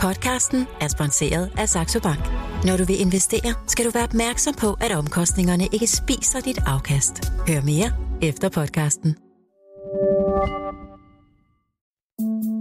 Podcasten 0.00 0.66
er 0.80 0.88
sponsoreret 0.88 1.50
af 1.58 1.68
Saxo 1.68 2.00
Bank. 2.00 2.20
Når 2.64 2.76
du 2.76 2.84
vil 2.84 3.00
investere, 3.00 3.54
skal 3.66 3.84
du 3.84 3.90
være 3.90 4.04
opmærksom 4.04 4.54
på, 4.54 4.76
at 4.80 4.92
omkostningerne 4.92 5.64
ikke 5.72 5.86
spiser 5.86 6.40
dit 6.40 6.58
afkast. 6.66 7.32
Hør 7.48 7.60
mere 7.64 7.90
efter 8.22 8.48
podcasten. 8.48 9.16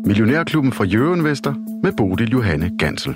Millionærklubben 0.05 0.73
fra 0.73 0.84
Jørgen 0.84 1.23
Vester 1.23 1.54
med 1.84 1.94
Bodil 1.98 2.32
Johanne 2.32 2.78
Gansel. 2.80 3.16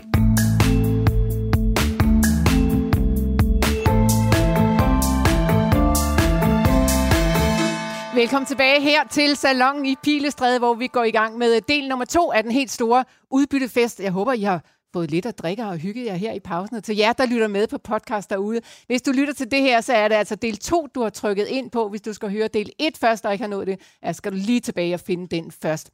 Velkommen 8.19 8.47
tilbage 8.47 8.81
her 8.81 9.07
til 9.07 9.35
Salon 9.35 9.85
i 9.85 9.95
Pilestræde, 10.03 10.59
hvor 10.59 10.73
vi 10.73 10.87
går 10.87 11.03
i 11.03 11.11
gang 11.11 11.37
med 11.37 11.55
øh, 11.55 11.61
del 11.67 11.87
nummer 11.87 12.05
to 12.05 12.31
af 12.31 12.43
den 12.43 12.51
helt 12.51 12.71
store 12.71 13.05
udbyttefest. 13.31 13.99
Jeg 13.99 14.11
håber, 14.11 14.33
I 14.33 14.41
har 14.41 14.63
fået 14.93 15.11
lidt 15.11 15.25
at 15.25 15.37
drikke 15.37 15.63
og 15.63 15.77
hygget 15.77 16.05
jer 16.05 16.15
her 16.15 16.33
i 16.33 16.39
pausen. 16.39 16.75
Og 16.75 16.83
til 16.83 16.97
jer, 16.97 17.13
der 17.13 17.25
lytter 17.25 17.47
med 17.47 17.67
på 17.67 17.77
podcast 17.77 18.29
derude. 18.29 18.61
Hvis 18.87 19.01
du 19.01 19.11
lytter 19.11 19.33
til 19.33 19.51
det 19.51 19.61
her, 19.61 19.81
så 19.81 19.93
er 19.93 20.07
det 20.07 20.15
altså 20.15 20.35
del 20.35 20.57
2, 20.57 20.87
du 20.95 21.01
har 21.01 21.09
trykket 21.09 21.47
ind 21.47 21.71
på. 21.71 21.89
Hvis 21.89 22.01
du 22.01 22.13
skal 22.13 22.31
høre 22.31 22.47
del 22.47 22.71
1 22.79 22.97
først 22.97 23.25
og 23.25 23.31
ikke 23.31 23.43
har 23.43 23.49
nået 23.49 23.67
det, 23.67 23.81
så 24.05 24.13
skal 24.13 24.31
du 24.31 24.37
lige 24.37 24.59
tilbage 24.59 24.93
og 24.93 24.99
finde 24.99 25.27
den 25.35 25.51
først. 25.61 25.89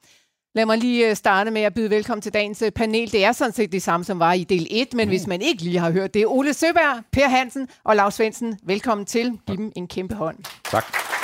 Lad 0.56 0.66
mig 0.66 0.78
lige 0.78 1.10
øh, 1.10 1.16
starte 1.16 1.52
med 1.52 1.62
at 1.62 1.74
byde 1.74 1.90
velkommen 1.90 2.22
til 2.22 2.34
dagens 2.34 2.62
øh, 2.62 2.72
panel. 2.72 3.12
Det 3.12 3.26
er 3.26 3.32
sådan 3.32 3.54
set 3.54 3.72
det 3.72 3.82
samme, 3.82 4.04
som 4.04 4.20
var 4.20 4.34
i 4.34 4.44
del 4.44 4.68
1, 4.70 4.94
men 4.94 5.08
mm. 5.08 5.10
hvis 5.10 5.28
man 5.28 5.42
ikke 5.42 5.64
lige 5.64 5.80
har 5.80 5.92
hørt 5.92 6.14
det, 6.14 6.22
er 6.22 6.28
Ole 6.28 6.54
Søberg, 6.54 7.04
Per 7.12 7.28
Hansen 7.28 7.68
og 7.84 7.96
Lars 7.96 8.14
Svendsen, 8.14 8.60
velkommen 8.64 9.06
til. 9.06 9.40
Giv 9.48 9.58
dem 9.58 9.72
en 9.76 9.88
kæmpe 9.88 10.16
hånd. 10.16 10.38
Tak. 10.64 11.15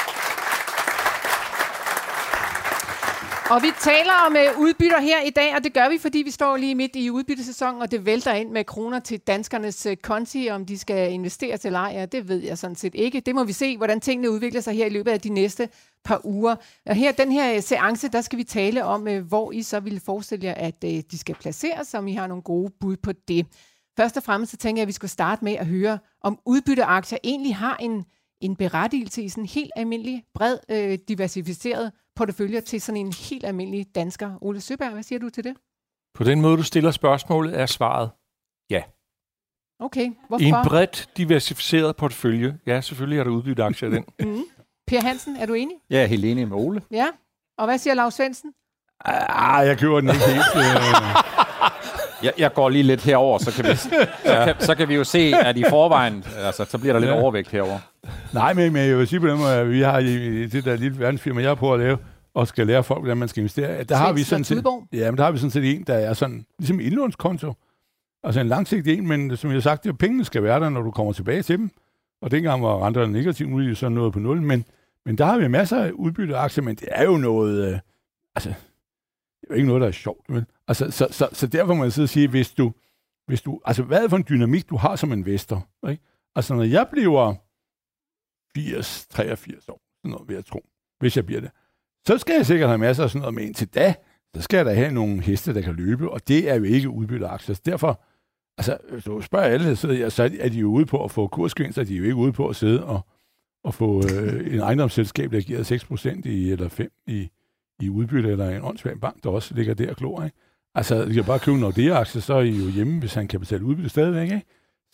Og 3.52 3.62
vi 3.62 3.68
taler 3.80 4.14
om 4.28 4.36
uh, 4.36 4.62
udbytter 4.62 5.00
her 5.00 5.22
i 5.22 5.30
dag, 5.30 5.55
og 5.55 5.64
det 5.64 5.73
gør 5.73 5.90
vi, 5.90 5.98
fordi 5.98 6.18
vi 6.18 6.32
står 6.32 6.58
lige 6.58 6.76
midt 6.76 6.96
i 6.96 7.10
udbyttesæsonen, 7.10 7.82
og 7.82 7.91
det 7.91 8.05
vælter 8.05 8.34
ind 8.34 8.50
med 8.50 8.66
kroner 8.66 9.00
til 9.00 9.20
danskernes 9.20 9.85
uh, 9.85 9.94
konti, 10.04 10.49
om 10.52 10.66
de 10.66 10.77
skal 10.77 11.12
investere 11.12 11.57
til 11.57 11.72
lejer. 11.72 11.99
Ja, 11.99 12.05
det 12.05 12.27
ved 12.27 12.38
jeg 12.44 12.57
sådan 12.57 12.76
set 12.76 12.96
ikke. 12.96 13.20
Det 13.20 13.35
må 13.35 13.44
vi 13.44 13.54
se, 13.54 13.77
hvordan 13.77 14.02
tingene 14.02 14.32
udvikler 14.32 14.62
sig 14.62 14.74
her 14.74 14.85
i 14.85 14.90
løbet 14.90 15.12
af 15.12 15.22
de 15.22 15.29
næste 15.29 15.70
par 16.04 16.22
uger. 16.24 16.55
Og 16.85 16.96
her, 16.96 17.12
den 17.12 17.32
her 17.32 17.55
uh, 17.55 17.63
seance, 17.63 18.07
der 18.07 18.22
skal 18.22 18.38
vi 18.38 18.44
tale 18.44 18.85
om, 18.85 19.07
uh, 19.07 19.18
hvor 19.18 19.52
I 19.52 19.63
så 19.63 19.79
ville 19.79 19.99
forestille 19.99 20.46
jer, 20.46 20.54
at 20.54 20.84
uh, 20.84 20.90
de 21.12 21.18
skal 21.18 21.35
placeres, 21.35 21.94
om 21.94 22.07
I 22.07 22.13
har 22.13 22.27
nogle 22.27 22.44
gode 22.44 22.74
bud 22.82 22.98
på 22.98 23.12
det. 23.27 23.46
Først 23.98 24.18
og 24.18 24.24
fremmest 24.24 24.52
så 24.52 24.57
tænker 24.57 24.79
jeg, 24.79 24.84
at 24.84 24.88
vi 24.88 24.94
skal 24.94 25.10
starte 25.10 25.44
med 25.44 25.54
at 25.54 25.68
høre, 25.68 25.99
om 26.22 26.40
udbytteaktier 26.46 27.20
egentlig 27.24 27.55
har 27.55 27.77
en, 27.77 28.05
en 28.42 28.56
berettigelse 28.56 29.24
i 29.24 29.30
sådan 29.30 29.44
en 29.44 29.48
helt 29.48 29.72
almindelig, 29.76 30.24
bred, 30.34 30.58
øh, 30.70 31.00
diversificeret 31.08 31.92
portefølje 32.16 32.62
til 32.62 32.82
sådan 32.82 32.98
en 33.06 33.14
helt 33.30 33.46
almindelig 33.46 33.86
dansker. 33.96 34.38
Ole 34.42 34.62
Søberg, 34.62 34.92
hvad 34.92 35.04
siger 35.04 35.20
du 35.20 35.30
til 35.30 35.44
det? 35.44 35.56
På 36.14 36.24
den 36.24 36.42
måde, 36.42 36.58
du 36.58 36.64
stiller 36.64 36.92
spørgsmålet, 36.92 37.60
er 37.60 37.66
svaret 37.66 38.10
ja. 38.70 38.84
Okay, 39.80 40.12
hvorfor? 40.28 40.44
I 40.44 40.48
en 40.48 40.56
bredt 40.66 41.10
diversificeret 41.18 41.96
portefølje. 41.96 42.58
Ja, 42.66 42.82
selvfølgelig 42.82 43.20
er 43.20 43.24
der 43.24 43.32
udbytte 43.32 43.64
aktier 43.64 43.90
i 43.90 43.92
den. 43.92 44.06
mm. 44.28 44.44
Per 44.88 45.02
Hansen, 45.02 45.36
er 45.36 45.46
du 45.46 45.54
enig? 45.54 45.76
Jeg 45.90 46.02
er 46.02 46.06
helt 46.06 46.26
enig 46.26 46.48
med 46.48 46.58
Ole. 46.58 46.82
Ja. 46.92 47.08
Og 47.58 47.66
hvad 47.66 47.78
siger 47.78 47.94
Lars 47.94 48.14
Svendsen? 48.14 48.54
Ah, 49.06 49.68
jeg 49.68 49.78
køber 49.78 50.00
den 50.00 50.10
ikke 50.10 50.26
helt. 50.26 50.46
jeg, 52.24 52.34
jeg 52.38 52.54
går 52.54 52.70
lige 52.70 52.84
lidt 52.84 53.02
herover, 53.02 53.38
så 53.38 53.52
kan 53.52 53.66
vi, 53.66 53.76
så 53.76 53.90
kan, 54.26 54.55
så 54.60 54.76
kan 54.76 54.90
vi 54.90 54.96
jo 54.96 55.04
se, 55.04 55.34
at 55.36 55.58
i 55.58 55.64
forvejen, 55.70 56.26
altså, 56.38 56.66
så 56.66 56.78
bliver 56.78 56.94
der 56.94 57.00
lidt 57.00 57.12
ja. 57.12 57.22
overvægt 57.22 57.52
herover. 57.52 57.80
Nej, 58.34 58.54
men, 58.54 58.74
men 58.74 58.88
jeg 58.88 58.98
vil 58.98 59.08
sige 59.08 59.20
på 59.20 59.28
den 59.28 59.38
måde, 59.38 59.54
at 59.54 59.70
vi 59.70 59.82
har 59.82 60.00
i, 60.00 60.41
i 60.44 60.46
det 60.46 60.66
der 60.66 60.76
lille 60.76 61.00
verdensfirma, 61.00 61.41
jeg 61.41 61.58
prøver 61.58 61.74
at 61.74 61.80
lave, 61.80 61.98
og 62.34 62.48
skal 62.48 62.68
lære 62.68 62.84
folk, 62.84 63.00
hvordan 63.00 63.18
man 63.18 63.28
skal 63.28 63.41
investere. 63.41 63.84
Der 63.84 63.96
har 63.96 64.13
vi 64.13 64.24
sådan 64.24 64.44
set, 64.44 64.66
ja, 64.94 65.12
men 65.12 65.18
der 65.18 65.24
har 65.24 65.31
vi 65.31 65.38
sådan 65.38 65.52
set 65.52 65.75
en, 65.75 65.84
der 65.88 65.94
er 65.94 66.13
sådan, 66.13 66.46
ligesom 66.59 66.80
indlånskonto. 66.80 67.53
Altså 68.24 68.41
en 68.41 68.47
langsigtet 68.47 68.97
en, 68.97 69.08
men 69.08 69.38
som 69.38 69.50
jeg 69.50 69.56
har 69.56 69.62
sagt, 69.62 69.84
det, 69.84 69.97
pengene 69.97 70.25
skal 70.25 70.44
være 70.44 70.59
der, 70.59 70.69
når 70.69 70.81
du 70.81 70.91
kommer 70.91 71.13
tilbage 71.13 71.41
til 71.41 71.58
dem. 71.58 71.69
Og 72.22 72.31
dengang 72.31 72.63
var 72.63 72.85
renterne 72.85 73.12
negativt, 73.12 73.50
nu 73.50 73.57
er 73.57 73.62
de 73.62 73.75
sådan 73.75 73.91
noget 73.91 74.13
på 74.13 74.19
nul. 74.19 74.41
Men, 74.41 74.66
men 75.06 75.18
der 75.18 75.25
har 75.25 75.38
vi 75.38 75.47
masser 75.47 75.84
af 75.84 75.91
udbytte 75.91 76.38
aktier, 76.38 76.63
men 76.63 76.75
det 76.75 76.88
er 76.91 77.03
jo 77.03 77.18
noget, 77.18 77.74
øh, 77.74 77.79
altså, 78.35 78.53
det 79.41 79.47
er 79.50 79.53
jo 79.53 79.56
ikke 79.56 79.68
noget, 79.68 79.81
der 79.81 79.88
er 79.88 79.91
sjovt. 79.91 80.29
Men, 80.29 80.46
altså, 80.68 80.91
så, 80.91 81.07
så, 81.12 81.29
så 81.34 81.47
derfor 81.47 81.74
må 81.74 81.84
jeg 81.84 81.94
sidde 81.94 82.06
og 82.06 82.09
sige, 82.09 82.28
hvis 82.28 82.52
du, 82.52 82.74
hvis 83.28 83.41
du, 83.41 83.62
altså 83.66 83.84
hvad 83.84 83.97
er 83.97 84.02
det 84.02 84.09
for 84.09 84.18
en 84.18 84.25
dynamik, 84.29 84.69
du 84.69 84.78
har 84.78 84.96
som 84.96 85.12
investor? 85.12 85.68
Ikke? 85.90 86.03
Altså 86.35 86.53
når 86.53 86.63
jeg 86.63 86.88
bliver 86.91 87.35
80, 88.56 89.07
83 89.09 89.69
år, 89.69 89.81
sådan 90.01 90.12
noget 90.12 90.28
vil 90.28 90.34
jeg 90.35 90.46
tro, 90.46 90.66
hvis 91.00 91.16
jeg 91.16 91.25
bliver 91.25 91.41
det, 91.41 91.51
så 92.07 92.18
skal 92.18 92.35
jeg 92.35 92.46
sikkert 92.46 92.69
have 92.69 92.78
masser 92.78 93.03
af 93.03 93.09
sådan 93.09 93.22
noget 93.22 93.34
med 93.34 93.44
indtil 93.44 93.68
da, 93.68 93.96
så 94.35 94.41
skal 94.41 94.57
jeg 94.57 94.66
da 94.66 94.74
have 94.74 94.91
nogle 94.91 95.22
heste, 95.22 95.53
der 95.53 95.62
kan 95.62 95.75
løbe, 95.75 96.12
og 96.12 96.28
det 96.28 96.50
er 96.50 96.56
jo 96.56 96.63
ikke 96.63 96.90
udbytteaktier. 96.90 97.56
Så 97.56 97.62
derfor, 97.66 98.01
altså, 98.57 98.78
hvis 98.91 99.03
du 99.03 99.22
spørger 99.22 99.46
alle, 99.46 99.75
så, 99.75 100.06
så 100.09 100.24
er 100.40 100.50
de 100.50 100.59
jo 100.59 100.72
ude 100.72 100.85
på 100.85 101.03
at 101.03 101.12
få 101.12 101.28
kursgevinster, 101.28 101.84
de 101.84 101.94
er 101.94 101.97
jo 101.97 102.03
ikke 102.03 102.16
ude 102.16 102.34
på 102.34 102.47
at 102.47 102.56
sidde 102.56 102.85
og, 102.85 103.01
og 103.63 103.74
få 103.74 104.03
øh, 104.13 104.53
en 104.53 104.59
ejendomsselskab, 104.59 105.31
der 105.31 105.41
giver 105.41 106.19
6% 106.24 106.30
i, 106.30 106.51
eller 106.51 106.69
5 106.69 106.91
i, 107.07 107.30
i 107.81 107.90
udbytte, 107.90 108.30
eller 108.30 108.50
en 108.50 108.64
åndssvag 108.64 109.00
bank, 109.00 109.24
der 109.24 109.30
også 109.30 109.53
ligger 109.53 109.74
der 109.74 109.90
og 109.90 109.96
glor, 109.96 110.24
ikke? 110.24 110.38
Altså, 110.75 111.06
de 111.06 111.14
kan 111.14 111.24
bare 111.24 111.40
købe 111.40 111.58
Nordea-aktier, 111.58 112.22
så 112.22 112.34
er 112.34 112.42
I 112.42 112.50
jo 112.50 112.69
hjemme, 112.69 113.00
hvis 113.00 113.14
han 113.14 113.28
kan 113.28 113.40
betale 113.40 113.66
udbytte 113.66 113.90
stadigvæk, 113.90 114.24
ikke? 114.24 114.46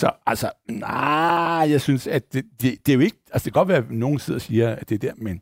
Så 0.01 0.11
altså, 0.25 0.51
nej, 0.69 1.67
jeg 1.69 1.81
synes, 1.81 2.07
at 2.07 2.33
det, 2.33 2.45
det, 2.61 2.85
det 2.85 2.91
er 2.91 2.95
jo 2.95 3.01
ikke... 3.01 3.17
Altså, 3.31 3.45
det 3.45 3.53
kan 3.53 3.59
godt 3.59 3.67
være, 3.67 3.77
at 3.77 3.91
nogen 3.91 4.19
sidder 4.19 4.37
og 4.37 4.41
siger, 4.41 4.69
at 4.69 4.89
det 4.89 4.95
er 4.95 4.99
der, 4.99 5.13
men 5.17 5.41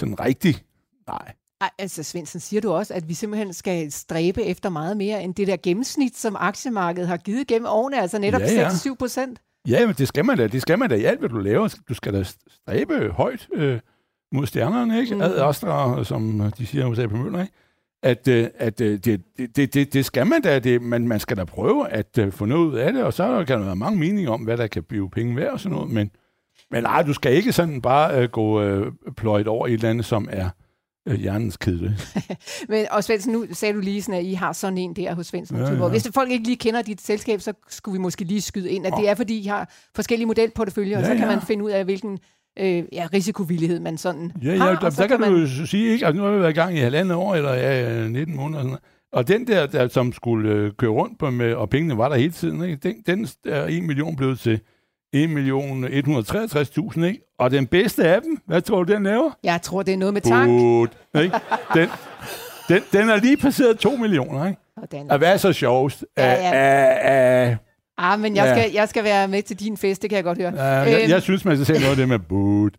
sådan 0.00 0.20
rigtigt, 0.20 0.64
nej. 1.06 1.32
Ej, 1.60 1.70
altså 1.78 2.02
Svendsen, 2.02 2.40
siger 2.40 2.60
du 2.60 2.72
også, 2.72 2.94
at 2.94 3.08
vi 3.08 3.14
simpelthen 3.14 3.52
skal 3.52 3.92
stræbe 3.92 4.42
efter 4.42 4.68
meget 4.68 4.96
mere 4.96 5.22
end 5.22 5.34
det 5.34 5.46
der 5.46 5.56
gennemsnit, 5.62 6.16
som 6.16 6.36
aktiemarkedet 6.38 7.08
har 7.08 7.16
givet 7.16 7.46
gennem 7.46 7.66
årene, 7.70 8.00
altså 8.00 8.18
netop 8.18 8.40
ja, 8.40 8.52
ja. 8.52 8.68
6-7 8.68 8.94
procent? 8.94 9.40
Ja, 9.68 9.86
men 9.86 9.94
det 9.94 10.08
skal 10.08 10.24
man 10.24 10.38
da. 10.38 10.46
Det 10.46 10.62
skal 10.62 10.78
man 10.78 10.90
da 10.90 10.96
i 10.96 11.04
alt, 11.04 11.18
hvad 11.18 11.28
du 11.28 11.38
laver. 11.38 11.76
Du 11.88 11.94
skal 11.94 12.14
da 12.14 12.22
stræbe 12.22 13.10
højt 13.10 13.48
øh, 13.52 13.80
mod 14.32 14.46
stjernerne, 14.46 15.00
ikke? 15.00 15.14
Mm. 15.14 15.20
Ad 15.20 15.40
Astra, 15.40 16.04
som 16.04 16.52
de 16.58 16.66
siger 16.66 16.86
hos 16.86 16.98
AP 16.98 17.12
Møller, 17.12 17.40
ikke? 17.40 17.52
at, 18.04 18.28
øh, 18.28 18.48
at 18.58 18.80
øh, 18.80 18.98
det, 18.98 19.22
det, 19.56 19.74
det, 19.74 19.92
det 19.92 20.04
skal 20.04 20.26
man 20.26 20.42
da. 20.42 20.58
Det, 20.58 20.82
man, 20.82 21.08
man 21.08 21.20
skal 21.20 21.36
da 21.36 21.44
prøve 21.44 21.88
at 21.88 22.18
få 22.30 22.44
noget 22.44 22.66
ud 22.66 22.74
af 22.74 22.92
det, 22.92 23.04
og 23.04 23.12
så 23.12 23.44
kan 23.46 23.58
der 23.58 23.64
være 23.64 23.76
mange 23.76 23.98
meninger 23.98 24.30
om, 24.30 24.40
hvad 24.40 24.56
der 24.56 24.66
kan 24.66 24.82
blive 24.82 25.10
penge 25.10 25.36
værd 25.36 25.52
og 25.52 25.60
sådan 25.60 25.76
noget, 25.76 25.90
men, 25.90 26.10
men 26.70 26.82
nej, 26.82 27.02
du 27.02 27.12
skal 27.12 27.32
ikke 27.32 27.52
sådan 27.52 27.82
bare 27.82 28.22
uh, 28.22 28.30
gå 28.30 28.78
uh, 28.78 28.92
pløjet 29.16 29.48
over 29.48 29.66
i 29.66 29.70
et 29.70 29.74
eller 29.74 29.90
andet, 29.90 30.04
som 30.04 30.28
er 30.32 30.48
uh, 31.10 31.14
hjernens 31.14 31.56
kedel. 31.56 32.00
men, 32.68 32.86
og 32.90 33.04
Svendsen, 33.04 33.32
nu 33.32 33.46
sagde 33.52 33.74
du 33.74 33.80
lige 33.80 34.02
sådan, 34.02 34.20
at 34.20 34.26
I 34.26 34.32
har 34.32 34.52
sådan 34.52 34.78
en 34.78 34.96
der 34.96 35.14
hos 35.14 35.26
Svendsen. 35.26 35.56
Ja, 35.56 35.72
ja. 35.72 35.88
Hvis 35.88 36.08
folk 36.14 36.30
ikke 36.30 36.44
lige 36.44 36.56
kender 36.56 36.82
dit 36.82 37.00
selskab, 37.00 37.40
så 37.40 37.52
skulle 37.68 37.92
vi 37.92 37.98
måske 37.98 38.24
lige 38.24 38.40
skyde 38.40 38.70
ind, 38.70 38.86
at 38.86 38.92
oh. 38.92 39.00
det 39.00 39.08
er, 39.08 39.14
fordi 39.14 39.38
I 39.38 39.46
har 39.46 39.72
forskellige 39.94 40.26
modelporteføljer, 40.26 40.98
ja, 40.98 40.98
og 40.98 41.04
så 41.04 41.12
kan 41.12 41.28
ja. 41.28 41.36
man 41.36 41.42
finde 41.42 41.64
ud 41.64 41.70
af, 41.70 41.84
hvilken 41.84 42.18
øh, 42.58 42.84
ja, 42.92 43.08
risikovillighed, 43.12 43.80
man 43.80 43.98
sådan 43.98 44.32
ja, 44.42 44.52
ja, 44.52 44.58
har. 44.58 44.74
Der, 44.74 44.90
der 44.90 45.06
kan 45.06 45.20
man... 45.20 45.32
du 45.32 45.38
jo 45.38 45.66
sige, 45.66 45.92
ikke? 45.92 46.06
Altså, 46.06 46.18
nu 46.18 46.24
har 46.26 46.34
vi 46.34 46.40
været 46.40 46.50
i 46.50 46.54
gang 46.54 46.76
i 46.76 46.80
halvandet 46.80 47.16
år, 47.16 47.34
eller 47.34 47.54
ja, 47.54 48.08
19 48.08 48.36
måneder. 48.36 48.62
Sådan 48.62 48.78
og 49.14 49.28
den 49.28 49.46
der, 49.46 49.66
der 49.66 49.88
som 49.88 50.12
skulle 50.12 50.50
øh, 50.50 50.72
køre 50.78 50.90
rundt 50.90 51.18
på 51.18 51.30
med, 51.30 51.54
og 51.54 51.70
pengene 51.70 51.98
var 51.98 52.08
der 52.08 52.16
hele 52.16 52.32
tiden, 52.32 52.64
ikke? 52.64 52.76
Den, 52.76 53.02
den 53.06 53.28
er 53.44 53.66
1 53.68 53.82
million 53.82 54.16
blevet 54.16 54.38
til 54.38 54.60
1 55.12 55.30
million 55.30 55.84
163.000, 55.84 57.04
ikke? 57.04 57.20
Og 57.38 57.50
den 57.50 57.66
bedste 57.66 58.04
af 58.04 58.22
dem, 58.22 58.38
hvad 58.46 58.62
tror 58.62 58.84
du, 58.84 58.92
den 58.92 59.02
laver? 59.02 59.30
Jeg 59.44 59.62
tror, 59.62 59.82
det 59.82 59.94
er 59.94 59.98
noget 59.98 60.14
med 60.14 60.20
tank. 60.20 60.48
Bud, 60.48 60.88
ikke? 61.22 61.36
Den, 61.74 61.88
den, 62.68 62.82
den 62.92 63.08
er 63.08 63.16
lige 63.16 63.36
passeret 63.36 63.78
2 63.78 63.96
millioner, 63.96 64.46
ikke? 64.46 64.60
Og, 64.76 64.92
den 64.92 65.08
er... 65.08 65.12
og 65.12 65.18
hvad 65.18 65.32
er 65.32 65.36
så 65.36 65.52
sjovest? 65.52 66.04
Ja, 66.16 66.32
ja. 66.32 66.50
A, 66.52 66.94
a, 67.10 67.50
a, 67.50 67.56
Ah, 67.98 68.20
men 68.20 68.36
jeg, 68.36 68.44
ja. 68.44 68.54
skal, 68.54 68.72
jeg 68.72 68.88
skal 68.88 69.04
være 69.04 69.28
med 69.28 69.42
til 69.42 69.60
din 69.60 69.76
fest, 69.76 70.02
det 70.02 70.10
kan 70.10 70.16
jeg 70.16 70.24
godt 70.24 70.38
høre. 70.38 70.52
Ja, 70.54 70.64
jeg, 70.64 71.02
øhm. 71.02 71.10
jeg 71.10 71.22
synes, 71.22 71.44
man 71.44 71.56
skal 71.56 71.66
se 71.66 71.72
noget 71.72 71.90
af 71.90 71.96
det 71.96 72.08
med 72.08 72.18
boot. 72.18 72.72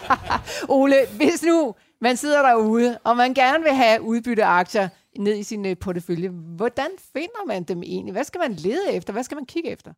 Ole, 0.68 0.96
hvis 1.16 1.42
nu 1.42 1.74
man 2.00 2.16
sidder 2.16 2.42
derude, 2.42 2.98
og 3.04 3.16
man 3.16 3.34
gerne 3.34 3.64
vil 3.64 3.72
have 3.72 4.02
udbytte 4.02 4.44
aktier 4.44 4.88
ned 5.18 5.38
i 5.38 5.42
sin 5.42 5.66
uh, 5.66 5.72
portefølje, 5.80 6.28
hvordan 6.28 6.88
finder 7.12 7.46
man 7.46 7.62
dem 7.62 7.82
egentlig? 7.82 8.12
Hvad 8.12 8.24
skal 8.24 8.38
man 8.38 8.52
lede 8.52 8.92
efter? 8.92 9.12
Hvad 9.12 9.22
skal 9.22 9.34
man 9.34 9.46
kigge 9.46 9.70
efter? 9.70 9.92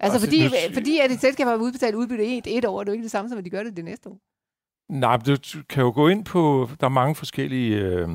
Altså, 0.00 0.14
altså 0.14 0.26
fordi, 0.26 0.44
nu, 0.44 0.74
fordi 0.74 0.98
at 0.98 1.10
et 1.10 1.20
selskab 1.20 1.46
har 1.46 1.56
udbetalt 1.56 1.94
udbytte 1.94 2.38
et, 2.38 2.58
et 2.58 2.64
år, 2.64 2.80
er 2.80 2.84
det 2.84 2.88
jo 2.88 2.92
ikke 2.92 3.02
det 3.02 3.10
samme, 3.10 3.28
som 3.28 3.38
at 3.38 3.44
de 3.44 3.50
gør 3.50 3.62
det 3.62 3.76
det 3.76 3.84
næste 3.84 4.08
år. 4.08 4.18
Nej, 4.88 5.16
du 5.16 5.36
kan 5.68 5.82
jo 5.82 5.92
gå 5.94 6.08
ind 6.08 6.24
på, 6.24 6.68
der 6.80 6.86
er 6.86 6.90
mange 6.90 7.14
forskellige 7.14 7.76
øh, 7.76 8.08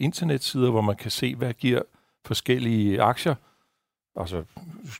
internetsider, 0.00 0.70
hvor 0.70 0.80
man 0.80 0.96
kan 0.96 1.10
se, 1.10 1.34
hvad 1.34 1.52
giver 1.52 1.82
forskellige 2.26 3.02
aktier 3.02 3.34
altså, 4.18 4.42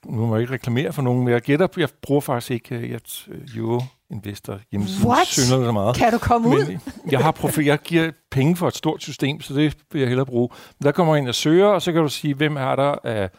nu 0.04 0.26
må 0.26 0.34
jeg 0.34 0.42
ikke 0.42 0.54
reklamere 0.54 0.92
for 0.92 1.02
nogen, 1.02 1.24
men 1.24 1.32
jeg 1.32 1.42
gætter, 1.42 1.68
jeg 1.76 1.88
bruger 2.02 2.20
faktisk 2.20 2.50
ikke 2.50 2.76
uh, 2.76 2.82
et 2.82 3.28
Euro 3.56 3.82
Investor 4.10 4.58
hjemmesiden. 4.70 5.16
Synder 5.26 5.64
det 5.64 5.72
meget. 5.72 5.96
Kan 5.96 6.12
du 6.12 6.18
komme 6.18 6.48
men, 6.48 6.58
ud? 6.58 6.78
jeg 7.12 7.20
har 7.20 7.30
profil, 7.30 7.64
jeg 7.64 7.78
giver 7.78 8.10
penge 8.30 8.56
for 8.56 8.68
et 8.68 8.76
stort 8.76 9.02
system, 9.02 9.40
så 9.40 9.54
det 9.54 9.76
vil 9.92 10.00
jeg 10.00 10.08
hellere 10.08 10.26
bruge. 10.26 10.48
Men 10.78 10.84
der 10.84 10.92
kommer 10.92 11.16
ind 11.16 11.28
og 11.28 11.34
søger, 11.34 11.66
og 11.66 11.82
så 11.82 11.92
kan 11.92 12.02
du 12.02 12.08
sige, 12.08 12.34
hvem 12.34 12.56
er 12.56 12.76
der 12.76 12.94
af 13.04 13.30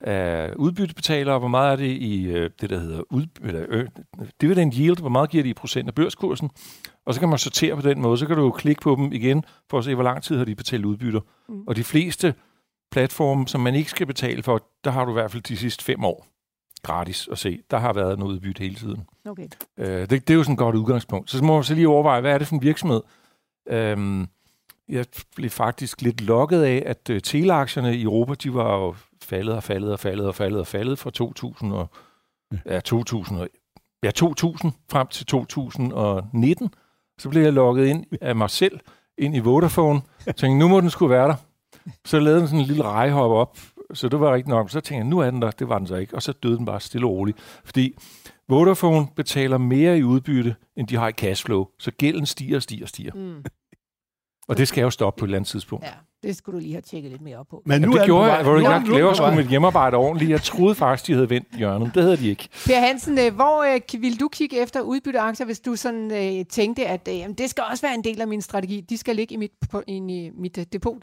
af 0.00 0.52
udbyttebetalere, 0.56 1.38
hvor 1.38 1.48
meget 1.48 1.72
er 1.72 1.76
det 1.76 1.90
i 1.90 2.26
øh, 2.26 2.50
det, 2.60 2.70
der 2.70 2.78
hedder 2.78 3.02
ud, 3.10 3.26
eller, 3.44 3.64
øh, 3.68 3.86
dividend 4.40 4.74
yield, 4.74 5.00
hvor 5.00 5.08
meget 5.08 5.30
giver 5.30 5.42
det 5.42 5.50
i 5.50 5.54
procent 5.54 5.88
af 5.88 5.94
børskursen, 5.94 6.50
og 7.06 7.14
så 7.14 7.20
kan 7.20 7.28
man 7.28 7.38
sortere 7.38 7.76
på 7.76 7.82
den 7.82 8.00
måde, 8.00 8.18
så 8.18 8.26
kan 8.26 8.36
du 8.36 8.42
jo 8.42 8.50
klikke 8.50 8.82
på 8.82 8.94
dem 8.96 9.12
igen, 9.12 9.44
for 9.70 9.78
at 9.78 9.84
se, 9.84 9.94
hvor 9.94 10.04
lang 10.04 10.22
tid 10.22 10.36
har 10.36 10.44
de 10.44 10.54
betalt 10.54 10.84
udbytter. 10.84 11.20
Mm. 11.48 11.62
Og 11.66 11.76
de 11.76 11.84
fleste 11.84 12.34
platforme, 12.90 13.48
som 13.48 13.60
man 13.60 13.74
ikke 13.74 13.90
skal 13.90 14.06
betale 14.06 14.42
for, 14.42 14.62
der 14.84 14.90
har 14.90 15.04
du 15.04 15.10
i 15.10 15.14
hvert 15.14 15.30
fald 15.30 15.42
de 15.42 15.56
sidste 15.56 15.84
fem 15.84 16.04
år 16.04 16.26
gratis 16.82 17.28
at 17.32 17.38
se. 17.38 17.62
Der 17.70 17.78
har 17.78 17.92
været 17.92 18.18
noget 18.18 18.32
udbytte 18.32 18.62
hele 18.62 18.74
tiden. 18.74 19.06
Okay. 19.28 19.48
Øh, 19.78 20.00
det, 20.00 20.10
det 20.10 20.30
er 20.30 20.34
jo 20.34 20.42
sådan 20.42 20.52
et 20.52 20.58
godt 20.58 20.76
udgangspunkt. 20.76 21.30
Så 21.30 21.44
må 21.44 21.54
man 21.54 21.64
så 21.64 21.74
lige 21.74 21.88
overveje, 21.88 22.20
hvad 22.20 22.34
er 22.34 22.38
det 22.38 22.46
for 22.46 22.54
en 22.54 22.62
virksomhed? 22.62 23.02
Øhm, 23.68 24.28
jeg 24.88 25.06
blev 25.36 25.50
faktisk 25.50 26.02
lidt 26.02 26.20
lokket 26.20 26.62
af, 26.62 26.82
at 26.86 27.10
øh, 27.10 27.20
teleaktierne 27.20 27.96
i 27.96 28.02
Europa, 28.02 28.34
de 28.34 28.54
var 28.54 28.76
jo 28.76 28.94
faldet 29.22 29.54
og 29.54 29.62
faldet 29.62 29.92
og 29.92 30.00
faldet 30.00 30.26
og 30.26 30.34
faldet 30.34 30.60
og 30.60 30.66
faldet 30.66 30.98
fra 30.98 31.10
2000 31.10 31.72
og, 31.72 31.90
ja, 32.66 32.80
2000, 32.80 33.38
og, 33.38 33.48
ja, 34.02 34.10
2000 34.10 34.72
frem 34.90 35.06
til 35.06 35.26
2019. 35.26 36.74
Så 37.18 37.28
blev 37.28 37.42
jeg 37.42 37.52
logget 37.52 37.86
ind 37.86 38.06
af 38.20 38.36
mig 38.36 38.50
selv 38.50 38.80
ind 39.18 39.36
i 39.36 39.38
Vodafone. 39.38 40.00
Jeg 40.26 40.36
tænkte, 40.36 40.58
nu 40.58 40.68
må 40.68 40.80
den 40.80 40.90
skulle 40.90 41.10
være 41.10 41.28
der. 41.28 41.34
Så 42.04 42.20
lavede 42.20 42.40
den 42.40 42.48
sådan 42.48 42.60
en 42.60 42.66
lille 42.66 42.82
rejehop 42.82 43.30
op, 43.30 43.58
så 43.94 44.08
det 44.08 44.20
var 44.20 44.34
rigtig 44.34 44.50
nok. 44.50 44.70
Så 44.70 44.80
tænkte 44.80 44.94
jeg, 44.94 45.04
nu 45.04 45.18
er 45.18 45.30
den 45.30 45.42
der. 45.42 45.50
Det 45.50 45.68
var 45.68 45.78
den 45.78 45.86
så 45.86 45.96
ikke. 45.96 46.14
Og 46.14 46.22
så 46.22 46.32
døde 46.32 46.56
den 46.56 46.66
bare 46.66 46.80
stille 46.80 47.06
og 47.06 47.12
roligt. 47.12 47.38
Fordi 47.64 47.94
Vodafone 48.48 49.06
betaler 49.16 49.58
mere 49.58 49.98
i 49.98 50.02
udbytte, 50.02 50.56
end 50.76 50.88
de 50.88 50.96
har 50.96 51.08
i 51.08 51.12
cashflow. 51.12 51.66
Så 51.78 51.90
gælden 51.90 52.26
stiger 52.26 52.56
og 52.56 52.62
stiger 52.62 52.84
og 52.84 52.88
stiger. 52.88 53.12
Mm. 53.14 53.44
Og 54.48 54.58
det 54.58 54.68
skal 54.68 54.82
jo 54.82 54.90
stoppe 54.90 55.18
på 55.18 55.24
et 55.24 55.28
eller 55.28 55.38
andet 55.38 55.48
tidspunkt. 55.48 55.84
Ja. 55.84 55.92
Det 56.22 56.36
skulle 56.36 56.56
du 56.56 56.60
lige 56.60 56.72
have 56.72 56.82
tjekket 56.82 57.10
lidt 57.10 57.22
mere 57.22 57.36
op 57.36 57.46
på. 57.50 57.62
Men 57.66 57.82
nu 57.82 57.92
ja, 57.92 57.98
det 57.98 58.06
gjorde 58.06 58.32
jeg, 58.32 58.42
hvor 58.42 58.58
jeg 58.58 58.82
laver 58.88 59.14
sgu 59.14 59.30
mit 59.30 59.48
hjemmearbejde 59.48 59.96
ordentligt. 59.96 60.30
Jeg 60.30 60.42
troede 60.42 60.74
faktisk, 60.74 61.06
de 61.06 61.12
havde 61.12 61.30
vendt 61.30 61.56
hjørnet. 61.56 61.94
Det 61.94 62.02
havde 62.02 62.16
de 62.16 62.28
ikke. 62.28 62.48
Per 62.66 62.80
Hansen, 62.80 63.18
øh, 63.18 63.34
hvor 63.34 63.74
øh, 63.74 64.02
vil 64.02 64.20
du 64.20 64.28
kigge 64.28 64.62
efter 64.62 64.80
udbytteaktier, 64.80 65.46
hvis 65.46 65.60
du 65.60 65.76
sådan 65.76 66.10
øh, 66.12 66.44
tænkte, 66.46 66.86
at 66.86 67.08
øh, 67.08 67.34
det 67.38 67.50
skal 67.50 67.64
også 67.70 67.86
være 67.86 67.94
en 67.94 68.04
del 68.04 68.20
af 68.20 68.28
min 68.28 68.42
strategi. 68.42 68.80
De 68.80 68.96
skal 68.96 69.16
ligge 69.16 69.34
i 69.34 69.36
mit, 69.36 69.50
på, 69.70 69.82
i 69.86 70.30
mit 70.38 70.58
uh, 70.58 70.64
depot? 70.72 71.02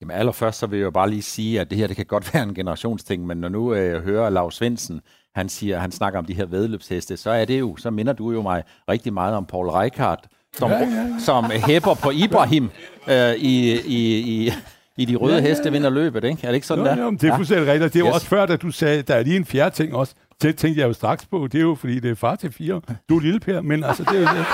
Jamen 0.00 0.16
allerførst 0.16 0.58
så 0.58 0.66
vil 0.66 0.78
jeg 0.78 0.84
jo 0.84 0.90
bare 0.90 1.10
lige 1.10 1.22
sige, 1.22 1.60
at 1.60 1.70
det 1.70 1.78
her 1.78 1.86
det 1.86 1.96
kan 1.96 2.06
godt 2.06 2.30
være 2.34 2.42
en 2.42 2.54
generationsting, 2.54 3.26
men 3.26 3.38
når 3.38 3.48
nu 3.48 3.74
øh, 3.74 3.90
jeg 3.90 4.00
hører 4.00 4.30
Lars 4.30 4.54
Svendsen, 4.54 5.00
han 5.34 5.48
siger, 5.48 5.78
han 5.78 5.92
snakker 5.92 6.18
om 6.18 6.24
de 6.24 6.34
her 6.34 6.46
vedløbsheste, 6.46 7.16
så 7.16 7.30
er 7.30 7.44
det 7.44 7.60
jo, 7.60 7.76
så 7.76 7.90
minder 7.90 8.12
du 8.12 8.32
jo 8.32 8.42
mig 8.42 8.62
rigtig 8.88 9.12
meget 9.12 9.34
om 9.34 9.46
Paul 9.46 9.68
Reichardt, 9.68 10.20
som, 10.56 10.70
ja, 10.70 10.78
ja, 10.78 10.84
ja. 10.84 11.18
som 11.18 11.44
hæpper 11.44 11.94
på 11.94 12.10
Ibrahim 12.10 12.70
øh, 13.12 13.34
i, 13.34 13.80
i, 13.80 14.18
i, 14.18 14.52
i 14.96 15.04
de 15.04 15.16
røde 15.16 15.34
ja, 15.34 15.40
ja, 15.40 15.44
ja. 15.44 15.48
heste 15.48 15.72
vinder 15.72 15.90
løbet, 15.90 16.24
ikke? 16.24 16.40
Er 16.42 16.46
det 16.48 16.54
ikke 16.54 16.66
sådan 16.66 16.84
jo, 16.84 16.90
der? 16.90 17.02
Jo, 17.02 17.10
det 17.10 17.24
er 17.24 17.36
fuldstændig 17.36 17.72
rigtigt. 17.72 17.94
Det 17.94 18.00
er 18.00 18.06
yes. 18.06 18.14
også 18.14 18.26
før, 18.26 18.46
da 18.46 18.56
du 18.56 18.70
sagde, 18.70 19.02
der 19.02 19.14
er 19.14 19.22
lige 19.22 19.36
en 19.36 19.44
fjerde 19.44 19.74
ting 19.74 19.94
også. 19.94 20.14
Det 20.42 20.56
tænkte 20.56 20.80
jeg 20.80 20.88
jo 20.88 20.92
straks 20.92 21.26
på. 21.26 21.48
Det 21.52 21.58
er 21.58 21.62
jo, 21.62 21.74
fordi 21.74 22.00
det 22.00 22.10
er 22.10 22.14
far 22.14 22.36
til 22.36 22.52
fire. 22.52 22.80
Du 23.08 23.16
er 23.16 23.20
lille 23.20 23.40
Per, 23.40 23.60
men 23.60 23.84
altså, 23.84 24.02
det 24.02 24.16
er 24.16 24.20
jo 24.20 24.26
det. 24.26 24.46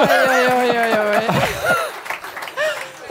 oj. 0.00 0.37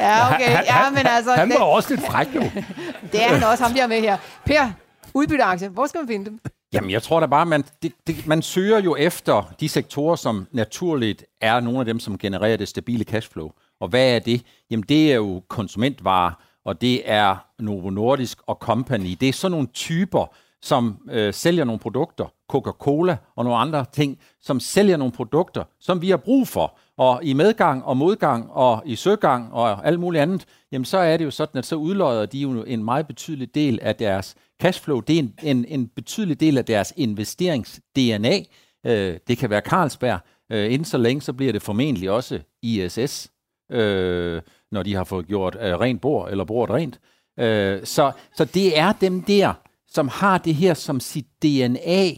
Ja, 0.07 0.35
okay. 0.35 0.49
Han, 0.55 0.65
ja, 0.65 0.89
men 0.89 1.07
altså... 1.07 1.31
Han 1.31 1.49
var 1.49 1.55
det, 1.55 1.63
også 1.63 1.89
lidt 1.89 2.05
fræk, 2.05 2.27
jo. 2.35 2.41
det 3.11 3.23
er 3.23 3.27
han 3.27 3.43
også, 3.43 3.63
ham 3.63 3.73
der 3.73 3.87
med 3.87 4.01
her. 4.01 4.17
Per, 4.45 4.71
udbytteaktie, 5.13 5.69
hvor 5.69 5.87
skal 5.87 5.99
man 5.99 6.07
finde 6.07 6.25
dem? 6.25 6.39
Jamen, 6.73 6.91
jeg 6.91 7.03
tror 7.03 7.19
da 7.19 7.25
bare, 7.25 7.45
man, 7.45 7.63
det, 7.83 7.91
det, 8.07 8.27
man 8.27 8.41
søger 8.41 8.79
jo 8.79 8.95
efter 8.95 9.53
de 9.59 9.69
sektorer, 9.69 10.15
som 10.15 10.47
naturligt 10.51 11.25
er 11.41 11.59
nogle 11.59 11.79
af 11.79 11.85
dem, 11.85 11.99
som 11.99 12.17
genererer 12.17 12.57
det 12.57 12.67
stabile 12.67 13.03
cashflow. 13.03 13.51
Og 13.81 13.87
hvad 13.87 14.15
er 14.15 14.19
det? 14.19 14.41
Jamen, 14.71 14.85
det 14.89 15.11
er 15.11 15.15
jo 15.15 15.43
konsumentvarer, 15.47 16.31
og 16.65 16.81
det 16.81 17.01
er 17.11 17.45
Novo 17.59 17.89
Nordisk 17.89 18.37
og 18.47 18.55
Company. 18.55 19.17
Det 19.19 19.29
er 19.29 19.33
sådan 19.33 19.51
nogle 19.51 19.67
typer, 19.67 20.35
som 20.67 20.97
øh, 21.11 21.33
sælger 21.33 21.63
nogle 21.63 21.79
produkter, 21.79 22.25
Coca-Cola 22.47 23.17
og 23.35 23.43
nogle 23.43 23.59
andre 23.59 23.85
ting, 23.91 24.17
som 24.41 24.59
sælger 24.59 24.97
nogle 24.97 25.11
produkter, 25.11 25.63
som 25.79 26.01
vi 26.01 26.09
har 26.09 26.17
brug 26.17 26.47
for. 26.47 26.77
Og 26.97 27.23
i 27.23 27.33
medgang 27.33 27.85
og 27.85 27.97
modgang 27.97 28.51
og 28.51 28.83
i 28.85 28.95
søgang 28.95 29.53
og 29.53 29.87
alt 29.87 29.99
muligt 29.99 30.21
andet, 30.21 30.45
jamen 30.71 30.85
så 30.85 30.97
er 30.97 31.17
det 31.17 31.25
jo 31.25 31.31
sådan, 31.31 31.59
at 31.59 31.65
så 31.65 31.75
udløjer 31.75 32.25
de 32.25 32.37
jo 32.37 32.63
en 32.63 32.83
meget 32.83 33.07
betydelig 33.07 33.55
del 33.55 33.79
af 33.81 33.95
deres 33.95 34.35
cashflow. 34.61 34.99
Det 34.99 35.15
er 35.15 35.19
en, 35.19 35.33
en, 35.43 35.65
en 35.67 35.87
betydelig 35.87 36.39
del 36.39 36.57
af 36.57 36.65
deres 36.65 36.93
investerings-DNA. 36.97 38.43
Øh, 38.85 39.17
det 39.27 39.37
kan 39.37 39.49
være 39.49 39.61
Carlsberg. 39.61 40.19
Øh, 40.51 40.73
inden 40.73 40.85
så 40.85 40.97
længe, 40.97 41.21
så 41.21 41.33
bliver 41.33 41.53
det 41.53 41.61
formentlig 41.61 42.11
også 42.11 42.39
ISS, 42.61 43.31
øh, 43.71 44.41
når 44.71 44.83
de 44.83 44.95
har 44.95 45.03
fået 45.03 45.27
gjort 45.27 45.57
øh, 45.61 45.79
rent 45.79 46.01
bord, 46.01 46.31
eller 46.31 46.43
bordet 46.43 46.75
rent. 46.75 46.99
Øh, 47.39 47.85
så, 47.85 48.11
så 48.35 48.45
det 48.45 48.79
er 48.79 48.93
dem 49.01 49.23
der, 49.23 49.53
som 49.87 50.07
har 50.07 50.37
det 50.37 50.55
her 50.55 50.73
som 50.73 50.99
sit 50.99 51.25
DNA, 51.43 52.09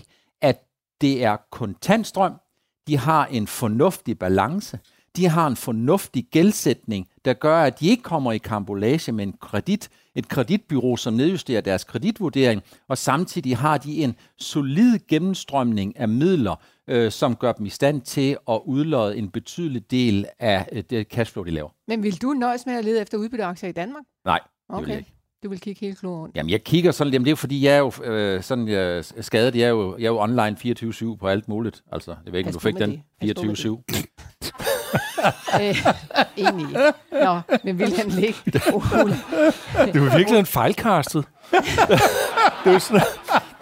at 0.42 0.64
det 1.02 1.24
er 1.24 1.38
kontantstrøm, 1.52 2.34
de 2.88 2.98
har 2.98 3.26
en 3.26 3.48
fornuftig 3.48 4.20
balance, 4.20 4.80
de 5.16 5.28
har 5.28 5.48
en 5.48 5.56
fornuftig 5.56 6.28
gældsætning, 6.32 7.08
der 7.26 7.34
gør, 7.34 7.62
at 7.62 7.80
de 7.80 7.88
ikke 7.88 8.04
kommer 8.04 8.32
i 8.32 8.38
kambolage 8.38 9.12
med 9.12 9.24
en 9.24 9.34
kredit, 9.42 9.90
et 10.16 10.28
kreditbyrå, 10.28 10.98
som 10.98 11.14
nedjusterer 11.14 11.62
deres 11.62 11.84
kreditvurdering, 11.84 12.64
og 12.88 12.98
samtidig 12.98 13.58
har 13.58 13.78
de 13.78 14.04
en 14.04 14.16
solid 14.38 15.00
gennemstrømning 15.08 16.00
af 16.00 16.08
midler, 16.08 16.56
øh, 16.88 17.12
som 17.12 17.36
gør 17.36 17.52
dem 17.52 17.66
i 17.66 17.70
stand 17.70 18.02
til 18.02 18.38
at 18.50 18.62
udlåde 18.66 19.18
en 19.18 19.30
betydelig 19.30 19.92
del 19.92 20.26
af 20.40 20.70
øh, 20.72 20.84
det 20.90 21.08
cashflow, 21.08 21.46
de 21.46 21.52
laver. 21.52 21.70
Men 21.88 22.04
vil 22.04 22.22
du 22.22 22.34
nøjes 22.34 22.66
med 22.66 22.74
at 22.76 22.86
lede 22.86 23.02
efter 23.02 23.18
udbytteaktier 23.18 23.70
i 23.70 23.74
Danmark? 23.74 24.04
Nej, 24.26 24.40
det 24.40 24.76
okay. 24.76 24.86
vil 24.86 24.90
jeg 24.90 25.00
ikke. 25.00 25.19
Du 25.44 25.50
vil 25.50 25.60
kigge 25.60 25.86
helt 25.86 26.00
klogt 26.00 26.22
rundt. 26.22 26.36
Jamen, 26.36 26.50
jeg 26.50 26.64
kigger 26.64 26.92
sådan, 26.92 27.14
jamen 27.14 27.26
det 27.26 27.30
er 27.30 27.32
jo 27.32 27.36
fordi, 27.36 27.66
jeg 27.66 27.74
er 27.74 27.78
jo 27.78 27.92
øh, 28.04 28.44
sådan 28.44 28.68
jeg 28.68 28.98
er 28.98 29.22
skadet, 29.22 29.56
jeg 29.56 29.64
er 29.64 29.70
jo, 29.70 29.98
jeg 29.98 30.06
er 30.06 30.10
jo 30.10 30.20
online 30.20 30.58
24-7 31.14 31.16
på 31.16 31.28
alt 31.28 31.48
muligt. 31.48 31.84
Altså, 31.92 32.16
jeg 32.26 32.34
ved 32.34 32.40
ikke, 32.40 32.48
om 32.48 32.54
du 32.54 32.60
fik 32.60 32.78
den 32.78 33.04
24-7. 33.24 33.28
øh, 35.62 35.86
enig. 36.38 36.68
Nå, 37.12 37.42
men 37.64 37.80
vil 37.80 37.98
han 37.98 38.10
ligge? 38.10 38.40
det 38.46 40.02
var 40.02 40.18
virkelig 40.18 40.40
en 40.40 40.46
fejlkastet. 40.46 41.26
det 41.52 42.74
er 42.74 42.80
sådan, 42.88 43.02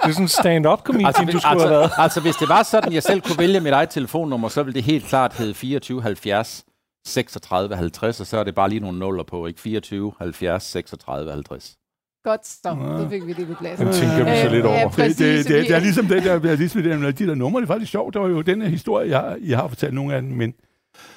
det 0.01 0.09
er 0.09 0.11
sådan 0.11 0.27
stand-up 0.27 0.83
comedian, 0.83 1.07
altså, 1.07 1.23
du 1.23 1.39
skulle 1.39 1.47
altså, 1.47 1.67
have 1.67 1.79
været. 1.79 1.91
Altså, 1.97 2.21
hvis 2.21 2.35
det 2.35 2.49
var 2.49 2.63
sådan, 2.63 2.93
jeg 2.93 3.03
selv 3.03 3.21
kunne 3.21 3.37
vælge 3.37 3.59
mit 3.59 3.73
eget 3.73 3.89
telefonnummer, 3.89 4.47
så 4.47 4.63
ville 4.63 4.75
det 4.75 4.83
helt 4.83 5.05
klart 5.05 5.33
hedde 5.33 5.53
24 5.53 6.01
70 6.01 6.66
36 7.07 7.75
50, 7.75 8.19
og 8.19 8.27
så 8.27 8.37
er 8.37 8.43
det 8.43 8.55
bare 8.55 8.69
lige 8.69 8.79
nogle 8.79 8.99
nuller 8.99 9.23
på, 9.23 9.47
ikke? 9.47 9.59
24 9.59 10.13
70 10.19 10.63
36 10.63 11.31
50. 11.31 11.77
Godt, 12.23 12.47
så. 12.47 12.69
Ja. 12.69 13.03
Så 13.03 13.09
fik 13.09 13.27
vi 13.27 13.33
det 13.33 13.47
på 13.47 13.53
plads. 13.53 13.79
Den 13.79 13.93
tænker 13.93 14.23
vi 14.23 14.41
så 14.41 14.49
lidt 14.49 14.65
over. 14.65 14.79
Ja, 14.79 14.87
præcis, 14.87 15.15
det, 15.15 15.37
det, 15.37 15.45
det, 15.45 15.67
det, 15.67 15.75
er 15.75 15.79
ligesom 15.79 16.05
det 16.05 16.23
der, 16.23 16.39
det 16.39 16.51
er 16.51 16.55
ligesom 16.55 16.83
det, 16.83 17.19
de 17.19 17.27
der 17.27 17.35
numre, 17.35 17.61
det 17.61 17.69
er 17.69 17.73
faktisk 17.73 17.91
sjovt. 17.91 18.13
Der 18.13 18.19
var 18.19 18.27
jo 18.27 18.41
den 18.41 18.61
her 18.61 18.69
historie, 18.69 19.19
jeg, 19.19 19.37
jeg 19.41 19.57
har 19.57 19.67
fortalt 19.67 19.93
nogle 19.93 20.15
af 20.15 20.21
dem, 20.21 20.31
men 20.31 20.53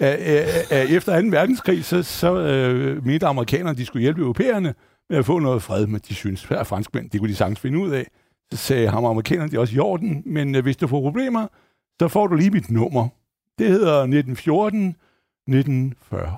uh, 0.01 0.07
uh, 0.07 0.13
uh, 0.71 0.93
efter 0.93 1.21
2. 1.21 1.29
verdenskrig, 1.31 1.85
så, 1.85 2.03
så 2.03 2.33
uh, 2.33 3.07
mente 3.07 3.27
amerikanerne, 3.27 3.79
de 3.79 3.87
skulle 3.87 4.03
hjælpe 4.03 4.21
europæerne 4.21 4.75
med 5.11 5.19
at 5.19 5.25
få 5.25 5.39
noget 5.39 5.63
fred, 5.63 5.87
men 5.87 6.01
de 6.09 6.15
synes, 6.15 6.51
at 6.51 6.67
franskmænd, 6.67 7.11
det 7.11 7.21
kunne 7.21 7.31
de 7.31 7.37
sagtens 7.37 7.61
finde 7.61 7.79
ud 7.79 7.91
af. 7.91 8.07
Så 8.53 8.57
sagde 8.57 8.89
ham 8.89 9.05
amerikanerne, 9.05 9.51
det 9.51 9.57
er 9.57 9.61
også 9.61 9.77
i 9.77 9.79
orden, 9.79 10.23
men 10.27 10.55
uh, 10.55 10.63
hvis 10.63 10.77
du 10.77 10.87
får 10.87 11.01
problemer, 11.01 11.47
så 12.01 12.09
får 12.09 12.27
du 12.27 12.35
lige 12.35 12.51
mit 12.51 12.71
nummer. 12.71 13.09
Det 13.59 13.69
hedder 13.69 13.95
1914 13.95 14.97
1940. 15.51 16.37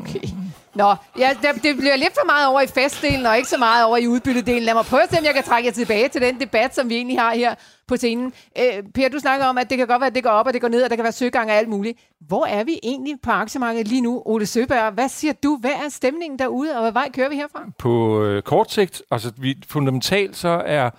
Okay. 0.00 0.28
Nå, 0.74 0.94
ja, 1.18 1.30
det, 1.42 1.62
det 1.62 1.76
bliver 1.76 1.96
lidt 1.96 2.14
for 2.14 2.26
meget 2.26 2.48
over 2.48 2.60
i 2.60 2.66
festdelen, 2.66 3.26
og 3.26 3.36
ikke 3.36 3.48
så 3.48 3.58
meget 3.58 3.84
over 3.84 3.96
i 3.96 4.06
udbyttedelen. 4.06 4.62
Lad 4.62 4.74
mig 4.74 4.84
prøve 4.84 5.02
at 5.02 5.10
se, 5.10 5.18
om 5.18 5.24
jeg 5.24 5.34
kan 5.34 5.42
trække 5.42 5.66
jer 5.66 5.72
tilbage 5.72 6.08
til 6.08 6.20
den 6.20 6.40
debat, 6.40 6.74
som 6.74 6.88
vi 6.88 6.94
egentlig 6.94 7.18
har 7.18 7.34
her 7.34 7.54
på 7.88 7.96
scenen. 7.96 8.32
Øh, 8.58 8.82
per, 8.94 9.08
du 9.08 9.18
snakker 9.18 9.46
om, 9.46 9.58
at 9.58 9.70
det 9.70 9.78
kan 9.78 9.86
godt 9.86 10.00
være, 10.00 10.06
at 10.06 10.14
det 10.14 10.22
går 10.22 10.30
op, 10.30 10.46
og 10.46 10.52
det 10.52 10.60
går 10.60 10.68
ned, 10.68 10.82
og 10.82 10.90
der 10.90 10.96
kan 10.96 11.02
være 11.02 11.12
søgang 11.12 11.50
og 11.50 11.56
alt 11.56 11.68
muligt. 11.68 11.98
Hvor 12.20 12.46
er 12.46 12.64
vi 12.64 12.78
egentlig 12.82 13.14
på 13.22 13.30
aktiemarkedet 13.30 13.88
lige 13.88 14.00
nu, 14.00 14.22
Ole 14.26 14.46
Søberg? 14.46 14.92
Hvad 14.92 15.08
siger 15.08 15.32
du? 15.42 15.58
Hvad 15.60 15.70
er 15.70 15.88
stemningen 15.88 16.38
derude, 16.38 16.74
og 16.76 16.80
hvad 16.80 16.92
vej 16.92 17.10
kører 17.14 17.28
vi 17.28 17.36
herfra? 17.36 17.64
På 17.78 18.22
øh, 18.22 18.42
kort 18.42 18.72
sigt, 18.72 19.02
altså 19.10 19.32
vi, 19.36 19.62
fundamentalt, 19.68 20.36
så 20.36 20.62
er 20.66 20.90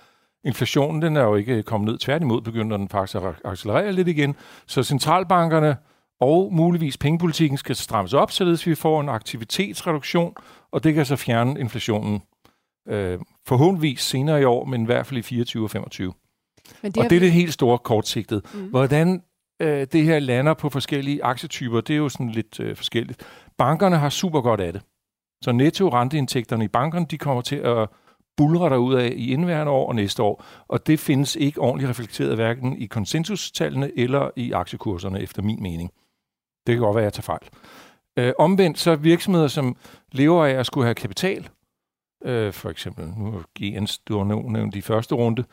inflationen, 0.44 1.02
den 1.02 1.16
er 1.16 1.22
jo 1.22 1.34
ikke 1.34 1.62
kommet 1.62 1.90
ned. 1.90 1.98
Tværtimod 1.98 2.40
begynder 2.40 2.76
den 2.76 2.88
faktisk 2.88 3.16
at 3.16 3.22
accelerere 3.44 3.92
lidt 3.92 4.08
igen. 4.08 4.36
Så 4.66 4.82
centralbankerne 4.82 5.76
og 6.20 6.52
muligvis 6.52 6.98
pengepolitikken 6.98 7.58
skal 7.58 7.76
strammes 7.76 8.14
op, 8.14 8.30
således 8.30 8.66
vi 8.66 8.74
får 8.74 9.00
en 9.00 9.08
aktivitetsreduktion, 9.08 10.34
og 10.72 10.84
det 10.84 10.94
kan 10.94 11.06
så 11.06 11.16
fjerne 11.16 11.60
inflationen 11.60 12.22
øh, 12.88 13.18
forhåndvis 13.46 14.00
senere 14.00 14.40
i 14.40 14.44
år, 14.44 14.64
men 14.64 14.82
i 14.82 14.84
hvert 14.84 15.06
fald 15.06 15.18
i 15.18 15.22
24 15.22 15.64
og 15.64 15.70
25. 15.70 16.12
Men 16.82 16.92
det 16.92 17.04
og 17.04 17.10
det 17.10 17.16
er 17.16 17.20
vi... 17.20 17.26
det 17.26 17.32
helt 17.32 17.52
store 17.52 17.78
kortsigtet. 17.78 18.42
Mm. 18.54 18.60
Hvordan 18.60 19.22
øh, 19.62 19.86
det 19.92 20.04
her 20.04 20.18
lander 20.18 20.54
på 20.54 20.70
forskellige 20.70 21.24
aktietyper, 21.24 21.80
det 21.80 21.94
er 21.94 21.98
jo 21.98 22.08
sådan 22.08 22.30
lidt 22.30 22.60
øh, 22.60 22.76
forskelligt. 22.76 23.22
Bankerne 23.58 23.96
har 23.96 24.08
super 24.08 24.40
godt 24.40 24.60
af 24.60 24.72
det. 24.72 24.82
Så 25.44 25.52
netto 25.52 25.88
renteindtægterne 25.88 26.64
i 26.64 26.68
bankerne, 26.68 27.06
de 27.10 27.18
kommer 27.18 27.42
til 27.42 27.56
at 27.56 27.88
bulre 28.36 28.80
ud 28.80 28.94
af 28.94 29.12
i 29.16 29.32
indværende 29.32 29.72
år 29.72 29.88
og 29.88 29.94
næste 29.94 30.22
år, 30.22 30.44
og 30.68 30.86
det 30.86 31.00
findes 31.00 31.36
ikke 31.36 31.60
ordentligt 31.60 31.90
reflekteret 31.90 32.34
hverken 32.34 32.76
i 32.78 32.86
konsensustallene 32.86 33.98
eller 33.98 34.30
i 34.36 34.52
aktiekurserne, 34.52 35.20
efter 35.20 35.42
min 35.42 35.62
mening. 35.62 35.90
Det 36.66 36.74
kan 36.74 36.82
godt 36.82 36.94
være, 36.96 37.04
at 37.04 37.04
jeg 37.04 37.12
tager 37.12 37.22
fejl. 37.22 37.48
Øh, 38.18 38.32
omvendt 38.38 38.78
så 38.78 38.96
virksomheder, 38.96 39.48
som 39.48 39.76
lever 40.12 40.44
af 40.44 40.50
at 40.50 40.66
skulle 40.66 40.84
have 40.84 40.94
kapital, 40.94 41.48
øh, 42.24 42.52
for 42.52 42.70
eksempel, 42.70 43.08
nu 43.08 43.42
GN's, 43.60 44.02
du 44.08 44.18
har 44.18 44.24
nævnt 44.50 44.74
de 44.74 44.82
første 44.82 45.14
runde, 45.14 45.44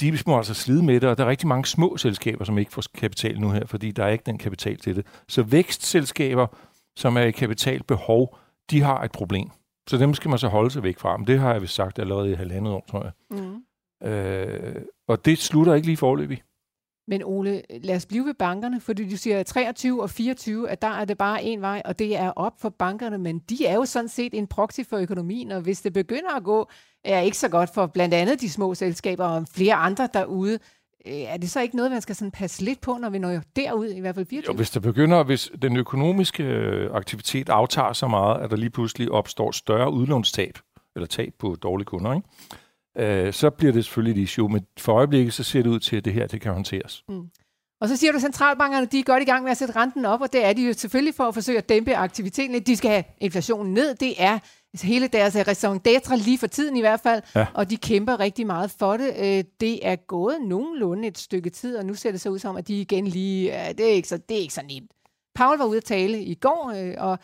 de 0.00 0.18
må 0.26 0.36
altså 0.36 0.54
slide 0.54 0.82
med 0.82 1.00
det, 1.00 1.08
og 1.08 1.18
der 1.18 1.24
er 1.24 1.28
rigtig 1.28 1.48
mange 1.48 1.66
små 1.66 1.96
selskaber, 1.96 2.44
som 2.44 2.58
ikke 2.58 2.72
får 2.72 2.82
kapital 2.94 3.40
nu 3.40 3.50
her, 3.50 3.66
fordi 3.66 3.90
der 3.90 4.04
er 4.04 4.08
ikke 4.08 4.24
den 4.26 4.38
kapital 4.38 4.76
til 4.76 4.96
det. 4.96 5.06
Så 5.28 5.42
vækstselskaber, 5.42 6.46
som 6.96 7.16
er 7.16 7.22
i 7.22 7.30
kapitalbehov, 7.30 8.38
de 8.70 8.82
har 8.82 9.02
et 9.02 9.12
problem. 9.12 9.50
Så 9.88 9.96
dem 9.96 10.14
skal 10.14 10.28
man 10.28 10.38
så 10.38 10.48
holde 10.48 10.70
sig 10.70 10.82
væk 10.82 10.98
fra. 10.98 11.16
Men 11.16 11.26
det 11.26 11.38
har 11.38 11.52
jeg 11.52 11.62
vist 11.62 11.74
sagt 11.74 11.98
allerede 11.98 12.30
i 12.30 12.34
halvandet 12.34 12.72
år, 12.72 12.84
tror 12.90 13.02
jeg. 13.02 13.12
Mm. 13.30 14.08
Øh, 14.08 14.82
og 15.08 15.24
det 15.24 15.38
slutter 15.38 15.74
ikke 15.74 15.86
lige 15.86 15.96
forløbig. 15.96 16.42
Men 17.08 17.22
Ole, 17.24 17.62
lad 17.70 17.96
os 17.96 18.06
blive 18.06 18.26
ved 18.26 18.34
bankerne, 18.34 18.80
fordi 18.80 19.08
du 19.08 19.16
siger 19.16 19.42
23 19.42 20.02
og 20.02 20.10
24, 20.10 20.70
at 20.70 20.82
der 20.82 20.88
er 20.88 21.04
det 21.04 21.18
bare 21.18 21.42
en 21.42 21.60
vej, 21.60 21.82
og 21.84 21.98
det 21.98 22.16
er 22.16 22.30
op 22.30 22.60
for 22.60 22.68
bankerne, 22.68 23.18
men 23.18 23.38
de 23.38 23.66
er 23.66 23.74
jo 23.74 23.84
sådan 23.84 24.08
set 24.08 24.34
en 24.34 24.46
proxy 24.46 24.80
for 24.88 24.96
økonomien, 24.96 25.50
og 25.52 25.60
hvis 25.60 25.80
det 25.80 25.92
begynder 25.92 26.36
at 26.36 26.44
gå, 26.44 26.70
er 27.04 27.20
ikke 27.20 27.36
så 27.36 27.48
godt 27.48 27.74
for 27.74 27.86
blandt 27.86 28.14
andet 28.14 28.40
de 28.40 28.50
små 28.50 28.74
selskaber 28.74 29.24
og 29.24 29.46
flere 29.54 29.74
andre 29.74 30.08
derude, 30.14 30.58
øh, 31.06 31.12
er 31.12 31.36
det 31.36 31.50
så 31.50 31.60
ikke 31.60 31.76
noget, 31.76 31.90
man 31.90 32.00
skal 32.00 32.14
sådan 32.14 32.30
passe 32.30 32.64
lidt 32.64 32.80
på, 32.80 32.98
når 33.00 33.10
vi 33.10 33.18
når 33.18 33.40
derud, 33.56 33.86
i 33.86 34.00
hvert 34.00 34.14
fald 34.14 34.26
24? 34.26 34.52
Jo, 34.52 34.56
hvis 34.56 34.70
der 34.70 34.80
begynder, 34.80 35.22
hvis 35.22 35.50
den 35.62 35.76
økonomiske 35.76 36.42
øh, 36.42 36.90
aktivitet 36.94 37.48
aftager 37.48 37.92
så 37.92 38.08
meget, 38.08 38.40
at 38.40 38.50
der 38.50 38.56
lige 38.56 38.70
pludselig 38.70 39.10
opstår 39.10 39.50
større 39.50 39.92
udlånstab, 39.92 40.58
eller 40.96 41.06
tab 41.06 41.32
på 41.38 41.56
dårlige 41.62 41.86
kunder, 41.86 42.14
ikke? 42.14 42.28
Øh, 42.98 43.32
så 43.32 43.50
bliver 43.50 43.72
det 43.72 43.84
selvfølgelig 43.84 44.22
et 44.22 44.24
issue. 44.24 44.48
Men 44.48 44.66
for 44.78 44.92
øjeblikket, 44.92 45.34
så 45.34 45.42
ser 45.42 45.62
det 45.62 45.70
ud 45.70 45.80
til, 45.80 45.96
at 45.96 46.04
det 46.04 46.12
her 46.12 46.26
det 46.26 46.40
kan 46.40 46.52
håndteres. 46.52 47.04
Mm. 47.08 47.22
Og 47.80 47.88
så 47.88 47.96
siger 47.96 48.12
du, 48.12 48.16
at 48.16 48.22
centralbankerne 48.22 48.86
de 48.86 48.98
er 48.98 49.02
godt 49.02 49.22
i 49.22 49.26
gang 49.26 49.42
med 49.42 49.50
at 49.50 49.56
sætte 49.56 49.76
renten 49.76 50.04
op, 50.04 50.20
og 50.20 50.32
det 50.32 50.44
er 50.44 50.52
de 50.52 50.66
jo 50.66 50.72
selvfølgelig 50.72 51.14
for 51.14 51.24
at 51.24 51.34
forsøge 51.34 51.58
at 51.58 51.68
dæmpe 51.68 51.96
aktiviteten. 51.96 52.62
De 52.62 52.76
skal 52.76 52.90
have 52.90 53.04
inflationen 53.18 53.74
ned. 53.74 53.94
Det 53.94 54.14
er 54.18 54.38
hele 54.82 55.08
deres 55.08 55.36
raison 55.36 55.80
d'etre 55.88 56.16
lige 56.16 56.38
for 56.38 56.46
tiden 56.46 56.76
i 56.76 56.80
hvert 56.80 57.00
fald, 57.00 57.22
ja. 57.34 57.46
og 57.54 57.70
de 57.70 57.76
kæmper 57.76 58.20
rigtig 58.20 58.46
meget 58.46 58.70
for 58.78 58.96
det. 58.96 59.14
Øh, 59.18 59.44
det 59.60 59.88
er 59.88 59.96
gået 59.96 60.36
nogenlunde 60.40 61.08
et 61.08 61.18
stykke 61.18 61.50
tid, 61.50 61.76
og 61.76 61.86
nu 61.86 61.94
ser 61.94 62.10
det 62.10 62.20
så 62.20 62.28
ud 62.28 62.38
som, 62.38 62.56
at 62.56 62.68
de 62.68 62.80
igen 62.80 63.06
lige... 63.06 63.52
Det 63.78 63.86
er 63.86 63.94
ikke 63.94 64.08
så, 64.08 64.16
det 64.16 64.36
er 64.36 64.40
ikke 64.40 64.54
så 64.54 64.62
nemt. 64.62 64.90
Paul 65.34 65.58
var 65.58 65.64
ude 65.64 65.76
at 65.76 65.84
tale 65.84 66.22
i 66.22 66.34
går, 66.34 66.72
øh, 66.76 66.94
og 66.98 67.18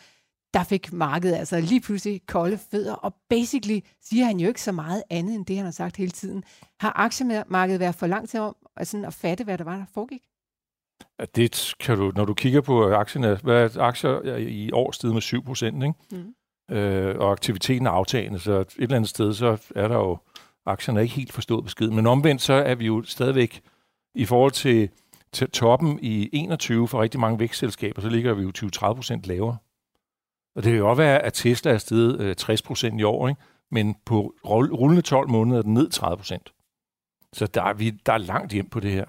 der 0.53 0.63
fik 0.63 0.93
markedet 0.93 1.35
altså 1.35 1.59
lige 1.59 1.81
pludselig 1.81 2.21
kolde 2.27 2.57
fødder, 2.71 2.93
og 2.93 3.13
basically 3.29 3.79
siger 4.01 4.25
han 4.25 4.39
jo 4.39 4.47
ikke 4.47 4.61
så 4.61 4.71
meget 4.71 5.03
andet 5.09 5.35
end 5.35 5.45
det, 5.45 5.55
han 5.55 5.65
har 5.65 5.71
sagt 5.71 5.97
hele 5.97 6.11
tiden. 6.11 6.43
Har 6.79 6.93
aktiemarkedet 6.95 7.79
været 7.79 7.95
for 7.95 8.07
langt 8.07 8.29
til 8.29 8.39
om 8.39 8.55
altså, 8.75 9.03
at 9.07 9.13
fatte, 9.13 9.43
hvad 9.43 9.57
der 9.57 9.63
var, 9.63 9.77
der 9.77 9.85
foregik? 9.93 10.21
Ja, 11.19 11.25
det 11.35 11.73
kan 11.79 11.97
du, 11.97 12.11
når 12.15 12.25
du 12.25 12.33
kigger 12.33 12.61
på 12.61 12.93
aktierne, 12.93 13.39
hvad 13.43 13.75
er 13.75 13.81
aktier 13.81 14.35
i 14.35 14.71
år 14.71 14.91
steget 14.91 15.13
med 15.13 15.21
7 15.21 15.43
procent, 15.43 15.83
ikke? 15.83 15.95
Mm. 16.11 16.75
Øh, 16.75 17.15
og 17.19 17.31
aktiviteten 17.31 17.87
er 17.87 17.91
aftagende, 17.91 18.39
så 18.39 18.59
et 18.59 18.73
eller 18.77 18.95
andet 18.95 19.09
sted, 19.09 19.33
så 19.33 19.57
er 19.75 19.87
der 19.87 19.95
jo, 19.95 20.17
aktierne 20.65 20.99
er 20.99 21.03
ikke 21.03 21.15
helt 21.15 21.33
forstået 21.33 21.63
besked, 21.63 21.89
men 21.89 22.07
omvendt, 22.07 22.41
så 22.41 22.53
er 22.53 22.75
vi 22.75 22.85
jo 22.85 23.03
stadigvæk 23.03 23.61
i 24.15 24.25
forhold 24.25 24.51
til, 24.51 24.89
til 25.31 25.49
toppen 25.49 25.99
i 26.01 26.29
21 26.33 26.87
for 26.87 27.01
rigtig 27.01 27.19
mange 27.19 27.39
vækstselskaber, 27.39 28.01
så 28.01 28.09
ligger 28.09 28.33
vi 28.33 28.43
jo 28.43 28.51
20-30 28.57 28.93
procent 28.93 29.27
lavere. 29.27 29.57
Og 30.59 30.63
det 30.63 30.71
kan 30.71 30.77
jo 30.77 30.89
også 30.89 31.01
være, 31.01 31.19
at 31.19 31.33
Tesla 31.33 31.71
er 31.71 31.77
steget 31.77 32.21
øh, 32.21 32.35
60 32.35 32.61
procent 32.61 32.99
i 32.99 33.03
år, 33.03 33.27
ikke? 33.27 33.41
men 33.71 33.95
på 34.05 34.33
rullende 34.45 35.01
12 35.01 35.29
måneder 35.29 35.57
er 35.57 35.61
den 35.61 35.73
ned 35.73 35.89
30 35.89 36.17
procent. 36.17 36.53
Så 37.33 37.47
der 37.47 37.63
er, 37.63 37.73
vi, 37.73 37.89
der 37.89 38.13
er 38.13 38.17
langt 38.17 38.51
hjem 38.51 38.69
på 38.69 38.79
det 38.79 38.91
her. 38.91 39.05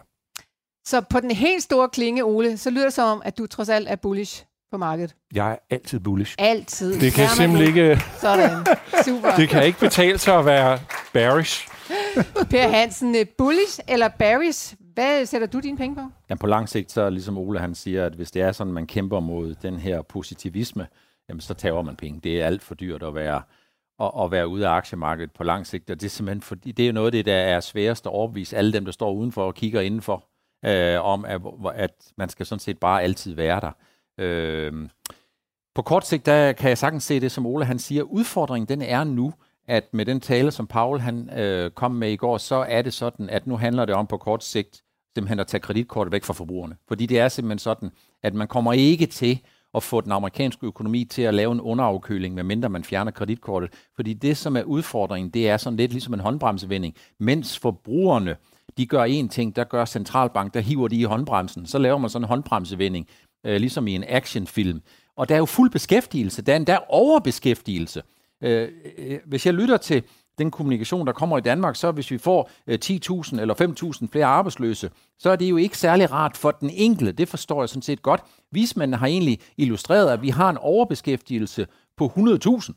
Så 0.85 1.01
på 1.11 1.21
den 1.21 1.31
helt 1.31 1.63
store 1.63 1.89
klinge, 1.89 2.25
Ole, 2.25 2.57
så 2.57 2.71
lyder 2.71 2.85
det 2.85 2.93
som, 2.93 3.23
at 3.25 3.39
du 3.39 3.47
trods 3.47 3.69
alt 3.69 3.89
er 3.89 3.97
bullish 3.97 4.45
på 4.71 4.77
markedet. 4.77 5.15
Jeg 5.35 5.53
er 5.53 5.57
altid 5.71 6.01
bullish. 6.01 6.35
Altid. 6.39 7.01
Det 7.01 7.13
kan 7.13 7.29
simpelthen 7.29 7.69
ikke... 7.69 8.03
Sådan. 8.21 8.67
Super. 9.05 9.37
Det 9.37 9.49
kan 9.49 9.67
ikke 9.67 9.79
betale 9.79 10.19
sig 10.19 10.39
at 10.39 10.47
være 10.47 10.79
bearish. 11.13 11.69
per 12.51 12.69
Hansen, 12.69 13.17
øh, 13.17 13.27
bullish 13.39 13.81
eller 13.89 14.09
bearish? 14.09 14.75
Hvad 14.95 15.27
sætter 15.27 15.47
du 15.47 15.61
dine 15.61 15.77
penge 15.77 15.97
på? 15.97 16.03
Ja, 16.31 16.35
på 16.35 16.47
lang 16.47 16.69
sigt, 16.69 16.93
så 16.93 17.11
ligesom 17.11 17.39
Ole 17.39 17.59
han 17.59 17.75
siger, 17.75 18.07
at 18.07 18.13
hvis 18.13 18.31
det 18.31 18.43
er 18.43 18.53
sådan, 18.53 18.73
man 18.73 18.87
kæmper 18.87 19.21
mod 19.21 19.55
den 19.55 19.79
her 19.79 20.03
positivisme, 20.03 20.87
jamen 21.31 21.41
så 21.41 21.55
tager 21.55 21.83
man 21.83 21.97
penge. 21.97 22.21
Det 22.21 22.43
er 22.43 22.47
alt 22.47 22.63
for 22.63 22.75
dyrt 22.75 23.03
at 23.03 23.15
være, 23.15 23.43
at, 24.01 24.11
at 24.21 24.31
være 24.31 24.49
ude 24.49 24.69
af 24.69 24.71
aktiemarkedet 24.71 25.33
på 25.33 25.45
lang 25.45 25.67
sigt, 25.67 25.91
og 25.91 26.01
det 26.01 26.07
er 26.07 26.11
simpelthen 26.11 26.43
fordi, 26.43 26.73
det 26.73 26.89
er 26.89 26.93
noget 26.93 27.07
af 27.07 27.13
det, 27.13 27.27
der 27.27 27.37
er 27.37 27.61
sværest 27.61 28.07
at 28.07 28.13
overbevise 28.13 28.57
alle 28.57 28.73
dem, 28.73 28.85
der 28.85 28.93
står 28.93 29.13
udenfor 29.13 29.45
og 29.45 29.55
kigger 29.55 29.81
indenfor, 29.81 30.25
øh, 30.65 31.05
om 31.05 31.25
at, 31.25 31.41
at 31.75 32.13
man 32.17 32.29
skal 32.29 32.47
sådan 32.47 32.61
set 32.61 32.79
bare 32.79 33.03
altid 33.03 33.35
være 33.35 33.61
der. 33.61 33.73
Øh, 34.19 34.89
på 35.75 35.83
kort 35.83 36.07
sigt, 36.07 36.27
der 36.27 36.53
kan 36.53 36.69
jeg 36.69 36.79
sagtens 36.79 37.05
se 37.05 37.21
det, 37.21 37.33
som 37.33 37.47
Ole 37.47 37.65
han 37.65 37.79
siger. 37.79 38.03
Udfordringen, 38.03 38.69
den 38.69 38.83
er 38.83 39.05
nu, 39.05 39.33
at 39.69 39.95
med 39.95 40.07
den 40.07 40.21
tale, 40.21 40.51
som 40.51 40.67
Paul 40.67 41.01
han 41.01 41.39
øh, 41.39 41.71
kom 41.71 41.93
med 41.93 42.11
i 42.11 42.17
går, 42.17 42.39
så 42.39 42.57
er 42.69 42.83
det 42.83 42.95
sådan, 42.95 43.31
at 43.31 43.47
nu 43.47 43.57
handler 43.57 43.85
det 43.85 43.95
om 43.95 44.07
på 44.07 44.17
kort 44.17 44.45
sigt 44.45 44.83
simpelthen 45.15 45.41
at 45.41 45.47
tage 45.47 45.61
kreditkortet 45.61 46.13
væk 46.13 46.25
fra 46.25 46.35
forbrugerne. 46.35 46.77
Fordi 46.89 47.07
det 47.07 47.19
er 47.19 47.29
simpelthen 47.29 47.59
sådan, 47.59 47.91
at 48.23 48.35
man 48.35 48.49
kommer 48.49 48.73
ikke 48.73 49.07
til 49.07 49.41
at 49.75 49.83
få 49.83 50.01
den 50.01 50.13
amerikanske 50.13 50.67
økonomi 50.67 51.05
til 51.05 51.23
at 51.23 51.35
lave 51.35 51.53
en 51.53 51.61
underafkøling, 51.61 52.35
medmindre 52.35 52.69
man 52.69 52.85
fjerner 52.85 53.11
kreditkortet. 53.11 53.73
Fordi 53.97 54.15
det, 54.15 54.37
som 54.37 54.57
er 54.57 54.63
udfordringen, 54.63 55.31
det 55.31 55.49
er 55.49 55.57
sådan 55.57 55.77
lidt 55.77 55.93
ligesom 55.93 56.15
en 56.15 56.21
håndbremsevending. 56.21 56.95
Mens 57.21 57.59
forbrugerne, 57.59 58.37
de 58.77 58.87
gør 58.87 59.05
én 59.05 59.29
ting, 59.29 59.57
der 59.57 59.65
gør 59.65 59.85
centralbank, 59.85 60.55
der 60.55 60.61
hiver 60.61 60.89
de 60.89 60.97
i 60.97 61.05
håndbremsen. 61.05 61.67
Så 61.67 61.79
laver 61.79 61.99
man 61.99 62.11
sådan 62.11 62.25
en 62.25 62.29
håndbremsevending, 62.29 63.07
øh, 63.47 63.57
ligesom 63.57 63.87
i 63.87 63.95
en 63.95 64.05
actionfilm. 64.09 64.81
Og 65.17 65.29
der 65.29 65.35
er 65.35 65.39
jo 65.39 65.47
fuld 65.47 65.71
beskæftigelse, 65.71 66.43
der 66.43 66.53
er 66.53 66.57
endda 66.57 66.79
overbeskæftigelse. 66.89 68.03
Øh, 68.43 68.63
øh, 68.63 68.69
øh 68.99 69.19
hvis 69.27 69.47
jeg 69.47 69.55
lytter 69.55 69.77
til 69.77 70.03
den 70.41 70.51
kommunikation, 70.51 71.07
der 71.07 71.13
kommer 71.13 71.39
i 71.39 71.41
Danmark, 71.41 71.77
så 71.77 71.91
hvis 71.91 72.11
vi 72.11 72.19
får 72.19 72.51
øh, 72.67 72.79
10.000 72.85 73.41
eller 73.41 73.55
5.000 74.03 74.09
flere 74.13 74.27
arbejdsløse, 74.27 74.91
så 75.19 75.31
er 75.31 75.37
det 75.37 75.51
jo 75.51 75.57
ikke 75.57 75.79
særlig 75.79 76.13
rart 76.13 76.37
for 76.37 76.51
den 76.51 76.71
enkelte. 76.71 77.13
Det 77.13 77.29
forstår 77.29 77.63
jeg 77.63 77.69
sådan 77.69 77.83
set 77.83 78.03
godt. 78.03 78.23
Vismændene 78.51 78.97
har 78.97 79.07
egentlig 79.07 79.41
illustreret, 79.57 80.11
at 80.11 80.23
vi 80.23 80.29
har 80.29 80.51
en 80.51 80.59
overbeskæftigelse 80.59 81.67
på 81.97 82.13
100.000. 82.17 82.73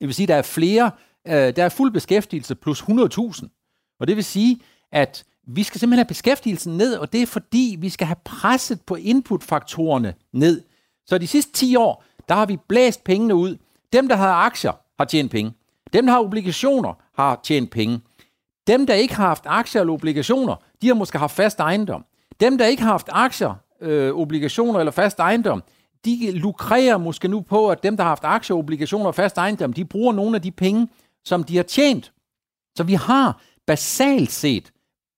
Det 0.00 0.08
vil 0.08 0.14
sige, 0.14 0.24
at 0.24 0.28
der 0.28 0.34
er 0.34 0.42
flere, 0.42 0.90
øh, 1.26 1.56
der 1.56 1.64
er 1.64 1.68
fuld 1.68 1.92
beskæftigelse 1.92 2.54
plus 2.54 2.82
100.000. 2.82 3.96
Og 4.00 4.08
det 4.08 4.16
vil 4.16 4.24
sige, 4.24 4.60
at 4.92 5.24
vi 5.46 5.62
skal 5.62 5.80
simpelthen 5.80 5.98
have 5.98 6.08
beskæftigelsen 6.08 6.76
ned, 6.76 6.96
og 6.96 7.12
det 7.12 7.22
er 7.22 7.26
fordi, 7.26 7.76
vi 7.78 7.88
skal 7.88 8.06
have 8.06 8.16
presset 8.24 8.80
på 8.80 8.94
inputfaktorerne 8.94 10.14
ned. 10.32 10.62
Så 11.06 11.18
de 11.18 11.26
sidste 11.26 11.52
10 11.52 11.76
år, 11.76 12.04
der 12.28 12.34
har 12.34 12.46
vi 12.46 12.58
blæst 12.68 13.04
pengene 13.04 13.34
ud. 13.34 13.56
Dem, 13.92 14.08
der 14.08 14.16
har 14.16 14.32
aktier, 14.32 14.72
har 14.98 15.04
tjent 15.04 15.30
penge. 15.30 15.52
Dem, 15.92 16.06
der 16.06 16.12
har 16.12 16.20
obligationer, 16.20 16.94
har 17.14 17.40
tjent 17.44 17.70
penge. 17.70 18.00
Dem, 18.66 18.86
der 18.86 18.94
ikke 18.94 19.14
har 19.14 19.26
haft 19.26 19.44
aktier 19.46 19.80
eller 19.80 19.94
obligationer, 19.94 20.56
de 20.82 20.86
har 20.86 20.94
måske 20.94 21.18
haft 21.18 21.36
fast 21.36 21.60
ejendom. 21.60 22.04
Dem, 22.40 22.58
der 22.58 22.66
ikke 22.66 22.82
har 22.82 22.90
haft 22.90 23.08
aktier, 23.12 23.54
øh, 23.80 24.14
obligationer 24.14 24.78
eller 24.78 24.92
fast 24.92 25.18
ejendom, 25.18 25.62
de 26.04 26.30
lukrerer 26.30 26.96
måske 26.98 27.28
nu 27.28 27.40
på, 27.40 27.68
at 27.68 27.82
dem, 27.82 27.96
der 27.96 28.04
har 28.04 28.10
haft 28.10 28.24
aktier, 28.24 28.56
obligationer 28.56 29.06
og 29.06 29.14
fast 29.14 29.38
ejendom, 29.38 29.72
de 29.72 29.84
bruger 29.84 30.12
nogle 30.12 30.36
af 30.36 30.42
de 30.42 30.50
penge, 30.50 30.88
som 31.24 31.44
de 31.44 31.56
har 31.56 31.62
tjent. 31.62 32.12
Så 32.76 32.84
vi 32.84 32.94
har 32.94 33.40
basalt 33.66 34.32
set 34.32 34.72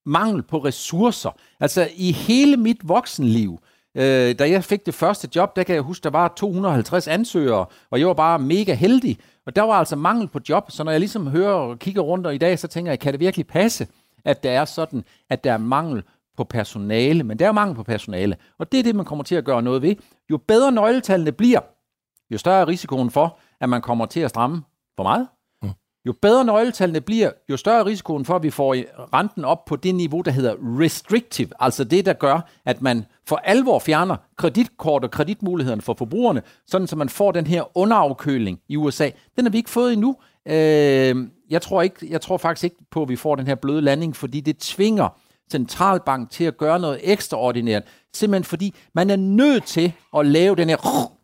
mangel 0.05 0.43
på 0.43 0.57
ressourcer. 0.57 1.29
Altså 1.59 1.89
i 1.95 2.11
hele 2.11 2.57
mit 2.57 2.77
voksenliv, 2.89 3.59
øh, 3.95 4.39
da 4.39 4.49
jeg 4.49 4.63
fik 4.63 4.85
det 4.85 4.93
første 4.93 5.29
job, 5.35 5.55
der 5.55 5.63
kan 5.63 5.75
jeg 5.75 5.83
huske, 5.83 6.03
der 6.03 6.09
var 6.09 6.33
250 6.37 7.07
ansøgere, 7.07 7.65
og 7.91 7.99
jeg 7.99 8.07
var 8.07 8.13
bare 8.13 8.39
mega 8.39 8.73
heldig. 8.73 9.17
Og 9.45 9.55
der 9.55 9.61
var 9.61 9.73
altså 9.73 9.95
mangel 9.95 10.27
på 10.27 10.39
job, 10.49 10.71
så 10.71 10.83
når 10.83 10.91
jeg 10.91 10.99
ligesom 10.99 11.27
hører 11.27 11.53
og 11.53 11.79
kigger 11.79 12.01
rundt 12.01 12.27
og 12.27 12.35
i 12.35 12.37
dag, 12.37 12.59
så 12.59 12.67
tænker 12.67 12.91
jeg, 12.91 12.99
kan 12.99 13.13
det 13.13 13.19
virkelig 13.19 13.47
passe, 13.47 13.87
at 14.25 14.43
der 14.43 14.51
er 14.51 14.65
sådan, 14.65 15.03
at 15.29 15.43
der 15.43 15.53
er 15.53 15.57
mangel 15.57 16.03
på 16.37 16.43
personale, 16.43 17.23
men 17.23 17.39
der 17.39 17.47
er 17.47 17.51
mangel 17.51 17.75
på 17.75 17.83
personale. 17.83 18.35
Og 18.59 18.71
det 18.71 18.79
er 18.79 18.83
det, 18.83 18.95
man 18.95 19.05
kommer 19.05 19.23
til 19.23 19.35
at 19.35 19.45
gøre 19.45 19.61
noget 19.61 19.81
ved. 19.81 19.95
Jo 20.31 20.37
bedre 20.37 20.71
nøgletallene 20.71 21.31
bliver, 21.31 21.59
jo 22.31 22.37
større 22.37 22.61
er 22.61 22.67
risikoen 22.67 23.11
for, 23.11 23.39
at 23.61 23.69
man 23.69 23.81
kommer 23.81 24.05
til 24.05 24.19
at 24.19 24.29
stramme 24.29 24.63
for 24.95 25.03
meget. 25.03 25.27
Jo 26.05 26.13
bedre 26.21 26.45
nøgletallene 26.45 27.01
bliver, 27.01 27.31
jo 27.49 27.57
større 27.57 27.79
er 27.79 27.85
risikoen 27.85 28.25
for, 28.25 28.35
at 28.35 28.43
vi 28.43 28.49
får 28.49 28.75
renten 29.13 29.45
op 29.45 29.65
på 29.65 29.75
det 29.75 29.95
niveau, 29.95 30.21
der 30.21 30.31
hedder 30.31 30.55
restrictive, 30.61 31.49
altså 31.59 31.83
det, 31.83 32.05
der 32.05 32.13
gør, 32.13 32.49
at 32.65 32.81
man 32.81 33.05
for 33.27 33.35
alvor 33.35 33.79
fjerner 33.79 34.15
kreditkort 34.37 35.03
og 35.03 35.11
kreditmulighederne 35.11 35.81
for 35.81 35.95
forbrugerne, 35.97 36.41
sådan 36.67 36.87
så 36.87 36.95
man 36.95 37.09
får 37.09 37.31
den 37.31 37.47
her 37.47 37.77
underafkøling 37.77 38.59
i 38.69 38.77
USA. 38.77 39.09
Den 39.35 39.45
har 39.45 39.49
vi 39.49 39.57
ikke 39.57 39.69
fået 39.69 39.93
endnu. 39.93 40.15
Øh, 40.45 41.27
jeg, 41.49 41.61
tror 41.61 41.81
ikke, 41.81 42.07
jeg 42.09 42.21
tror 42.21 42.37
faktisk 42.37 42.63
ikke 42.63 42.75
på, 42.91 43.01
at 43.01 43.09
vi 43.09 43.15
får 43.15 43.35
den 43.35 43.47
her 43.47 43.55
bløde 43.55 43.81
landing, 43.81 44.15
fordi 44.15 44.41
det 44.41 44.57
tvinger 44.57 45.09
centralbank 45.51 46.29
til 46.29 46.43
at 46.43 46.57
gøre 46.57 46.79
noget 46.79 46.99
ekstraordinært. 47.03 47.83
Simpelthen 48.13 48.43
fordi 48.43 48.75
man 48.93 49.09
er 49.09 49.15
nødt 49.15 49.63
til 49.63 49.93
at 50.17 50.25
lave 50.25 50.55
den 50.55 50.69
her, 50.69 50.77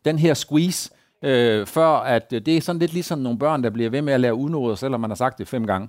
den 0.04 0.18
her 0.18 0.34
squeeze, 0.34 0.90
øh, 1.22 1.66
før 1.66 1.88
at 1.88 2.30
det 2.30 2.48
er 2.48 2.60
sådan 2.60 2.80
lidt 2.80 2.92
ligesom 2.92 3.18
nogle 3.18 3.38
børn, 3.38 3.62
der 3.62 3.70
bliver 3.70 3.90
ved 3.90 4.02
med 4.02 4.12
at 4.12 4.20
lære 4.20 4.34
udnoder, 4.34 4.74
selvom 4.74 5.00
man 5.00 5.10
har 5.10 5.14
sagt 5.14 5.38
det 5.38 5.48
fem 5.48 5.66
gange. 5.66 5.88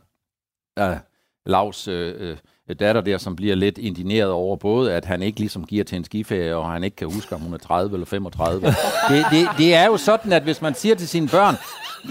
Uh, 0.81 0.97
Lavs, 1.45 1.87
øh, 1.87 2.37
øh, 2.69 2.75
datter 2.79 3.01
der, 3.01 3.17
som 3.17 3.35
bliver 3.35 3.55
lidt 3.55 3.77
indineret 3.77 4.29
over 4.31 4.55
både, 4.55 4.93
at 4.93 5.05
han 5.05 5.21
ikke 5.21 5.39
ligesom 5.39 5.65
giver 5.65 5.83
til 5.83 5.95
en 5.95 6.03
skiferie, 6.03 6.55
og 6.55 6.71
han 6.71 6.83
ikke 6.83 6.95
kan 6.95 7.13
huske, 7.13 7.35
om 7.35 7.41
hun 7.41 7.53
er 7.53 7.57
30 7.57 7.93
eller 7.93 8.05
35. 8.05 8.67
det, 9.09 9.25
det, 9.31 9.47
det 9.57 9.75
er 9.75 9.85
jo 9.85 9.97
sådan, 9.97 10.33
at 10.33 10.43
hvis 10.43 10.61
man 10.61 10.75
siger 10.75 10.95
til 10.95 11.07
sine 11.07 11.27
børn, 11.27 11.55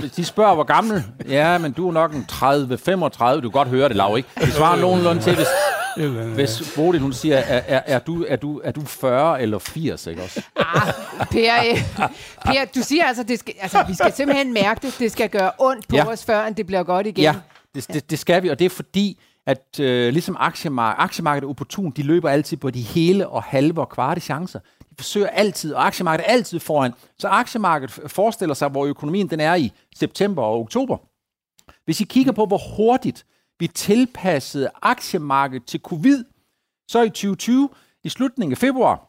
hvis 0.00 0.12
de 0.12 0.24
spørger, 0.24 0.54
hvor 0.54 0.64
gammel, 0.64 1.04
ja, 1.28 1.58
men 1.58 1.72
du 1.72 1.88
er 1.88 1.92
nok 1.92 2.14
en 2.14 2.26
30-35, 2.32 3.34
du 3.34 3.40
kan 3.40 3.50
godt 3.50 3.68
høre 3.68 3.88
det, 3.88 3.96
Lav, 3.96 4.16
ikke? 4.16 4.28
Det 4.40 4.52
svarer 4.52 4.80
nogenlunde 4.80 5.22
til, 5.22 5.34
hvis, 5.34 5.46
hvis 6.34 6.72
Bodil, 6.76 7.00
hun 7.00 7.12
siger, 7.12 7.36
er, 7.36 7.62
er, 7.66 7.82
er, 7.86 7.98
du, 7.98 8.24
er, 8.28 8.36
du, 8.36 8.60
er 8.64 8.72
du 8.72 8.84
40 8.84 9.42
eller 9.42 9.58
80, 9.58 10.06
ikke 10.06 10.22
også? 10.22 10.42
Ah, 10.56 10.94
per, 11.30 11.52
øh, 11.70 12.08
per, 12.44 12.64
du 12.74 12.80
siger 12.80 13.04
altså, 13.04 13.22
det 13.22 13.38
skal, 13.38 13.54
altså, 13.60 13.84
vi 13.88 13.94
skal 13.94 14.12
simpelthen 14.12 14.52
mærke 14.52 14.86
det. 14.86 14.96
Det 14.98 15.12
skal 15.12 15.28
gøre 15.28 15.50
ondt 15.58 15.88
på 15.88 15.96
ja. 15.96 16.08
os, 16.08 16.24
før 16.24 16.50
det 16.50 16.66
bliver 16.66 16.82
godt 16.82 17.06
igen. 17.06 17.22
Ja, 17.22 17.34
det, 17.74 17.88
det, 17.92 18.10
det 18.10 18.18
skal 18.18 18.42
vi, 18.42 18.48
og 18.48 18.58
det 18.58 18.64
er 18.64 18.70
fordi, 18.70 19.18
at 19.46 19.80
øh, 19.80 20.12
ligesom 20.12 20.36
aktiemarkedet, 20.38 21.04
aktiemarkedet 21.04 21.48
opportun, 21.48 21.90
de 21.90 22.02
løber 22.02 22.30
altid 22.30 22.56
på 22.56 22.70
de 22.70 22.80
hele 22.80 23.28
og 23.28 23.42
halve 23.42 23.80
og 23.80 23.88
kvarte 23.88 24.20
chancer. 24.20 24.58
De 24.90 24.94
forsøger 24.96 25.28
altid, 25.28 25.74
og 25.74 25.86
aktiemarkedet 25.86 26.28
er 26.28 26.32
altid 26.32 26.60
foran. 26.60 26.92
Så 27.18 27.28
aktiemarkedet 27.28 28.10
forestiller 28.10 28.54
sig, 28.54 28.68
hvor 28.68 28.86
økonomien 28.86 29.30
den 29.30 29.40
er 29.40 29.54
i 29.54 29.72
september 29.96 30.42
og 30.42 30.60
oktober. 30.60 30.96
Hvis 31.84 32.00
I 32.00 32.04
kigger 32.04 32.32
på, 32.32 32.46
hvor 32.46 32.60
hurtigt 32.76 33.24
vi 33.62 33.66
tilpassede 33.66 34.70
aktiemarkedet 34.82 35.66
til 35.66 35.80
covid, 35.80 36.24
så 36.88 37.02
i 37.02 37.08
2020, 37.08 37.68
i 38.04 38.08
slutningen 38.08 38.52
af 38.52 38.58
februar, 38.58 39.08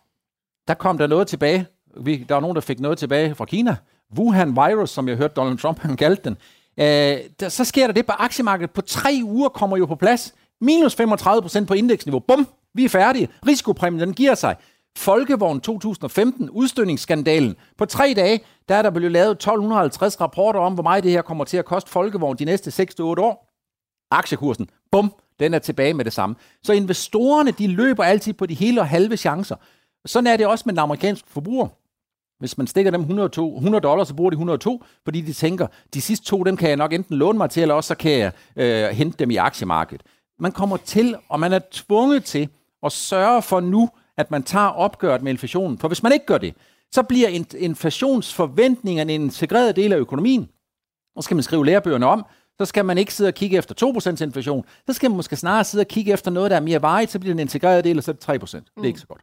der 0.67 0.74
kom 0.74 0.98
der 0.98 1.07
noget 1.07 1.27
tilbage. 1.27 1.65
Vi, 2.01 2.25
der 2.29 2.36
var 2.36 2.41
nogen, 2.41 2.55
der 2.55 2.62
fik 2.62 2.79
noget 2.79 2.98
tilbage 2.98 3.36
fra 3.36 3.45
Kina. 3.45 3.75
Wuhan 4.17 4.55
virus, 4.55 4.89
som 4.89 5.07
jeg 5.07 5.17
hørte 5.17 5.33
Donald 5.33 5.57
Trump, 5.57 5.79
han 5.79 5.98
kaldte 5.98 6.24
den. 6.24 6.38
Øh, 6.77 7.17
der, 7.39 7.50
så 7.50 7.65
sker 7.65 7.88
der 7.88 7.93
det 7.93 8.05
på 8.05 8.12
aktiemarkedet. 8.12 8.72
På 8.72 8.81
tre 8.81 9.19
uger 9.24 9.50
kommer 9.50 9.77
jo 9.77 9.86
på 9.86 9.95
plads. 9.95 10.33
Minus 10.62 10.95
35 10.95 11.41
procent 11.41 11.67
på 11.67 11.74
indeksniveau. 11.74 12.19
Bum, 12.19 12.48
vi 12.74 12.86
er 12.86 12.89
færdige. 12.89 13.29
Risikopræmien, 13.48 14.01
den 14.01 14.13
giver 14.13 14.36
sig. 14.36 14.55
Folkevogn 14.98 15.62
2015, 15.62 16.50
udstødningsskandalen. 16.50 17.55
På 17.77 17.86
tre 17.86 18.13
dage, 18.15 18.39
der 18.69 18.75
er 18.75 18.81
der 18.81 18.89
blevet 18.89 19.12
lavet 19.12 19.31
1250 19.31 20.22
rapporter 20.22 20.60
om, 20.60 20.74
hvor 20.74 20.83
meget 20.83 21.03
det 21.03 21.12
her 21.12 21.22
kommer 21.22 21.43
til 21.43 21.57
at 21.57 21.65
koste 21.65 21.91
Folkevogn 21.91 22.38
de 22.38 22.45
næste 22.45 22.83
6-8 23.00 23.03
år. 23.03 23.52
Aktiekursen, 24.13 24.70
bum, 24.91 25.13
den 25.39 25.53
er 25.53 25.60
tilbage 25.60 25.93
med 25.93 26.05
det 26.05 26.13
samme. 26.13 26.36
Så 26.63 26.74
investorerne, 26.74 27.51
de 27.51 27.67
løber 27.67 28.03
altid 28.03 28.34
på 28.34 28.46
de 28.46 28.53
hele 28.53 28.82
og 28.82 28.88
halve 28.88 29.17
chancer. 29.17 29.55
Sådan 30.05 30.27
er 30.27 30.38
det 30.38 30.48
også 30.48 30.63
med 30.65 30.74
den 30.74 30.79
amerikanske 30.79 31.29
forbruger. 31.29 31.67
Hvis 32.39 32.58
man 32.58 32.67
stikker 32.67 32.91
dem 32.91 33.01
102, 33.01 33.55
100 33.55 33.82
dollars, 33.82 34.08
så 34.08 34.15
bruger 34.15 34.29
de 34.29 34.34
102, 34.34 34.84
fordi 35.03 35.22
de 35.22 35.34
tænker, 35.34 35.67
de 35.93 36.01
sidste 36.01 36.25
to, 36.25 36.43
dem 36.43 36.58
kan 36.58 36.70
jeg 36.70 36.77
nok 36.77 36.93
enten 36.93 37.17
låne 37.17 37.38
mig 37.38 37.50
til, 37.50 37.62
eller 37.62 37.75
også 37.75 37.88
så 37.88 37.96
kan 37.96 38.12
jeg 38.12 38.32
øh, 38.55 38.89
hente 38.89 39.17
dem 39.17 39.32
i 39.32 39.36
aktiemarkedet. 39.36 40.03
Man 40.39 40.51
kommer 40.51 40.77
til, 40.77 41.15
og 41.29 41.39
man 41.39 41.53
er 41.53 41.60
tvunget 41.72 42.24
til 42.24 42.50
at 42.84 42.91
sørge 42.91 43.41
for 43.41 43.60
nu, 43.60 43.89
at 44.17 44.32
man 44.32 44.43
tager 44.43 44.67
opgøret 44.67 45.22
med 45.22 45.32
inflationen. 45.32 45.77
For 45.77 45.88
hvis 45.88 46.03
man 46.03 46.13
ikke 46.13 46.25
gør 46.25 46.38
det, 46.38 46.53
så 46.91 47.03
bliver 47.03 47.29
inflationsforventningerne 47.58 49.13
en 49.13 49.22
integreret 49.22 49.75
del 49.75 49.93
af 49.93 49.98
økonomien. 49.98 50.50
Og 51.15 51.24
skal 51.24 51.36
man 51.36 51.43
skrive 51.43 51.65
lærebøgerne 51.65 52.05
om, 52.05 52.25
så 52.65 52.70
skal 52.70 52.86
man 52.86 52.98
ikke 52.98 53.13
sidde 53.13 53.27
og 53.27 53.34
kigge 53.34 53.58
efter 53.58 54.15
2% 54.20 54.24
inflation. 54.24 54.65
Så 54.88 54.93
skal 54.93 55.10
man 55.10 55.15
måske 55.15 55.36
snarere 55.36 55.63
sidde 55.63 55.82
og 55.82 55.88
kigge 55.88 56.13
efter 56.13 56.32
noget, 56.32 56.51
der 56.51 56.58
er 56.58 56.62
mere 56.62 56.82
varigt, 56.82 57.12
så 57.12 57.20
bliver 57.20 57.34
det 57.34 57.41
en 57.41 57.46
integreret 57.46 57.84
del, 57.84 57.98
og 57.98 58.03
så 58.03 58.12
er 58.12 58.36
det 58.36 58.43
3%. 58.43 58.55
Det 58.55 58.63
er 58.77 58.84
ikke 58.84 59.00
så 59.00 59.08
godt. 59.08 59.22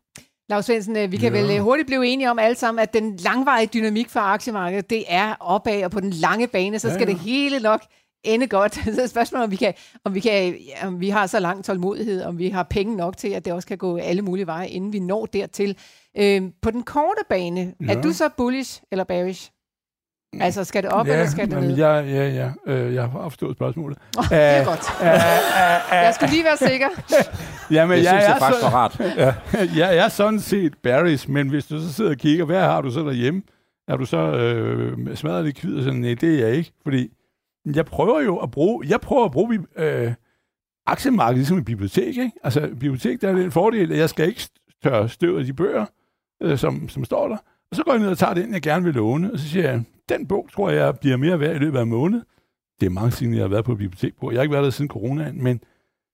Lars 0.50 0.64
Svendsen, 0.64 0.97
øh, 0.97 1.12
vi 1.12 1.16
kan 1.16 1.35
ja. 1.35 1.40
vel 1.40 1.56
øh, 1.56 1.62
hurtigt 1.62 1.87
blive 1.87 2.06
enige 2.06 2.30
om 2.30 2.38
alle 2.38 2.54
sammen, 2.56 2.82
at 2.82 2.92
den 2.92 3.16
langvarige 3.16 3.66
dynamik 3.66 4.09
for 4.09 4.20
aktiemarkedet, 4.20 4.90
det 4.90 5.04
er 5.09 5.35
opad, 5.40 5.85
og 5.85 5.90
på 5.90 6.00
den 6.00 6.11
lange 6.11 6.47
bane, 6.47 6.78
så 6.78 6.88
skal 6.88 7.00
ja, 7.00 7.06
ja. 7.06 7.12
det 7.12 7.18
hele 7.18 7.61
nok 7.61 7.80
ende 8.25 8.47
godt. 8.47 8.75
Så 8.94 9.02
er 9.02 9.06
spørgsmålet, 9.06 9.44
om 9.44 9.50
vi, 9.50 9.56
kan, 9.56 9.75
om, 10.04 10.14
vi 10.14 10.20
kan, 10.20 10.54
om 10.82 11.00
vi 11.00 11.09
har 11.09 11.26
så 11.26 11.40
lang 11.40 11.64
tålmodighed, 11.64 12.23
om 12.23 12.38
vi 12.38 12.49
har 12.49 12.62
penge 12.62 12.97
nok 12.97 13.16
til, 13.16 13.28
at 13.28 13.44
det 13.44 13.52
også 13.52 13.68
kan 13.68 13.78
gå 13.78 13.97
alle 13.97 14.23
mulige 14.23 14.47
veje, 14.47 14.68
inden 14.68 14.92
vi 14.92 14.99
når 14.99 15.26
dertil. 15.26 15.76
Øh, 16.16 16.42
på 16.62 16.70
den 16.70 16.82
korte 16.82 17.20
bane, 17.28 17.75
ja. 17.80 17.94
er 17.94 18.02
du 18.02 18.12
så 18.12 18.28
bullish 18.37 18.82
eller 18.90 19.04
bearish? 19.04 19.50
Altså, 20.40 20.64
skal 20.64 20.82
det 20.82 20.90
op, 20.90 21.06
ja, 21.06 21.12
eller 21.12 21.26
skal 21.26 21.50
det 21.50 21.62
ned? 21.62 21.76
Ja, 21.76 21.94
ja, 21.94 22.28
ja. 22.28 22.72
Øh, 22.72 22.94
jeg 22.94 23.02
har 23.02 23.28
forstået 23.28 23.56
spørgsmålet. 23.56 23.99
Oh, 24.18 24.25
det 24.25 24.38
er 24.38 24.64
godt. 24.64 24.80
Uh, 25.00 25.06
uh, 25.06 25.12
uh, 25.90 26.04
jeg 26.06 26.12
skulle 26.14 26.30
lige 26.30 26.44
være 26.44 26.56
sikker. 26.56 26.88
Jamen, 27.76 27.99
det 27.99 28.04
jeg, 28.04 28.10
synes 28.10 28.22
jeg, 28.22 28.30
jeg 28.30 28.37
faktisk 28.40 28.64
var 28.64 28.70
rart. 28.70 29.00
ja, 29.78 29.87
jeg 29.87 30.04
er 30.04 30.08
sådan 30.08 30.40
set 30.40 30.75
Barry's, 30.87 31.32
men 31.32 31.49
hvis 31.49 31.66
du 31.66 31.80
så 31.80 31.92
sidder 31.92 32.10
og 32.10 32.16
kigger, 32.16 32.44
hvad 32.44 32.60
har 32.60 32.80
du 32.80 32.90
så 32.90 33.00
derhjemme? 33.00 33.42
Er 33.88 33.96
du 33.96 34.04
så 34.04 34.16
øh, 34.16 35.16
smadret 35.16 35.44
likvid 35.44 35.76
og 35.76 35.82
sådan? 35.82 36.00
Nej, 36.00 36.14
det 36.20 36.34
er 36.34 36.46
jeg 36.46 36.56
ikke, 36.56 36.72
fordi 36.82 37.10
jeg 37.75 37.87
prøver 37.87 38.20
jo 38.20 38.37
at 38.37 38.50
bruge, 38.50 38.86
jeg 38.88 39.00
prøver 39.00 39.25
at 39.25 39.32
bruge 39.32 39.58
øh, 39.76 40.12
aktiemarkedet 40.86 41.36
ligesom 41.38 41.58
et 41.58 41.64
bibliotek, 41.64 42.06
ikke? 42.06 42.32
Altså, 42.45 42.60
bibliotek, 42.60 43.21
der 43.21 43.28
er 43.28 43.32
den 43.32 43.52
fordel, 43.52 43.93
at 43.93 43.99
jeg 43.99 44.10
skal 44.10 44.28
ikke 44.28 44.49
tørre 44.82 45.08
støv 45.08 45.38
af 45.38 45.45
de 45.45 45.52
bøger, 45.52 45.86
øh, 46.43 46.58
som, 46.58 46.88
som 46.88 47.04
står 47.04 47.28
der. 47.28 47.36
Og 47.71 47.76
så 47.76 47.83
går 47.85 47.93
jeg 47.93 48.00
ned 48.00 48.09
og 48.09 48.19
tager 48.19 48.35
den, 48.35 48.54
jeg 48.54 48.63
gerne 48.63 48.85
vil 48.85 48.95
låne, 48.95 49.33
og 49.33 49.39
så 49.39 49.49
siger 49.49 49.71
jeg, 49.71 49.83
den 50.09 50.26
bog 50.26 50.49
tror 50.52 50.71
jeg 50.71 50.99
bliver 50.99 51.17
mere 51.17 51.41
værd 51.41 51.56
i 51.56 51.59
løbet 51.59 51.78
af 51.78 51.83
en 51.83 51.89
måned. 51.89 52.23
Det 52.80 52.87
er 52.87 52.91
mange 52.91 53.11
siden, 53.11 53.35
jeg 53.35 53.43
har 53.43 53.49
været 53.49 53.65
på 53.65 53.75
bibliotek 53.75 54.17
på. 54.21 54.30
Jeg 54.30 54.39
har 54.39 54.43
ikke 54.43 54.52
været 54.52 54.65
der 54.65 54.71
siden 54.71 54.89
coronaen, 54.89 55.43
men, 55.43 55.61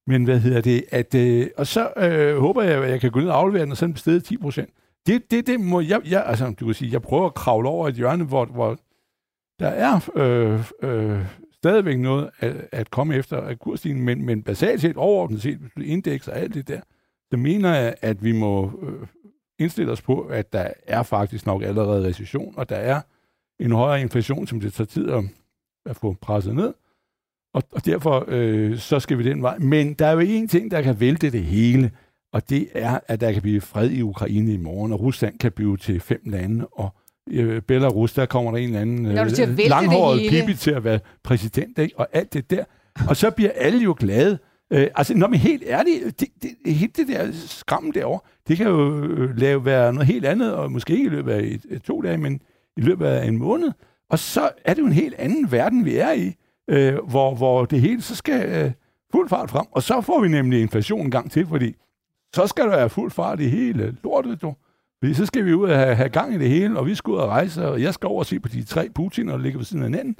men 0.07 0.25
hvad 0.25 0.41
hedder 0.41 0.61
det? 0.61 0.85
At, 0.91 1.15
øh, 1.15 1.47
og 1.57 1.67
så 1.67 1.93
øh, 1.97 2.39
håber 2.39 2.63
jeg, 2.63 2.85
at 2.85 2.91
jeg 2.91 3.01
kan 3.01 3.11
gå 3.11 3.21
ned 3.21 3.29
og 3.29 3.39
aflevere 3.39 3.63
den, 3.63 3.71
og 3.71 3.77
så 3.77 3.87
den 4.05 4.21
10 4.21 4.37
procent. 4.37 4.71
Det, 5.07 5.31
det, 5.31 5.47
det 5.47 5.61
må 5.61 5.81
jeg, 5.81 6.01
jeg, 6.11 6.25
altså, 6.27 6.55
du 6.61 6.65
kan 6.65 6.75
sige, 6.75 6.93
jeg 6.93 7.03
prøver 7.03 7.27
at 7.27 7.35
kravle 7.35 7.69
over 7.69 7.89
et 7.89 7.95
hjørne, 7.95 8.25
hvor, 8.25 8.45
hvor 8.45 8.79
der 9.59 9.69
er 9.69 10.11
øh, 10.17 10.61
øh, 10.83 11.27
stadigvæk 11.53 11.99
noget 11.99 12.31
at, 12.39 12.69
at 12.73 12.91
komme 12.91 13.15
efter 13.15 13.37
af 13.37 13.59
kursstigningen, 13.59 14.05
men, 14.05 14.27
men 14.27 14.43
basalt 14.43 14.81
set, 14.81 14.97
overordnet 14.97 15.43
set, 15.43 15.61
indeks 15.85 16.29
og 16.29 16.39
alt 16.39 16.55
det 16.55 16.69
der, 16.69 16.81
så 17.31 17.37
mener 17.37 17.75
jeg, 17.75 17.95
at 18.03 18.25
vi 18.25 18.33
må 18.33 18.81
øh, 18.83 19.07
indstille 19.59 19.93
os 19.93 20.03
på, 20.03 20.21
at 20.21 20.53
der 20.53 20.69
er 20.87 21.03
faktisk 21.03 21.47
nok 21.47 21.63
allerede 21.63 22.09
recession, 22.09 22.55
og 22.57 22.69
der 22.69 22.77
er 22.77 23.01
en 23.61 23.73
højere 23.73 24.01
inflation, 24.01 24.47
som 24.47 24.61
det 24.61 24.73
tager 24.73 24.87
tid 24.87 25.11
at, 25.11 25.25
at 25.87 25.97
få 25.97 26.17
presset 26.21 26.55
ned. 26.55 26.75
Og, 27.55 27.63
og 27.73 27.87
derfor 27.87 28.25
øh, 28.29 28.79
så 28.79 29.01
skal 29.01 29.19
vi 29.19 29.23
den 29.23 29.43
vej. 29.43 29.59
Men 29.59 29.95
der 29.95 30.07
er 30.07 30.13
jo 30.13 30.19
en 30.19 30.49
ting, 30.49 30.71
der 30.71 30.83
kan 30.83 31.01
vælte 31.01 31.31
det 31.31 31.45
hele, 31.45 31.91
og 32.33 32.51
det 32.51 32.69
er, 32.75 33.01
at 33.07 33.21
der 33.21 33.33
kan 33.33 33.43
blive 33.43 33.61
fred 33.61 33.91
i 33.91 34.03
Ukraine 34.03 34.53
i 34.53 34.57
morgen, 34.57 34.93
og 34.93 35.01
Rusland 35.01 35.39
kan 35.39 35.53
blive 35.53 35.77
til 35.77 36.01
fem 36.01 36.21
lande, 36.25 36.67
og 36.67 36.95
øh, 37.31 37.63
Belarus, 37.63 38.13
der 38.13 38.27
kommer 38.27 38.51
der 38.51 38.59
en 38.59 38.65
eller 38.65 38.81
anden 38.81 39.07
øh, 39.07 39.15
langhåret 39.69 40.21
pipi 40.31 40.55
til 40.55 40.71
at 40.71 40.85
være 40.85 41.01
præsident, 41.23 41.79
ikke? 41.79 41.99
og 41.99 42.09
alt 42.13 42.33
det 42.33 42.51
der. 42.51 42.65
Og 43.09 43.17
så 43.17 43.31
bliver 43.31 43.51
alle 43.55 43.79
jo 43.79 43.97
glade. 43.99 44.39
Øh, 44.73 44.87
altså, 44.95 45.17
når 45.17 45.29
man 45.29 45.39
helt 45.39 45.63
ærligt, 45.67 46.21
det, 46.21 46.29
det, 46.43 46.75
hele 46.75 46.93
det 46.97 47.09
der 47.09 47.33
skram 47.33 47.93
derovre, 47.93 48.21
det 48.49 48.57
kan 48.57 48.67
jo 48.67 49.05
øh, 49.05 49.37
lave 49.37 49.65
være 49.65 49.93
noget 49.93 50.07
helt 50.07 50.25
andet, 50.25 50.55
og 50.55 50.73
måske 50.73 50.93
ikke 50.93 51.07
i 51.07 51.09
løbet 51.09 51.33
af 51.33 51.41
et, 51.41 51.67
et, 51.71 51.83
to 51.83 52.01
dage, 52.01 52.19
men 52.19 52.41
i 52.77 52.81
løbet 52.81 53.07
af 53.07 53.27
en 53.27 53.37
måned. 53.37 53.73
Og 54.11 54.19
så 54.19 54.51
er 54.65 54.75
det 54.75 54.81
jo 54.81 54.87
en 54.87 54.93
helt 54.93 55.15
anden 55.15 55.53
verden, 55.53 55.85
vi 55.85 55.97
er 55.97 56.13
i, 56.13 56.35
øh, 56.69 56.99
hvor, 57.05 57.35
hvor 57.35 57.65
det 57.65 57.81
hele 57.81 58.03
så 58.03 58.15
skal 58.15 58.49
øh, 58.49 58.73
fuld 59.13 59.29
fart 59.29 59.51
frem. 59.51 59.67
Og 59.71 59.83
så 59.83 60.01
får 60.01 60.21
vi 60.21 60.29
nemlig 60.29 60.61
inflation 60.61 61.01
en 61.01 61.11
gang 61.11 61.31
til, 61.31 61.47
fordi 61.47 61.75
så 62.35 62.47
skal 62.47 62.65
der 62.65 62.71
være 62.71 62.91
fuld 62.91 63.11
fart 63.11 63.41
i 63.41 63.49
hele 63.49 63.97
lortet, 64.05 64.43
du. 64.43 64.55
Fordi 65.03 65.15
så 65.15 65.27
skal 65.27 65.45
vi 65.45 65.55
ud 65.55 65.69
og 65.69 65.79
have, 65.79 65.95
have 65.95 66.09
gang 66.09 66.35
i 66.35 66.39
det 66.39 66.49
hele, 66.49 66.79
og 66.79 66.87
vi 66.87 66.95
skal 66.95 67.11
ud 67.11 67.19
og 67.19 67.29
rejse, 67.29 67.69
og 67.69 67.83
jeg 67.83 67.95
skal 67.95 68.07
over 68.07 68.19
og 68.19 68.27
se 68.27 68.41
på 68.41 68.49
de 68.49 68.65
tre 68.65 68.89
Putin, 68.95 69.29
der 69.29 69.39
ligger 69.39 69.59
ved 69.59 69.65
siden 69.65 69.83
af 69.83 69.89
hinanden. 69.89 70.17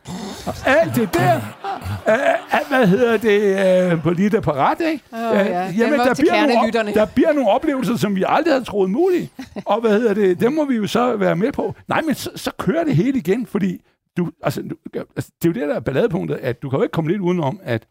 Og 0.47 0.55
alt 0.67 0.95
det 0.95 1.15
der, 1.15 1.37
uh, 1.37 2.69
hvad 2.71 2.87
hedder 2.87 3.17
det, 3.17 3.93
uh, 3.95 4.03
på 4.03 4.11
lige 4.11 4.31
der 4.31 4.41
parat, 4.41 4.81
ikke? 4.81 5.05
Oh, 5.13 5.19
ja. 5.19 5.69
Uh, 5.69 5.79
jamen, 5.79 5.99
der 5.99 6.15
bliver, 6.15 6.47
nogle, 6.47 6.95
der 6.95 7.07
bliver 7.15 7.33
nogle 7.33 7.51
oplevelser, 7.51 7.97
som 7.97 8.17
vi 8.17 8.25
aldrig 8.29 8.55
havde 8.55 8.65
troet 8.65 8.91
mulige. 8.91 9.31
og 9.73 9.81
hvad 9.81 9.91
hedder 9.91 10.15
det, 10.15 10.41
dem 10.41 10.53
må 10.53 10.65
vi 10.65 10.77
jo 10.77 10.87
så 10.87 11.17
være 11.17 11.37
med 11.37 11.53
på. 11.53 11.75
Nej, 11.89 12.03
men 12.03 12.15
så, 12.15 12.31
så 12.35 12.51
kører 12.59 12.85
det 12.85 12.97
hele 12.97 13.19
igen, 13.19 13.47
fordi 13.47 13.83
du, 14.17 14.31
altså, 14.43 14.63
du, 14.63 14.77
altså, 15.17 15.33
det 15.43 15.49
er 15.49 15.53
jo 15.53 15.61
det, 15.61 15.69
der 15.69 15.75
er 15.75 15.81
balladepunktet, 15.81 16.37
at 16.37 16.63
du 16.63 16.71
kan 16.71 16.79
jo 16.79 16.83
ikke 16.83 16.93
komme 16.93 17.11
lidt 17.11 17.21
udenom, 17.21 17.61
at 17.63 17.87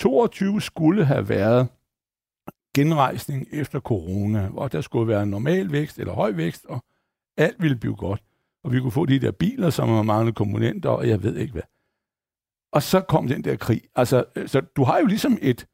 22 0.00 0.60
skulle 0.60 1.04
have 1.04 1.28
været 1.28 1.68
genrejsning 2.76 3.46
efter 3.52 3.80
corona, 3.80 4.48
hvor 4.48 4.68
der 4.68 4.80
skulle 4.80 5.08
være 5.08 5.26
normal 5.26 5.72
vækst 5.72 5.98
eller 5.98 6.12
høj 6.12 6.32
vækst, 6.32 6.66
og 6.66 6.84
alt 7.36 7.62
ville 7.62 7.76
blive 7.76 7.96
godt. 7.96 8.22
Og 8.64 8.72
vi 8.72 8.80
kunne 8.80 8.92
få 8.92 9.06
de 9.06 9.18
der 9.18 9.30
biler, 9.30 9.70
som 9.70 9.88
har 9.88 10.02
mange 10.02 10.32
komponenter, 10.32 10.90
og 10.90 11.08
jeg 11.08 11.22
ved 11.22 11.36
ikke 11.36 11.52
hvad. 11.52 11.62
Og 12.72 12.82
så 12.82 13.00
kom 13.00 13.28
den 13.28 13.44
der 13.44 13.56
krig. 13.56 13.82
Altså, 13.94 14.24
så 14.46 14.60
du 14.60 14.84
har 14.84 14.98
jo 14.98 15.06
ligesom 15.06 15.38
et, 15.42 15.66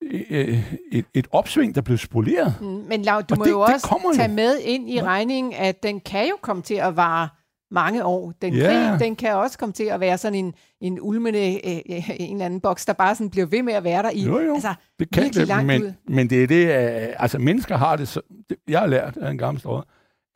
et, 0.00 1.04
et 1.14 1.26
opsving, 1.30 1.74
der 1.74 1.80
blev 1.80 1.98
spoleret. 1.98 2.54
Mm, 2.60 2.66
men 2.66 3.02
Lav, 3.02 3.22
du 3.22 3.34
og 3.34 3.38
må 3.38 3.44
det, 3.44 3.50
jo 3.50 3.60
også 3.60 4.12
tage 4.14 4.28
jo. 4.28 4.34
med 4.34 4.58
ind 4.58 4.90
i 4.90 5.02
regningen, 5.02 5.52
at 5.52 5.82
den 5.82 6.00
kan 6.00 6.28
jo 6.28 6.36
komme 6.42 6.62
til 6.62 6.74
at 6.74 6.96
vare 6.96 7.28
mange 7.74 8.04
år. 8.04 8.32
Den 8.42 8.54
yeah. 8.54 8.98
krig, 8.98 9.06
den 9.06 9.16
kan 9.16 9.34
også 9.34 9.58
komme 9.58 9.72
til 9.72 9.84
at 9.84 10.00
være 10.00 10.18
sådan 10.18 10.38
en, 10.38 10.54
en 10.80 10.98
ulmende, 11.00 11.54
øh, 11.54 11.96
øh, 11.96 12.10
en 12.20 12.32
eller 12.32 12.46
anden 12.46 12.60
boks, 12.60 12.86
der 12.86 12.92
bare 12.92 13.14
sådan 13.14 13.30
bliver 13.30 13.46
ved 13.46 13.62
med 13.62 13.74
at 13.74 13.84
være 13.84 14.02
der 14.02 14.10
i. 14.10 14.22
Jo, 14.22 14.40
jo. 14.40 14.54
Altså, 14.54 14.74
det 14.98 15.10
kan 15.10 15.32
det, 15.32 15.48
langt 15.48 15.66
men, 15.66 15.82
ud. 15.82 15.92
men 16.08 16.30
det 16.30 16.42
er 16.42 16.46
det, 16.46 16.66
uh, 16.66 17.22
altså 17.22 17.38
mennesker 17.38 17.76
har 17.76 17.96
det, 17.96 18.08
så, 18.08 18.20
det, 18.48 18.56
jeg 18.68 18.80
har 18.80 18.86
lært 18.86 19.16
af 19.16 19.30
en 19.30 19.38
gammel 19.38 19.60
story, 19.60 19.82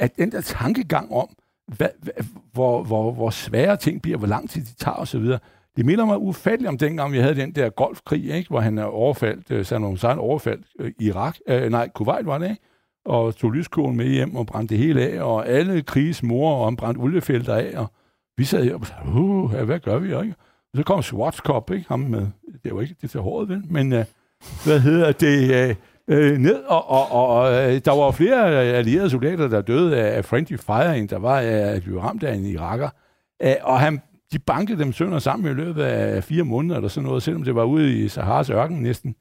at 0.01 0.17
den 0.17 0.33
der 0.33 0.41
tankegang 0.41 1.13
om, 1.13 1.29
hvad, 1.77 1.89
hvad, 2.03 2.13
hvor, 2.53 2.83
hvor, 2.83 3.13
hvor 3.13 3.31
svære 3.31 3.77
ting 3.77 4.03
bliver, 4.03 4.19
hvor 4.19 4.27
lang 4.27 4.51
tid 4.51 4.63
de 4.63 4.75
tager 4.75 4.97
osv., 4.97 5.25
det 5.77 5.87
minder 5.87 6.05
mig 6.05 6.19
ufatteligt 6.19 6.69
om 6.69 6.79
dengang, 6.79 7.13
vi 7.13 7.19
havde 7.19 7.35
den 7.35 7.55
der 7.55 7.71
golfkrig, 7.71 8.31
ikke? 8.31 8.49
hvor 8.49 8.61
han 8.61 8.79
overfaldt, 8.79 9.51
øh, 9.51 9.65
Saddam 9.65 9.91
Hussein 9.91 10.19
overfaldt 10.19 10.67
øh, 10.81 10.93
Irak, 11.01 11.37
øh, 11.49 11.71
nej, 11.71 11.89
Kuwait 11.89 12.27
var 12.27 12.39
det, 12.39 12.51
ikke? 12.51 12.63
Og 13.09 13.37
tog 13.37 13.53
lyskolen 13.53 13.97
med 13.97 14.07
hjem 14.07 14.37
og 14.37 14.47
brændte 14.47 14.75
det 14.75 14.85
hele 14.85 15.03
af, 15.03 15.23
og 15.23 15.49
alle 15.49 15.83
krigs 15.83 16.23
mor 16.23 16.67
og 16.67 16.77
brændte 16.77 16.99
oliefelter 16.99 17.55
af, 17.55 17.73
og 17.77 17.93
vi 18.37 18.45
sad 18.45 18.65
her 18.65 18.75
og 18.75 18.87
sagde, 18.87 19.03
uh, 19.15 19.53
hvad 19.53 19.81
gør 19.81 19.99
vi, 19.99 20.07
ikke? 20.07 20.35
Og 20.73 20.77
så 20.77 20.83
kom 20.83 21.03
Schwarzkopf, 21.03 21.71
ikke? 21.71 21.85
Ham 21.89 22.01
med, 22.01 22.27
det 22.65 22.75
var 22.75 22.81
ikke 22.81 22.95
det 23.03 23.11
til 23.11 23.21
håret, 23.21 23.49
vel? 23.49 23.63
Men 23.71 23.93
uh, 23.93 24.05
hvad 24.65 24.81
hedder 24.81 25.13
det? 25.13 25.71
Uh, 25.71 25.77
øh, 26.09 26.39
ned, 26.39 26.63
og, 26.67 26.91
og, 26.91 27.11
og 27.11 27.53
øh, 27.53 27.81
der 27.85 27.97
var 27.97 28.11
flere 28.11 28.65
allierede 28.65 29.11
soldater, 29.11 29.49
der 29.49 29.61
døde 29.61 29.97
af, 29.97 30.17
af 30.17 30.25
friendly 30.25 30.57
fire, 30.57 31.07
der 31.07 31.19
var 31.19 31.37
at 31.39 31.83
blive 31.83 32.01
ramt 32.01 32.23
af 32.23 32.35
en 32.35 32.45
iraker. 32.45 32.89
Og 33.63 33.81
han, 33.81 34.03
de 34.33 34.39
bankede 34.39 34.79
dem 34.79 34.93
sønder 34.93 35.19
sammen 35.19 35.53
i 35.53 35.55
løbet 35.55 35.83
af 35.83 36.25
fire 36.25 36.45
måneder, 36.45 36.77
eller 36.77 36.89
sådan 36.89 37.07
noget, 37.09 37.23
selvom 37.23 37.43
det 37.43 37.55
var 37.55 37.65
ude 37.65 38.05
i 38.05 38.09
Saharas 38.09 38.51
ørken 38.51 38.83
næsten. 38.83 39.15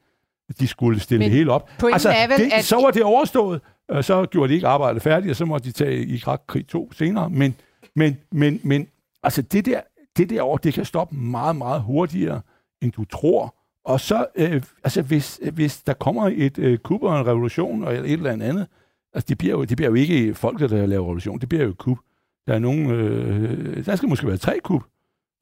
De 0.60 0.68
skulle 0.68 1.00
stille 1.00 1.20
Men 1.20 1.30
det 1.30 1.38
hele 1.38 1.52
op. 1.52 1.70
Altså, 1.94 2.10
er 2.10 2.28
vel, 2.28 2.38
det, 2.38 2.54
at... 2.54 2.66
så 2.66 2.76
var 2.76 2.92
det 2.92 3.04
overstået, 3.04 3.62
og 3.90 4.04
så 4.04 4.26
gjorde 4.26 4.50
de 4.50 4.56
ikke 4.56 4.68
arbejdet 4.68 5.02
færdigt, 5.02 5.30
og 5.30 5.36
så 5.36 5.46
måtte 5.46 5.68
de 5.68 5.72
tage 5.72 6.06
i 6.06 6.24
krig 6.48 6.68
2 6.68 6.92
senere. 6.92 7.30
Men, 7.30 7.56
men, 7.96 8.18
men, 8.32 8.60
men 8.64 8.88
altså 9.24 9.42
det 9.42 9.66
der, 9.66 9.82
det 10.18 10.30
der 10.30 10.44
år, 10.44 10.58
det 10.58 10.74
kan 10.74 10.86
stoppe 10.86 11.16
meget, 11.16 11.56
meget 11.56 11.82
hurtigere, 11.82 12.42
end 12.82 12.92
du 12.92 13.06
tror. 13.06 13.56
Og 13.86 14.00
så, 14.00 14.26
øh, 14.36 14.62
altså 14.84 15.02
hvis, 15.02 15.40
øh, 15.44 15.54
hvis 15.54 15.82
der 15.82 15.94
kommer 15.94 16.32
et 16.34 16.60
øh, 16.60 16.78
kub 16.78 17.04
og 17.04 17.20
en 17.20 17.28
revolution, 17.28 17.88
eller 17.88 18.04
et 18.04 18.12
eller 18.12 18.32
andet, 18.32 18.68
altså 19.14 19.26
det 19.30 19.38
bliver 19.38 19.54
jo, 19.54 19.64
det 19.64 19.78
bliver 19.78 19.90
jo 19.90 19.96
ikke 19.96 20.34
folk, 20.34 20.60
der 20.60 20.86
laver 20.86 21.06
revolution, 21.06 21.40
det 21.40 21.50
bliver 21.50 21.64
jo 21.64 21.74
kub. 21.78 21.98
Der 22.48 22.54
er 22.54 22.60
nogen, 22.60 22.92
øh, 22.92 23.86
der 23.86 23.96
skal 23.96 24.10
måske 24.10 24.28
være 24.28 24.38
tre 24.38 24.60
kub 24.64 24.84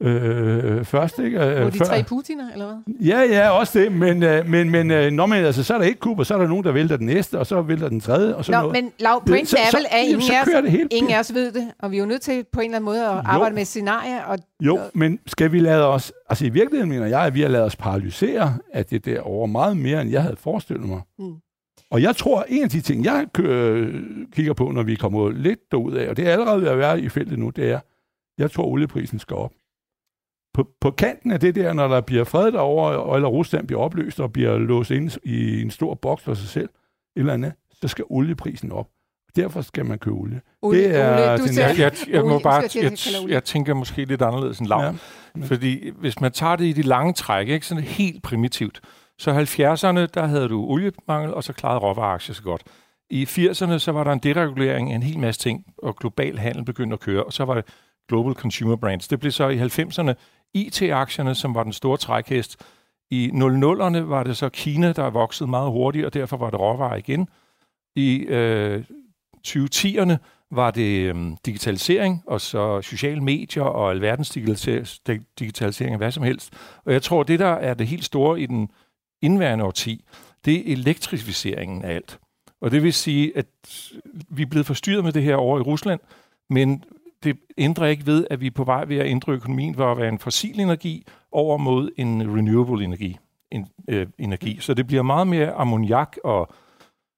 øh, 0.02 0.84
først. 0.84 1.18
Ikke? 1.18 1.40
Øh, 1.40 1.60
Hvor 1.60 1.70
de 1.70 1.78
før. 1.78 1.84
tre 1.84 2.02
Putiner, 2.02 2.52
eller 2.52 2.66
hvad? 2.66 2.94
Ja, 3.06 3.20
ja, 3.20 3.50
også 3.50 3.78
det. 3.78 3.92
Men, 3.92 4.22
øh, 4.22 4.48
men, 4.48 4.70
men, 4.70 4.90
øh, 4.90 5.10
når 5.10 5.26
man, 5.26 5.44
altså, 5.44 5.62
så 5.64 5.74
er 5.74 5.78
der 5.78 5.84
ikke 5.84 6.00
kub, 6.00 6.18
og 6.18 6.26
så 6.26 6.34
er 6.34 6.38
der 6.38 6.48
nogen, 6.48 6.64
der 6.64 6.72
vælter 6.72 6.96
den 6.96 7.06
næste, 7.06 7.38
og 7.38 7.46
så 7.46 7.62
vælter 7.62 7.88
den 7.88 8.00
tredje, 8.00 8.34
og 8.34 8.44
så 8.44 8.52
Nå, 8.52 8.58
noget. 8.58 8.72
men 8.72 8.92
Lav, 8.98 9.22
pointen 9.26 9.56
er 9.56 9.76
vel, 9.76 9.86
at 9.90 10.04
ingen, 10.04 10.22
så, 10.22 10.32
så 10.44 10.62
os, 10.64 10.86
ingen 10.90 11.12
af 11.12 11.20
os 11.20 11.34
ved 11.34 11.52
det, 11.52 11.72
og 11.78 11.90
vi 11.90 11.96
er 11.96 12.00
jo 12.00 12.06
nødt 12.06 12.22
til 12.22 12.44
på 12.52 12.60
en 12.60 12.64
eller 12.64 12.76
anden 12.76 12.84
måde 12.84 13.06
at 13.06 13.14
jo. 13.14 13.22
arbejde 13.24 13.54
med 13.54 13.64
scenarier. 13.64 14.22
Og, 14.22 14.38
jo, 14.60 14.80
men 14.94 15.18
skal 15.26 15.52
vi 15.52 15.58
lade 15.58 15.86
os... 15.88 16.12
Altså 16.28 16.46
i 16.46 16.48
virkeligheden 16.48 16.90
mener 16.90 17.06
jeg, 17.06 17.20
at 17.20 17.34
vi 17.34 17.40
har 17.40 17.48
lavet 17.48 17.66
os 17.66 17.76
paralysere 17.76 18.54
af 18.72 18.86
det 18.86 19.04
der 19.04 19.20
over 19.20 19.46
meget 19.46 19.76
mere, 19.76 20.02
end 20.02 20.10
jeg 20.10 20.22
havde 20.22 20.36
forestillet 20.36 20.88
mig. 20.88 21.00
Mm. 21.18 21.34
Og 21.90 22.02
jeg 22.02 22.16
tror, 22.16 22.44
en 22.48 22.62
af 22.62 22.70
de 22.70 22.80
ting, 22.80 23.04
jeg 23.04 23.26
kører, 23.34 23.90
kigger 24.32 24.52
på, 24.52 24.70
når 24.70 24.82
vi 24.82 24.94
kommer 24.94 25.30
lidt 25.30 25.58
derud 25.70 25.92
af, 25.92 26.08
og 26.08 26.16
det 26.16 26.28
er 26.28 26.32
allerede 26.32 26.62
ved 26.62 26.68
at 26.68 26.78
være 26.78 27.00
i 27.00 27.08
feltet 27.08 27.38
nu, 27.38 27.50
det 27.50 27.70
er, 27.70 27.80
jeg 28.38 28.50
tror, 28.50 28.64
olieprisen 28.64 29.18
skal 29.18 29.36
op 29.36 29.52
på, 30.56 30.68
på 30.80 30.90
kanten 30.90 31.30
af 31.30 31.40
det 31.40 31.54
der, 31.54 31.72
når 31.72 31.88
der 31.88 32.00
bliver 32.00 32.24
fred 32.24 32.52
derovre, 32.52 33.16
eller 33.16 33.28
Rusland 33.28 33.66
bliver 33.66 33.80
opløst 33.80 34.20
og 34.20 34.32
bliver 34.32 34.58
låst 34.58 34.90
ind 34.90 35.18
i 35.24 35.62
en 35.62 35.70
stor 35.70 35.94
boks 35.94 36.22
for 36.22 36.34
sig 36.34 36.48
selv, 36.48 36.68
eller 37.16 37.32
andet, 37.32 37.52
så 37.80 37.88
skal 37.88 38.04
olieprisen 38.08 38.72
op. 38.72 38.86
Derfor 39.36 39.60
skal 39.60 39.86
man 39.86 39.98
købe 39.98 40.16
olie. 40.16 40.40
olie 40.62 40.82
det 40.82 40.96
er 40.96 41.32
olie, 41.32 41.38
du 41.38 41.52
ser, 41.52 41.66
jeg, 41.66 41.78
jeg, 41.78 41.92
jeg, 42.08 42.24
må 42.24 42.38
bare, 42.38 42.62
jeg, 42.74 42.92
jeg 43.28 43.44
tænker 43.44 43.74
måske 43.74 44.04
lidt 44.04 44.22
anderledes 44.22 44.58
end 44.58 44.68
lav. 44.68 44.80
Ja. 44.80 44.92
Fordi 45.42 45.90
hvis 45.90 46.20
man 46.20 46.32
tager 46.32 46.56
det 46.56 46.64
i 46.64 46.72
de 46.72 46.82
lange 46.82 47.12
træk, 47.12 47.48
ikke 47.48 47.66
sådan 47.66 47.84
helt 47.84 48.22
primitivt, 48.22 48.80
så 49.18 49.30
70'erne, 49.30 50.12
der 50.14 50.26
havde 50.26 50.48
du 50.48 50.64
oliemangel, 50.64 51.34
og 51.34 51.44
så 51.44 51.52
klarede 51.52 51.78
råvareaktier 51.78 52.34
så 52.34 52.42
godt. 52.42 52.62
I 53.10 53.24
80'erne, 53.24 53.78
så 53.78 53.92
var 53.92 54.04
der 54.04 54.12
en 54.12 54.18
deregulering 54.18 54.92
af 54.92 54.96
en 54.96 55.02
hel 55.02 55.18
masse 55.18 55.40
ting, 55.40 55.64
og 55.78 55.96
global 55.96 56.38
handel 56.38 56.64
begyndte 56.64 56.94
at 56.94 57.00
køre, 57.00 57.24
og 57.24 57.32
så 57.32 57.44
var 57.44 57.54
det 57.54 57.64
Global 58.08 58.34
Consumer 58.34 58.76
Brands. 58.76 59.08
Det 59.08 59.20
blev 59.20 59.32
så 59.32 59.48
i 59.48 59.58
90'erne 59.58 60.12
IT-aktierne, 60.56 61.34
som 61.34 61.54
var 61.54 61.62
den 61.62 61.72
store 61.72 61.96
trækhest. 61.96 62.56
I 63.10 63.28
00'erne 63.28 63.98
var 63.98 64.22
det 64.22 64.36
så 64.36 64.48
Kina, 64.48 64.92
der 64.92 65.10
voksede 65.10 65.50
meget 65.50 65.70
hurtigt, 65.70 66.06
og 66.06 66.14
derfor 66.14 66.36
var 66.36 66.50
det 66.50 66.60
råvarer 66.60 66.96
igen. 66.96 67.28
I 67.96 68.16
øh, 68.16 68.84
2010'erne 69.48 70.16
var 70.50 70.70
det 70.70 71.14
øh, 71.14 71.32
digitalisering, 71.46 72.22
og 72.26 72.40
så 72.40 72.82
sociale 72.82 73.20
medier 73.20 73.62
og 73.62 73.90
alverdens 73.90 74.30
digitalisering 75.38 75.92
af 75.92 75.98
hvad 75.98 76.12
som 76.12 76.22
helst. 76.22 76.52
Og 76.84 76.92
jeg 76.92 77.02
tror, 77.02 77.22
det 77.22 77.38
der 77.38 77.46
er 77.46 77.74
det 77.74 77.86
helt 77.86 78.04
store 78.04 78.40
i 78.40 78.46
den 78.46 78.70
indværende 79.22 79.64
årti, 79.64 80.04
det 80.44 80.54
er 80.54 80.72
elektrificeringen 80.72 81.84
af 81.84 81.94
alt. 81.94 82.18
Og 82.60 82.70
det 82.70 82.82
vil 82.82 82.92
sige, 82.92 83.36
at 83.36 83.46
vi 84.28 84.42
er 84.42 84.46
blevet 84.46 84.66
forstyrret 84.66 85.04
med 85.04 85.12
det 85.12 85.22
her 85.22 85.36
over 85.36 85.58
i 85.58 85.62
Rusland, 85.62 86.00
men 86.50 86.84
det 87.24 87.36
ændrer 87.58 87.86
ikke 87.86 88.06
ved, 88.06 88.26
at 88.30 88.40
vi 88.40 88.46
er 88.46 88.50
på 88.50 88.64
vej 88.64 88.84
ved 88.84 88.96
at 88.96 89.06
ændre 89.06 89.32
økonomien 89.32 89.74
fra 89.74 89.90
at 89.90 89.98
være 89.98 90.08
en 90.08 90.18
fossil 90.18 90.60
energi 90.60 91.06
over 91.32 91.56
mod 91.56 91.90
en 91.96 92.36
renewable 92.36 92.84
energi. 92.84 93.18
En, 93.50 93.66
øh, 93.88 94.06
energi. 94.18 94.58
Så 94.60 94.74
det 94.74 94.86
bliver 94.86 95.02
meget 95.02 95.26
mere 95.26 95.52
ammoniak 95.52 96.16
og 96.24 96.50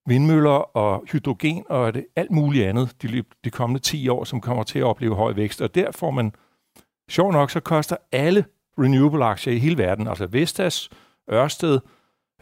vindmøller 0.06 0.76
og 0.76 1.04
hydrogen 1.12 1.64
og 1.68 1.94
det, 1.94 2.06
alt 2.16 2.30
muligt 2.30 2.66
andet 2.66 3.02
de, 3.02 3.24
de 3.44 3.50
kommende 3.50 3.80
10 3.80 4.08
år, 4.08 4.24
som 4.24 4.40
kommer 4.40 4.62
til 4.62 4.78
at 4.78 4.84
opleve 4.84 5.14
høj 5.14 5.32
vækst. 5.32 5.60
Og 5.60 5.74
der 5.74 5.92
får 5.92 6.10
man, 6.10 6.32
sjov 7.08 7.32
nok, 7.32 7.50
så 7.50 7.60
koster 7.60 7.96
alle 8.12 8.44
renewable-aktier 8.78 9.52
i 9.52 9.58
hele 9.58 9.78
verden, 9.78 10.08
altså 10.08 10.26
Vestas, 10.26 10.88
Ørsted, 11.32 11.80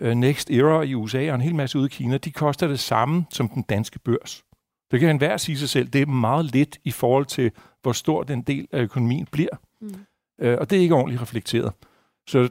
uh, 0.01 0.09
Next 0.09 0.51
Era 0.51 0.83
i 0.83 0.95
USA 0.95 1.29
og 1.29 1.35
en 1.35 1.41
hel 1.41 1.55
masse 1.55 1.79
ude 1.79 1.87
i 1.87 1.89
Kina, 1.89 2.19
de 2.19 2.31
koster 2.31 2.67
det 2.67 2.81
samme 2.81 3.27
som 3.31 3.49
den 3.49 3.63
danske 3.63 3.99
børs. 3.99 4.43
Det 4.91 5.01
kan 5.01 5.09
enhver 5.09 5.37
sige 5.37 5.59
sig 5.59 5.69
selv, 5.69 5.89
det 5.89 6.03
er 6.03 6.07
meget 6.07 6.45
lidt 6.45 6.79
i 6.85 6.91
forhold 6.91 7.27
til, 7.27 7.51
hvor 7.83 7.93
stor 7.93 8.23
den 8.23 8.43
del 8.43 8.69
af 8.73 8.81
økonomien 8.83 9.27
bliver. 9.33 9.57
Mm. 9.81 9.95
Øh, 10.41 10.59
og 10.61 10.71
det 10.71 10.79
er 10.79 10.83
ikke 10.83 10.95
ordentligt 10.95 11.23
reflekteret. 11.23 11.73
Så, 12.29 12.49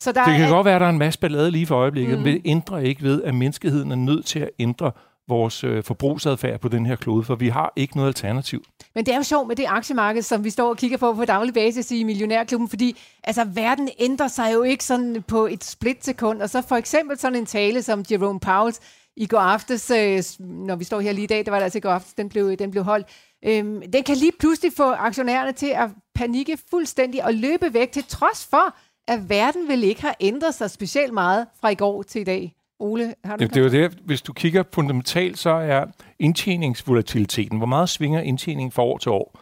så 0.00 0.12
der 0.12 0.24
det 0.24 0.36
kan 0.36 0.44
er... 0.44 0.50
godt 0.50 0.64
være, 0.64 0.74
at 0.74 0.80
der 0.80 0.86
er 0.86 0.90
en 0.90 0.98
masse 0.98 1.20
ballade 1.20 1.50
lige 1.50 1.66
for 1.66 1.76
øjeblikket, 1.76 2.18
mm. 2.18 2.24
men 2.24 2.34
det 2.34 2.42
ændrer 2.44 2.78
ikke 2.78 3.02
ved, 3.02 3.22
at 3.22 3.34
menneskeheden 3.34 3.92
er 3.92 3.96
nødt 3.96 4.26
til 4.26 4.38
at 4.38 4.50
ændre 4.58 4.92
vores 5.28 5.64
øh, 5.64 5.84
forbrugsadfærd 5.84 6.60
på 6.60 6.68
den 6.68 6.86
her 6.86 6.96
klode, 6.96 7.24
for 7.24 7.34
vi 7.34 7.48
har 7.48 7.72
ikke 7.76 7.96
noget 7.96 8.08
alternativ. 8.08 8.64
Men 8.94 9.06
det 9.06 9.12
er 9.12 9.16
jo 9.16 9.22
sjovt 9.22 9.48
med 9.48 9.56
det 9.56 9.64
aktiemarked, 9.68 10.22
som 10.22 10.44
vi 10.44 10.50
står 10.50 10.68
og 10.68 10.76
kigger 10.76 10.96
på 10.96 11.14
på 11.14 11.24
daglig 11.24 11.54
basis 11.54 11.90
i 11.90 12.04
Millionærklubben, 12.04 12.68
fordi 12.68 12.96
altså, 13.24 13.44
verden 13.44 13.88
ændrer 13.98 14.28
sig 14.28 14.52
jo 14.54 14.62
ikke 14.62 14.84
sådan 14.84 15.24
på 15.28 15.46
et 15.46 15.64
splitsekund, 15.64 16.42
og 16.42 16.50
så 16.50 16.62
for 16.62 16.76
eksempel 16.76 17.18
sådan 17.18 17.38
en 17.38 17.46
tale 17.46 17.82
som 17.82 18.04
Jerome 18.10 18.40
Powell, 18.40 18.74
i 19.16 19.26
går 19.26 19.38
aftes, 19.38 19.90
øh, 19.90 20.46
når 20.46 20.76
vi 20.76 20.84
står 20.84 21.00
her 21.00 21.12
lige 21.12 21.24
i 21.24 21.26
dag, 21.26 21.38
det 21.38 21.50
var 21.50 21.56
det 21.56 21.64
altså 21.64 21.78
i 21.78 21.80
går 21.80 21.90
aftes, 21.90 22.14
den 22.14 22.28
blev, 22.28 22.56
den 22.56 22.70
blev 22.70 22.84
holdt. 22.84 23.06
Øhm, 23.44 23.82
den 23.92 24.04
kan 24.04 24.16
lige 24.16 24.32
pludselig 24.38 24.72
få 24.76 24.92
aktionærerne 24.92 25.52
til 25.52 25.72
at 25.74 25.90
panikke 26.14 26.58
fuldstændig 26.70 27.24
og 27.24 27.34
løbe 27.34 27.74
væk, 27.74 27.92
til 27.92 28.04
trods 28.04 28.46
for, 28.50 28.76
at 29.08 29.28
verden 29.28 29.68
vil 29.68 29.84
ikke 29.84 30.02
have 30.02 30.14
ændret 30.20 30.54
sig 30.54 30.70
specielt 30.70 31.12
meget 31.12 31.46
fra 31.60 31.68
i 31.68 31.74
går 31.74 32.02
til 32.02 32.20
i 32.20 32.24
dag. 32.24 32.54
Ole, 32.78 33.14
har 33.24 33.36
du 33.36 33.44
det, 33.44 33.54
det 33.54 33.60
er 33.60 33.64
jo 33.64 33.70
det, 33.70 33.98
hvis 34.04 34.22
du 34.22 34.32
kigger 34.32 34.62
fundamentalt, 34.72 35.38
så 35.38 35.50
er 35.50 35.84
indtjeningsvolatiliteten, 36.18 37.58
hvor 37.58 37.66
meget 37.66 37.88
svinger 37.88 38.20
indtjeningen 38.20 38.72
fra 38.72 38.82
år 38.82 38.98
til 38.98 39.10
år, 39.10 39.40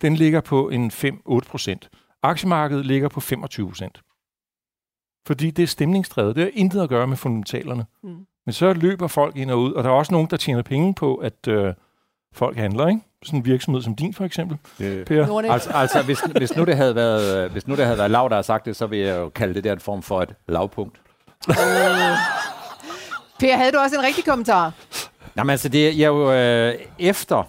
den 0.00 0.14
ligger 0.14 0.40
på 0.40 0.68
en 0.68 0.90
5-8 0.90 1.38
procent. 1.48 1.90
Aktiemarkedet 2.22 2.86
ligger 2.86 3.08
på 3.08 3.20
25 3.20 3.68
procent. 3.68 4.02
Fordi 5.26 5.50
det 5.50 5.62
er 5.62 5.66
stemningsdrevet. 5.66 6.36
Det 6.36 6.44
har 6.44 6.50
intet 6.54 6.82
at 6.82 6.88
gøre 6.88 7.06
med 7.06 7.16
fundamentalerne. 7.16 7.86
Mm. 8.02 8.26
Men 8.48 8.52
så 8.52 8.72
løber 8.72 9.06
folk 9.06 9.36
ind 9.36 9.50
og 9.50 9.58
ud, 9.58 9.72
og 9.72 9.84
der 9.84 9.90
er 9.90 9.94
også 9.94 10.12
nogen, 10.12 10.26
der 10.30 10.36
tjener 10.36 10.62
penge 10.62 10.94
på, 10.94 11.14
at 11.14 11.48
øh, 11.48 11.74
folk 12.34 12.56
handler, 12.56 12.88
ikke? 12.88 13.00
Sådan 13.24 13.38
en 13.38 13.44
virksomhed 13.44 13.82
som 13.82 13.96
din, 13.96 14.14
for 14.14 14.24
eksempel, 14.24 14.58
øh, 14.80 15.04
Per. 15.04 15.50
Altså, 15.50 15.70
altså 15.70 16.02
hvis, 16.02 16.20
hvis, 16.20 16.56
nu 16.56 16.64
det 16.64 16.76
havde 16.76 16.94
været, 16.94 17.44
øh, 17.44 17.52
hvis 17.52 17.66
nu 17.66 17.76
det 17.76 17.84
havde 17.84 17.98
været 17.98 18.10
Lav, 18.10 18.28
der 18.28 18.34
har 18.34 18.42
sagt 18.42 18.64
det, 18.64 18.76
så 18.76 18.86
vil 18.86 18.98
jeg 18.98 19.16
jo 19.16 19.28
kalde 19.28 19.54
det 19.54 19.64
der 19.64 19.72
en 19.72 19.80
form 19.80 20.02
for 20.02 20.22
et 20.22 20.34
lavpunkt. 20.48 21.00
per, 23.40 23.56
havde 23.56 23.72
du 23.72 23.78
også 23.78 23.96
en 23.96 24.02
rigtig 24.02 24.24
kommentar? 24.24 24.72
Jamen 25.36 25.50
altså, 25.50 25.68
det 25.68 26.02
er 26.02 26.06
jo 26.06 26.32
øh, 26.32 26.74
efter 26.98 27.42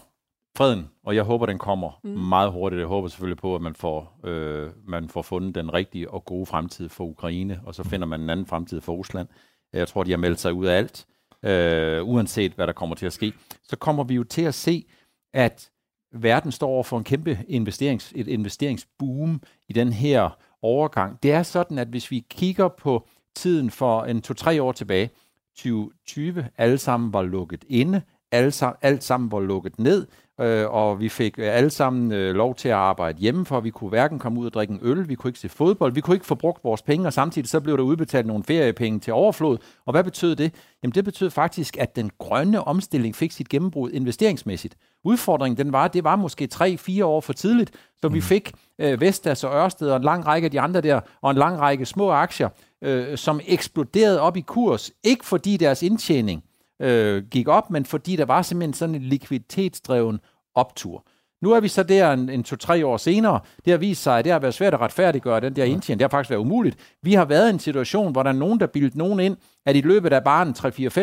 freden, 0.57 0.89
og 1.05 1.15
jeg 1.15 1.23
håber, 1.23 1.45
den 1.45 1.57
kommer 1.57 1.99
mm. 2.03 2.09
meget 2.09 2.51
hurtigt. 2.51 2.79
Jeg 2.79 2.88
håber 2.88 3.07
selvfølgelig 3.07 3.41
på, 3.41 3.55
at 3.55 3.62
man 3.62 3.75
får, 3.75 4.19
øh, 4.25 4.69
man 4.88 5.09
får 5.09 5.21
fundet 5.21 5.55
den 5.55 5.73
rigtige 5.73 6.12
og 6.12 6.25
gode 6.25 6.45
fremtid 6.45 6.89
for 6.89 7.03
Ukraine, 7.03 7.59
og 7.65 7.75
så 7.75 7.83
finder 7.83 8.07
man 8.07 8.21
en 8.21 8.29
anden 8.29 8.45
fremtid 8.45 8.81
for 8.81 8.93
Rusland. 8.93 9.27
Jeg 9.73 9.88
tror, 9.88 10.03
de 10.03 10.12
har 10.12 10.17
meldt 10.17 10.39
sig 10.39 10.53
ud 10.53 10.65
af 10.65 10.77
alt, 10.77 11.05
øh, 11.43 12.08
uanset 12.08 12.51
hvad 12.51 12.67
der 12.67 12.73
kommer 12.73 12.95
til 12.95 13.05
at 13.05 13.13
ske. 13.13 13.34
Så 13.63 13.75
kommer 13.75 14.03
vi 14.03 14.15
jo 14.15 14.23
til 14.23 14.41
at 14.41 14.53
se, 14.53 14.86
at 15.34 15.69
verden 16.12 16.51
står 16.51 16.67
over 16.67 16.84
for 16.84 16.97
en 16.97 17.03
kæmpe 17.03 17.39
investerings, 17.47 18.13
et 18.15 18.27
investeringsboom 18.27 19.41
i 19.67 19.73
den 19.73 19.93
her 19.93 20.29
overgang. 20.62 21.23
Det 21.23 21.32
er 21.32 21.43
sådan, 21.43 21.77
at 21.77 21.88
hvis 21.88 22.12
vi 22.12 22.25
kigger 22.29 22.67
på 22.67 23.08
tiden 23.36 23.71
for 23.71 24.03
en 24.03 24.21
to-tre 24.21 24.62
år 24.62 24.71
tilbage, 24.71 25.10
2020, 25.55 26.47
alle 26.58 26.77
sammen 26.77 27.13
var 27.13 27.21
lukket 27.21 27.65
inde, 27.69 28.01
alle 28.32 28.51
sammen, 28.51 28.77
alt 28.82 29.03
sammen 29.03 29.32
var 29.32 29.39
lukket 29.39 29.79
ned, 29.79 30.08
øh, 30.41 30.69
og 30.69 30.99
vi 30.99 31.10
fik 31.10 31.38
alle 31.38 31.69
sammen 31.69 32.12
øh, 32.12 32.36
lov 32.36 32.56
til 32.56 32.69
at 32.69 32.75
arbejde 32.75 33.19
hjemme, 33.19 33.45
for 33.45 33.60
vi 33.60 33.69
kunne 33.69 33.89
hverken 33.89 34.19
komme 34.19 34.39
ud 34.39 34.45
og 34.45 34.54
drikke 34.54 34.73
en 34.73 34.80
øl, 34.82 35.10
vi 35.10 35.15
kunne 35.15 35.30
ikke 35.30 35.39
se 35.39 35.49
fodbold, 35.49 35.93
vi 35.93 36.02
kunne 36.02 36.15
ikke 36.15 36.25
få 36.25 36.36
brugt 36.36 36.63
vores 36.63 36.82
penge, 36.82 37.08
og 37.08 37.13
samtidig 37.13 37.49
så 37.49 37.60
blev 37.60 37.78
der 37.78 37.84
udbetalt 37.84 38.28
nogle 38.28 38.43
feriepenge 38.43 38.99
til 38.99 39.13
overflod. 39.13 39.58
Og 39.86 39.91
hvad 39.91 40.04
betød 40.04 40.36
det? 40.36 40.54
Jamen 40.84 40.95
det 40.95 41.06
betød 41.06 41.30
faktisk, 41.30 41.78
at 41.78 41.95
den 41.95 42.12
grønne 42.19 42.67
omstilling 42.67 43.15
fik 43.15 43.32
sit 43.32 43.49
gennembrud 43.49 43.91
investeringsmæssigt. 43.91 44.75
Udfordringen 45.04 45.58
den 45.58 45.73
var, 45.73 45.88
det 45.88 46.04
var 46.04 46.15
måske 46.15 46.49
3-4 46.54 47.04
år 47.04 47.21
for 47.21 47.34
tidligt, 47.34 47.71
så 48.02 48.08
vi 48.08 48.19
mm. 48.19 48.21
fik 48.21 48.52
øh, 48.80 49.02
Vestas 49.02 49.43
og 49.43 49.56
Ørsted 49.56 49.89
og 49.89 49.97
en 49.97 50.04
lang 50.04 50.28
række 50.28 50.45
af 50.45 50.52
de 50.52 50.60
andre 50.60 50.82
der, 50.82 50.99
og 51.21 51.32
en 51.32 51.38
lang 51.38 51.60
række 51.60 51.86
små 51.86 52.12
aktier, 52.12 52.49
øh, 52.84 53.17
som 53.17 53.39
eksploderede 53.47 54.21
op 54.21 54.38
i 54.38 54.41
kurs. 54.41 54.91
Ikke 55.04 55.25
fordi 55.25 55.58
deres 55.58 55.84
indtjening 55.84 56.43
øh, 56.81 57.23
gik 57.23 57.47
op, 57.47 57.69
men 57.69 57.85
fordi 57.85 58.15
der 58.15 58.25
var 58.25 58.41
simpelthen 58.41 58.73
sådan 58.73 58.95
en 58.95 59.01
likviditetsdreven 59.01 60.19
optur. 60.55 61.05
Nu 61.41 61.51
er 61.51 61.59
vi 61.59 61.67
så 61.67 61.83
der 61.83 62.11
en, 62.11 62.29
en 62.29 62.43
to-tre 62.43 62.85
år 62.85 62.97
senere. 62.97 63.39
Det 63.65 63.71
har 63.71 63.77
vist 63.77 64.03
sig, 64.03 64.19
at 64.19 64.25
det 64.25 64.31
har 64.31 64.39
været 64.39 64.53
svært 64.53 64.73
at 64.73 64.79
retfærdiggøre 64.79 65.39
den 65.39 65.55
der 65.55 65.63
indtjening. 65.63 65.99
Det 65.99 66.03
har 66.03 66.09
faktisk 66.09 66.29
været 66.29 66.39
umuligt. 66.39 66.77
Vi 67.03 67.13
har 67.13 67.25
været 67.25 67.47
i 67.47 67.53
en 67.53 67.59
situation, 67.59 68.11
hvor 68.11 68.23
der 68.23 68.29
er 68.29 68.33
nogen, 68.33 68.59
der 68.59 68.67
bildte 68.67 68.97
nogen 68.97 69.19
ind, 69.19 69.37
at 69.65 69.75
i 69.75 69.81
løbet 69.81 70.13
af 70.13 70.23
bare 70.23 70.47
en 70.47 70.55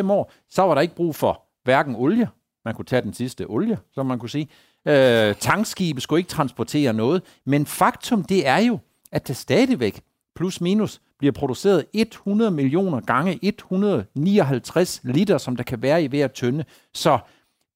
3-4-5 0.06 0.12
år, 0.12 0.32
så 0.48 0.62
var 0.62 0.74
der 0.74 0.80
ikke 0.80 0.94
brug 0.94 1.14
for 1.14 1.42
hverken 1.64 1.96
olie. 1.96 2.28
Man 2.64 2.74
kunne 2.74 2.84
tage 2.84 3.02
den 3.02 3.14
sidste 3.14 3.46
olie, 3.46 3.78
som 3.94 4.06
man 4.06 4.18
kunne 4.18 4.30
sige. 4.30 4.48
Øh, 4.88 5.34
tankskibe 5.34 6.00
skulle 6.00 6.20
ikke 6.20 6.30
transportere 6.30 6.92
noget. 6.92 7.22
Men 7.46 7.66
faktum 7.66 8.24
det 8.24 8.46
er 8.46 8.58
jo, 8.58 8.78
at 9.12 9.28
der 9.28 9.34
stadigvæk 9.34 10.00
plus 10.36 10.60
minus 10.60 11.00
bliver 11.18 11.32
produceret 11.32 11.84
100 11.92 12.50
millioner 12.50 13.00
gange 13.00 13.38
159 13.42 15.00
liter, 15.04 15.38
som 15.38 15.56
der 15.56 15.64
kan 15.64 15.82
være 15.82 16.04
i 16.04 16.06
hver 16.06 16.28
tønde. 16.28 16.64
Så 16.94 17.18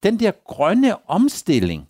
den 0.03 0.19
der 0.19 0.31
grønne 0.45 1.09
omstilling, 1.09 1.89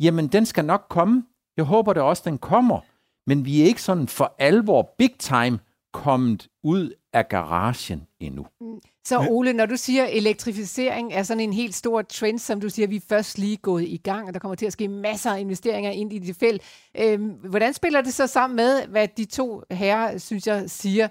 jamen 0.00 0.26
den 0.28 0.46
skal 0.46 0.64
nok 0.64 0.86
komme. 0.88 1.24
Jeg 1.56 1.64
håber 1.64 1.92
da 1.92 2.02
også, 2.02 2.22
den 2.26 2.38
kommer. 2.38 2.80
Men 3.26 3.44
vi 3.44 3.62
er 3.62 3.64
ikke 3.64 3.82
sådan 3.82 4.08
for 4.08 4.34
alvor 4.38 4.94
big 4.98 5.14
time 5.18 5.58
kommet 5.92 6.48
ud 6.64 6.90
af 7.12 7.28
garagen 7.28 8.06
endnu. 8.20 8.46
Mm. 8.60 8.80
Så 9.04 9.26
Ole, 9.30 9.52
når 9.52 9.66
du 9.66 9.76
siger, 9.76 10.04
at 10.04 10.16
elektrificering 10.16 11.12
er 11.12 11.22
sådan 11.22 11.40
en 11.40 11.52
helt 11.52 11.74
stor 11.74 12.02
trend, 12.02 12.38
som 12.38 12.60
du 12.60 12.68
siger, 12.68 12.88
vi 12.88 12.96
er 12.96 13.00
først 13.08 13.38
lige 13.38 13.56
gået 13.56 13.82
i 13.82 13.96
gang, 13.96 14.28
og 14.28 14.34
der 14.34 14.40
kommer 14.40 14.54
til 14.54 14.66
at 14.66 14.72
ske 14.72 14.88
masser 14.88 15.30
af 15.30 15.40
investeringer 15.40 15.90
ind 15.90 16.12
i 16.12 16.18
det 16.18 16.36
felt. 16.36 16.62
Øhm, 16.98 17.28
hvordan 17.28 17.74
spiller 17.74 18.00
det 18.00 18.14
så 18.14 18.26
sammen 18.26 18.56
med, 18.56 18.86
hvad 18.86 19.08
de 19.16 19.24
to 19.24 19.62
herrer, 19.70 20.18
synes 20.18 20.46
jeg, 20.46 20.70
siger, 20.70 21.08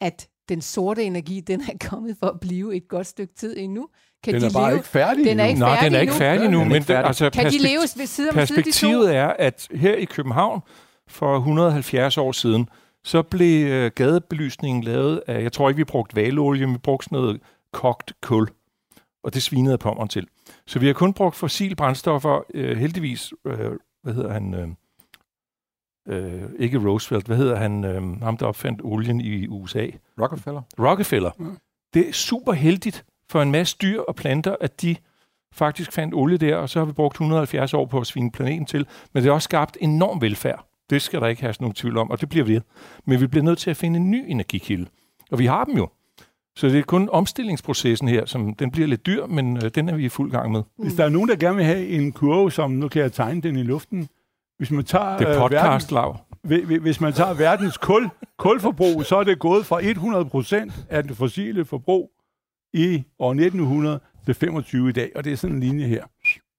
at 0.00 0.28
den 0.48 0.60
sorte 0.60 1.02
energi, 1.02 1.40
den 1.40 1.60
er 1.60 1.88
kommet 1.88 2.16
for 2.20 2.26
at 2.26 2.40
blive 2.40 2.76
et 2.76 2.88
godt 2.88 3.06
stykke 3.06 3.34
tid 3.34 3.56
endnu? 3.58 3.88
Kan 4.24 4.34
den 4.34 4.42
de 4.42 4.46
er 4.46 4.50
bare 4.50 4.70
leve? 4.70 4.78
ikke 4.78 4.88
færdig 4.88 5.24
Den 5.24 5.40
er 5.40 5.44
ikke 5.44 5.58
færdig 5.58 5.74
Nej, 5.76 5.84
den 5.84 5.94
er 5.94 6.00
ikke 6.00 6.12
færdig 6.12 6.50
nu. 6.50 6.64
Men 6.64 6.82
det, 6.82 6.90
altså, 6.90 7.30
kan 7.30 7.50
de 7.50 7.58
leve 7.58 7.80
ved 7.96 8.06
side 8.06 8.28
om 8.28 8.34
Perspektivet 8.34 8.74
side, 8.74 8.90
de 8.90 9.04
to? 9.04 9.08
er, 9.12 9.26
at 9.26 9.68
her 9.74 9.94
i 9.94 10.04
København 10.04 10.60
for 11.08 11.36
170 11.36 12.18
år 12.18 12.32
siden, 12.32 12.68
så 13.04 13.22
blev 13.22 13.66
øh, 13.66 13.90
gadebelysningen 13.94 14.84
lavet 14.84 15.22
af, 15.26 15.42
jeg 15.42 15.52
tror 15.52 15.68
ikke, 15.68 15.76
vi 15.76 15.84
brugte 15.84 16.16
valolie, 16.16 16.66
men 16.66 16.74
vi 16.74 16.78
brugte 16.78 17.04
sådan 17.04 17.18
noget 17.18 17.40
kogt 17.72 18.12
kul. 18.20 18.48
Og 19.24 19.34
det 19.34 19.42
svinede 19.42 19.78
pommeren 19.78 20.08
til. 20.08 20.26
Så 20.66 20.78
vi 20.78 20.86
har 20.86 20.92
kun 20.92 21.12
brugt 21.12 21.36
fossil 21.36 21.76
brændstoffer, 21.76 22.44
øh, 22.54 22.76
heldigvis, 22.76 23.32
øh, 23.44 23.70
hvad 24.02 24.14
hedder 24.14 24.32
han, 24.32 24.54
øh, 24.54 24.68
øh, 26.08 26.50
ikke 26.58 26.78
Roosevelt, 26.78 27.26
hvad 27.26 27.36
hedder 27.36 27.56
han, 27.56 27.84
øh, 27.84 28.22
ham 28.22 28.36
der 28.36 28.46
opfandt 28.46 28.80
olien 28.84 29.20
i 29.20 29.46
USA? 29.46 29.86
Rockefeller. 30.20 30.62
Rockefeller. 30.78 31.30
Mm. 31.38 31.58
Det 31.94 32.08
er 32.08 32.12
super 32.12 32.52
heldigt 32.52 33.04
for 33.30 33.42
en 33.42 33.50
masse 33.50 33.76
dyr 33.82 34.00
og 34.00 34.14
planter, 34.14 34.56
at 34.60 34.82
de 34.82 34.96
faktisk 35.52 35.92
fandt 35.92 36.14
olie 36.14 36.38
der, 36.38 36.56
og 36.56 36.68
så 36.68 36.78
har 36.78 36.86
vi 36.86 36.92
brugt 36.92 37.14
170 37.14 37.74
år 37.74 37.86
på 37.86 38.00
at 38.00 38.06
svine 38.06 38.30
planeten 38.30 38.66
til. 38.66 38.86
Men 39.12 39.22
det 39.22 39.28
har 39.28 39.34
også 39.34 39.44
skabt 39.44 39.76
enorm 39.80 40.20
velfærd. 40.20 40.69
Det 40.90 41.02
skal 41.02 41.20
der 41.20 41.26
ikke 41.26 41.42
have 41.42 41.54
nogen 41.60 41.74
tvivl 41.74 41.98
om, 41.98 42.10
og 42.10 42.20
det 42.20 42.28
bliver 42.28 42.44
vi. 42.44 42.60
Men 43.04 43.20
vi 43.20 43.26
bliver 43.26 43.44
nødt 43.44 43.58
til 43.58 43.70
at 43.70 43.76
finde 43.76 43.96
en 43.96 44.10
ny 44.10 44.24
energikilde. 44.28 44.86
Og 45.30 45.38
vi 45.38 45.46
har 45.46 45.64
dem 45.64 45.76
jo. 45.76 45.88
Så 46.56 46.66
det 46.66 46.78
er 46.78 46.82
kun 46.82 47.08
omstillingsprocessen 47.12 48.08
her, 48.08 48.26
som 48.26 48.54
den 48.54 48.70
bliver 48.70 48.88
lidt 48.88 49.06
dyr, 49.06 49.26
men 49.26 49.56
øh, 49.56 49.70
den 49.74 49.88
er 49.88 49.96
vi 49.96 50.04
i 50.04 50.08
fuld 50.08 50.30
gang 50.30 50.52
med. 50.52 50.62
Hvis 50.78 50.94
der 50.94 51.04
er 51.04 51.08
nogen, 51.08 51.28
der 51.28 51.36
gerne 51.36 51.56
vil 51.56 51.64
have 51.64 51.86
en 51.86 52.12
kurve, 52.12 52.52
som 52.52 52.70
nu 52.70 52.88
kan 52.88 53.02
jeg 53.02 53.12
tegne 53.12 53.42
den 53.42 53.56
i 53.56 53.62
luften. 53.62 54.08
Hvis 54.58 54.70
man 54.70 54.84
tager, 54.84 55.18
det 55.18 55.28
er 55.28 55.34
øh, 55.34 55.40
podcast, 55.40 55.92
verdens, 55.92 56.82
hvis 56.82 57.00
man 57.00 57.12
tager 57.12 57.34
verdens 57.34 57.76
kul, 57.76 58.10
kulforbrug, 58.38 59.04
så 59.04 59.16
er 59.16 59.24
det 59.24 59.38
gået 59.38 59.66
fra 59.66 59.80
100% 59.80 60.72
af 60.90 61.04
det 61.04 61.16
fossile 61.16 61.64
forbrug 61.64 62.10
i 62.72 63.04
år 63.18 63.30
1900 63.30 64.00
til 64.24 64.34
25 64.34 64.88
i 64.88 64.92
dag, 64.92 65.10
og 65.16 65.24
det 65.24 65.32
er 65.32 65.36
sådan 65.36 65.56
en 65.56 65.62
linje 65.62 65.86
her. 65.86 66.04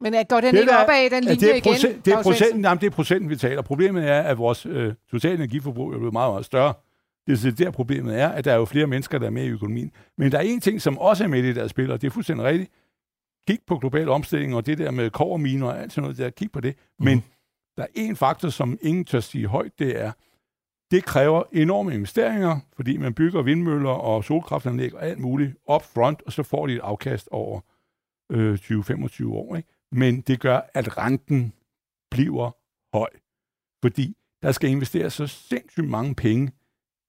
Men 0.02 0.14
er, 0.14 0.24
går 0.24 0.42
den 0.42 0.54
det 0.54 0.62
ikke 0.62 0.78
op 0.78 0.90
af 0.90 1.10
den 1.10 1.24
linje 1.24 1.36
det 1.36 1.58
er 1.58 1.62
procent, 1.62 1.92
igen? 1.92 2.02
Det 2.06 2.14
er, 2.14 2.24
procenten, 2.24 2.62
jamen, 2.62 2.82
det 2.82 2.88
er 2.88 2.92
procenten, 2.92 3.30
vi 3.30 3.36
taler. 3.36 3.62
Problemet 3.62 4.08
er, 4.08 4.22
at 4.22 4.38
vores 4.38 4.66
øh, 4.66 4.94
totale 5.12 5.36
energiforbrug 5.36 5.94
er 5.94 5.98
blevet 5.98 6.14
meget, 6.14 6.32
meget 6.34 6.46
større. 6.46 6.74
Det 7.28 7.46
er 7.46 7.52
der 7.52 7.72
problemet 7.72 8.20
er, 8.20 8.30
at 8.30 8.46
der 8.46 8.52
er 8.52 8.56
jo 8.56 8.66
flere 8.66 8.88
mennesker, 8.88 9.20
der 9.20 9.26
er 9.26 9.32
med 9.32 9.44
i 9.46 9.50
økonomien. 9.50 9.92
Men 10.18 10.32
der 10.32 10.38
er 10.38 10.42
en 10.42 10.60
ting, 10.60 10.82
som 10.82 10.98
også 10.98 11.24
er 11.24 11.28
med 11.28 11.44
i 11.44 11.48
det 11.48 11.56
der 11.56 11.68
spil, 11.68 11.92
og 11.92 12.02
det 12.02 12.08
er 12.08 12.12
fuldstændig 12.12 12.46
rigtigt. 12.46 12.72
Kig 13.48 13.60
på 13.68 13.78
global 13.78 14.10
omstilling 14.10 14.56
og 14.56 14.66
det 14.66 14.78
der 14.78 14.92
med 14.92 15.10
koverminer 15.10 15.68
og 15.68 15.82
alt 15.82 15.94
sådan 15.94 16.02
noget 16.02 16.18
der. 16.18 16.30
Kig 16.30 16.52
på 16.52 16.62
det. 16.62 16.76
Mm. 17.00 17.06
Men 17.06 17.24
der 17.78 17.84
er 17.84 17.88
en 17.96 18.16
faktor, 18.16 18.50
som 18.50 18.78
ingen 18.82 19.06
tør 19.06 19.20
sige 19.20 19.48
højt, 19.48 19.72
det 19.80 20.02
er, 20.02 20.12
det 20.92 21.06
kræver 21.06 21.44
enorme 21.52 21.94
investeringer, 21.94 22.60
fordi 22.76 22.98
man 22.98 23.14
bygger 23.14 23.42
vindmøller 23.42 23.90
og 23.90 24.24
solkraftanlæg 24.24 24.96
og 24.96 25.06
alt 25.06 25.20
muligt 25.20 25.56
up 25.74 25.84
front, 25.84 26.22
og 26.26 26.32
så 26.32 26.44
får 26.44 26.68
de 26.68 26.74
et 26.74 26.80
afkast 26.80 27.30
over 27.32 27.60
øh, 28.32 28.54
20-25 28.54 29.28
år. 29.28 29.56
Ikke? 29.56 29.70
Men 29.92 30.22
det 30.22 30.40
gør, 30.40 30.62
at 30.74 30.98
renten 30.98 31.54
bliver 32.12 32.52
høj. 32.98 33.10
Fordi 33.84 34.18
der 34.42 34.52
skal 34.52 34.70
investeres 34.70 35.14
så 35.14 35.28
sindssygt 35.28 35.90
mange 35.90 36.16
penge 36.16 36.52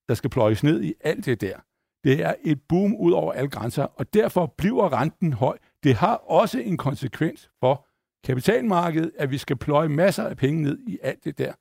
der 0.07 0.13
skal 0.13 0.29
pløjes 0.29 0.63
ned 0.63 0.83
i 0.83 0.93
alt 1.01 1.25
det 1.25 1.41
der. 1.41 1.57
Det 2.03 2.23
er 2.23 2.33
et 2.43 2.61
boom 2.61 2.95
ud 2.95 3.11
over 3.11 3.33
alle 3.33 3.49
grænser, 3.49 3.83
og 3.83 4.13
derfor 4.13 4.45
bliver 4.57 4.93
renten 5.01 5.33
høj. 5.33 5.57
Det 5.83 5.95
har 5.95 6.15
også 6.15 6.59
en 6.59 6.77
konsekvens 6.77 7.49
for 7.59 7.87
kapitalmarkedet, 8.23 9.11
at 9.17 9.31
vi 9.31 9.37
skal 9.37 9.55
pløje 9.55 9.89
masser 9.89 10.23
af 10.23 10.37
penge 10.37 10.61
ned 10.61 10.79
i 10.87 10.99
alt 11.01 11.23
det 11.23 11.37
der. 11.37 11.53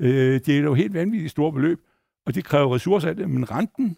Øh, 0.00 0.40
det 0.40 0.48
er 0.48 0.60
jo 0.60 0.74
helt 0.74 0.94
vanvittigt 0.94 1.30
store 1.30 1.52
beløb, 1.52 1.80
og 2.26 2.34
det 2.34 2.44
kræver 2.44 2.74
ressourcer 2.74 3.08
af 3.08 3.16
det, 3.16 3.30
men 3.30 3.50
renten, 3.50 3.96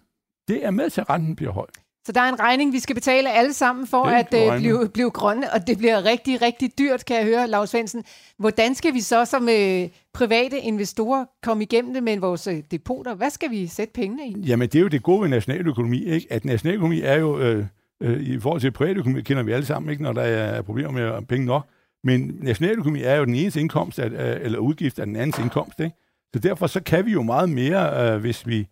det 0.48 0.64
er 0.64 0.70
med 0.70 0.90
til, 0.90 1.00
at 1.00 1.10
renten 1.10 1.36
bliver 1.36 1.52
høj. 1.52 1.66
Så 2.06 2.12
der 2.12 2.20
er 2.20 2.28
en 2.28 2.40
regning, 2.40 2.72
vi 2.72 2.78
skal 2.78 2.94
betale 2.94 3.32
alle 3.32 3.52
sammen 3.52 3.86
for 3.86 4.04
at 4.04 4.34
uh, 4.34 4.58
blive, 4.58 4.88
blive 4.88 5.10
grønne, 5.10 5.52
og 5.52 5.66
det 5.66 5.78
bliver 5.78 6.04
rigtig, 6.04 6.42
rigtig 6.42 6.78
dyrt, 6.78 7.04
kan 7.04 7.16
jeg 7.16 7.24
høre, 7.24 7.48
Lars 7.48 7.70
Svendsen. 7.70 8.04
Hvordan 8.38 8.74
skal 8.74 8.94
vi 8.94 9.00
så 9.00 9.24
som 9.24 9.42
uh, 9.42 9.88
private 10.14 10.58
investorer 10.58 11.24
komme 11.42 11.62
igennem 11.62 11.94
det 11.94 12.02
med 12.02 12.18
vores 12.18 12.48
uh, 12.48 12.54
depoter? 12.70 13.14
Hvad 13.14 13.30
skal 13.30 13.50
vi 13.50 13.66
sætte 13.66 13.92
pengene 13.92 14.26
i? 14.26 14.40
Jamen, 14.46 14.68
det 14.68 14.78
er 14.78 14.82
jo 14.82 14.88
det 14.88 15.02
gode 15.02 15.22
ved 15.22 15.28
nationaløkonomi, 15.28 16.04
ikke? 16.04 16.26
At 16.30 16.44
nationaløkonomi 16.44 17.00
er 17.00 17.18
jo, 17.18 17.38
øh, 17.38 17.64
øh, 18.02 18.22
i 18.22 18.40
forhold 18.40 18.60
til 18.60 18.70
privatøkonomi, 18.70 19.22
kender 19.22 19.42
vi 19.42 19.52
alle 19.52 19.66
sammen, 19.66 19.90
ikke? 19.90 20.02
Når 20.02 20.12
der 20.12 20.22
er 20.22 20.62
problemer 20.62 20.90
med 20.90 21.26
penge 21.26 21.46
nok. 21.46 21.66
Men 22.04 22.38
nationaløkonomi 22.40 23.02
er 23.02 23.14
jo 23.14 23.24
den 23.24 23.34
eneste 23.34 23.60
indkomst, 23.60 23.98
af, 23.98 24.38
eller 24.40 24.58
udgift 24.58 24.98
af 24.98 25.06
den 25.06 25.16
andens 25.16 25.38
indkomst, 25.38 25.80
ikke? 25.80 25.96
Så 26.34 26.38
derfor 26.38 26.66
så 26.66 26.82
kan 26.82 27.06
vi 27.06 27.12
jo 27.12 27.22
meget 27.22 27.48
mere, 27.48 28.14
øh, 28.14 28.20
hvis 28.20 28.46
vi 28.46 28.68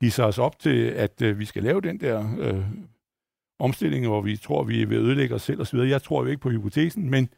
hisser 0.00 0.24
os 0.24 0.38
op 0.38 0.58
til, 0.58 0.84
at 0.84 1.22
øh, 1.22 1.38
vi 1.38 1.44
skal 1.44 1.62
lave 1.62 1.80
den 1.80 2.00
der 2.00 2.36
øh, 2.38 2.64
omstilling, 3.58 4.06
hvor 4.06 4.20
vi 4.20 4.36
tror, 4.36 4.64
vi 4.64 4.84
vil 4.84 4.98
ødelægge 4.98 5.34
os 5.34 5.42
selv 5.42 5.60
osv. 5.60 5.78
Jeg 5.78 6.02
tror 6.02 6.22
jo 6.22 6.28
ikke 6.28 6.40
på 6.40 6.50
hypotesen, 6.50 7.10
men, 7.10 7.28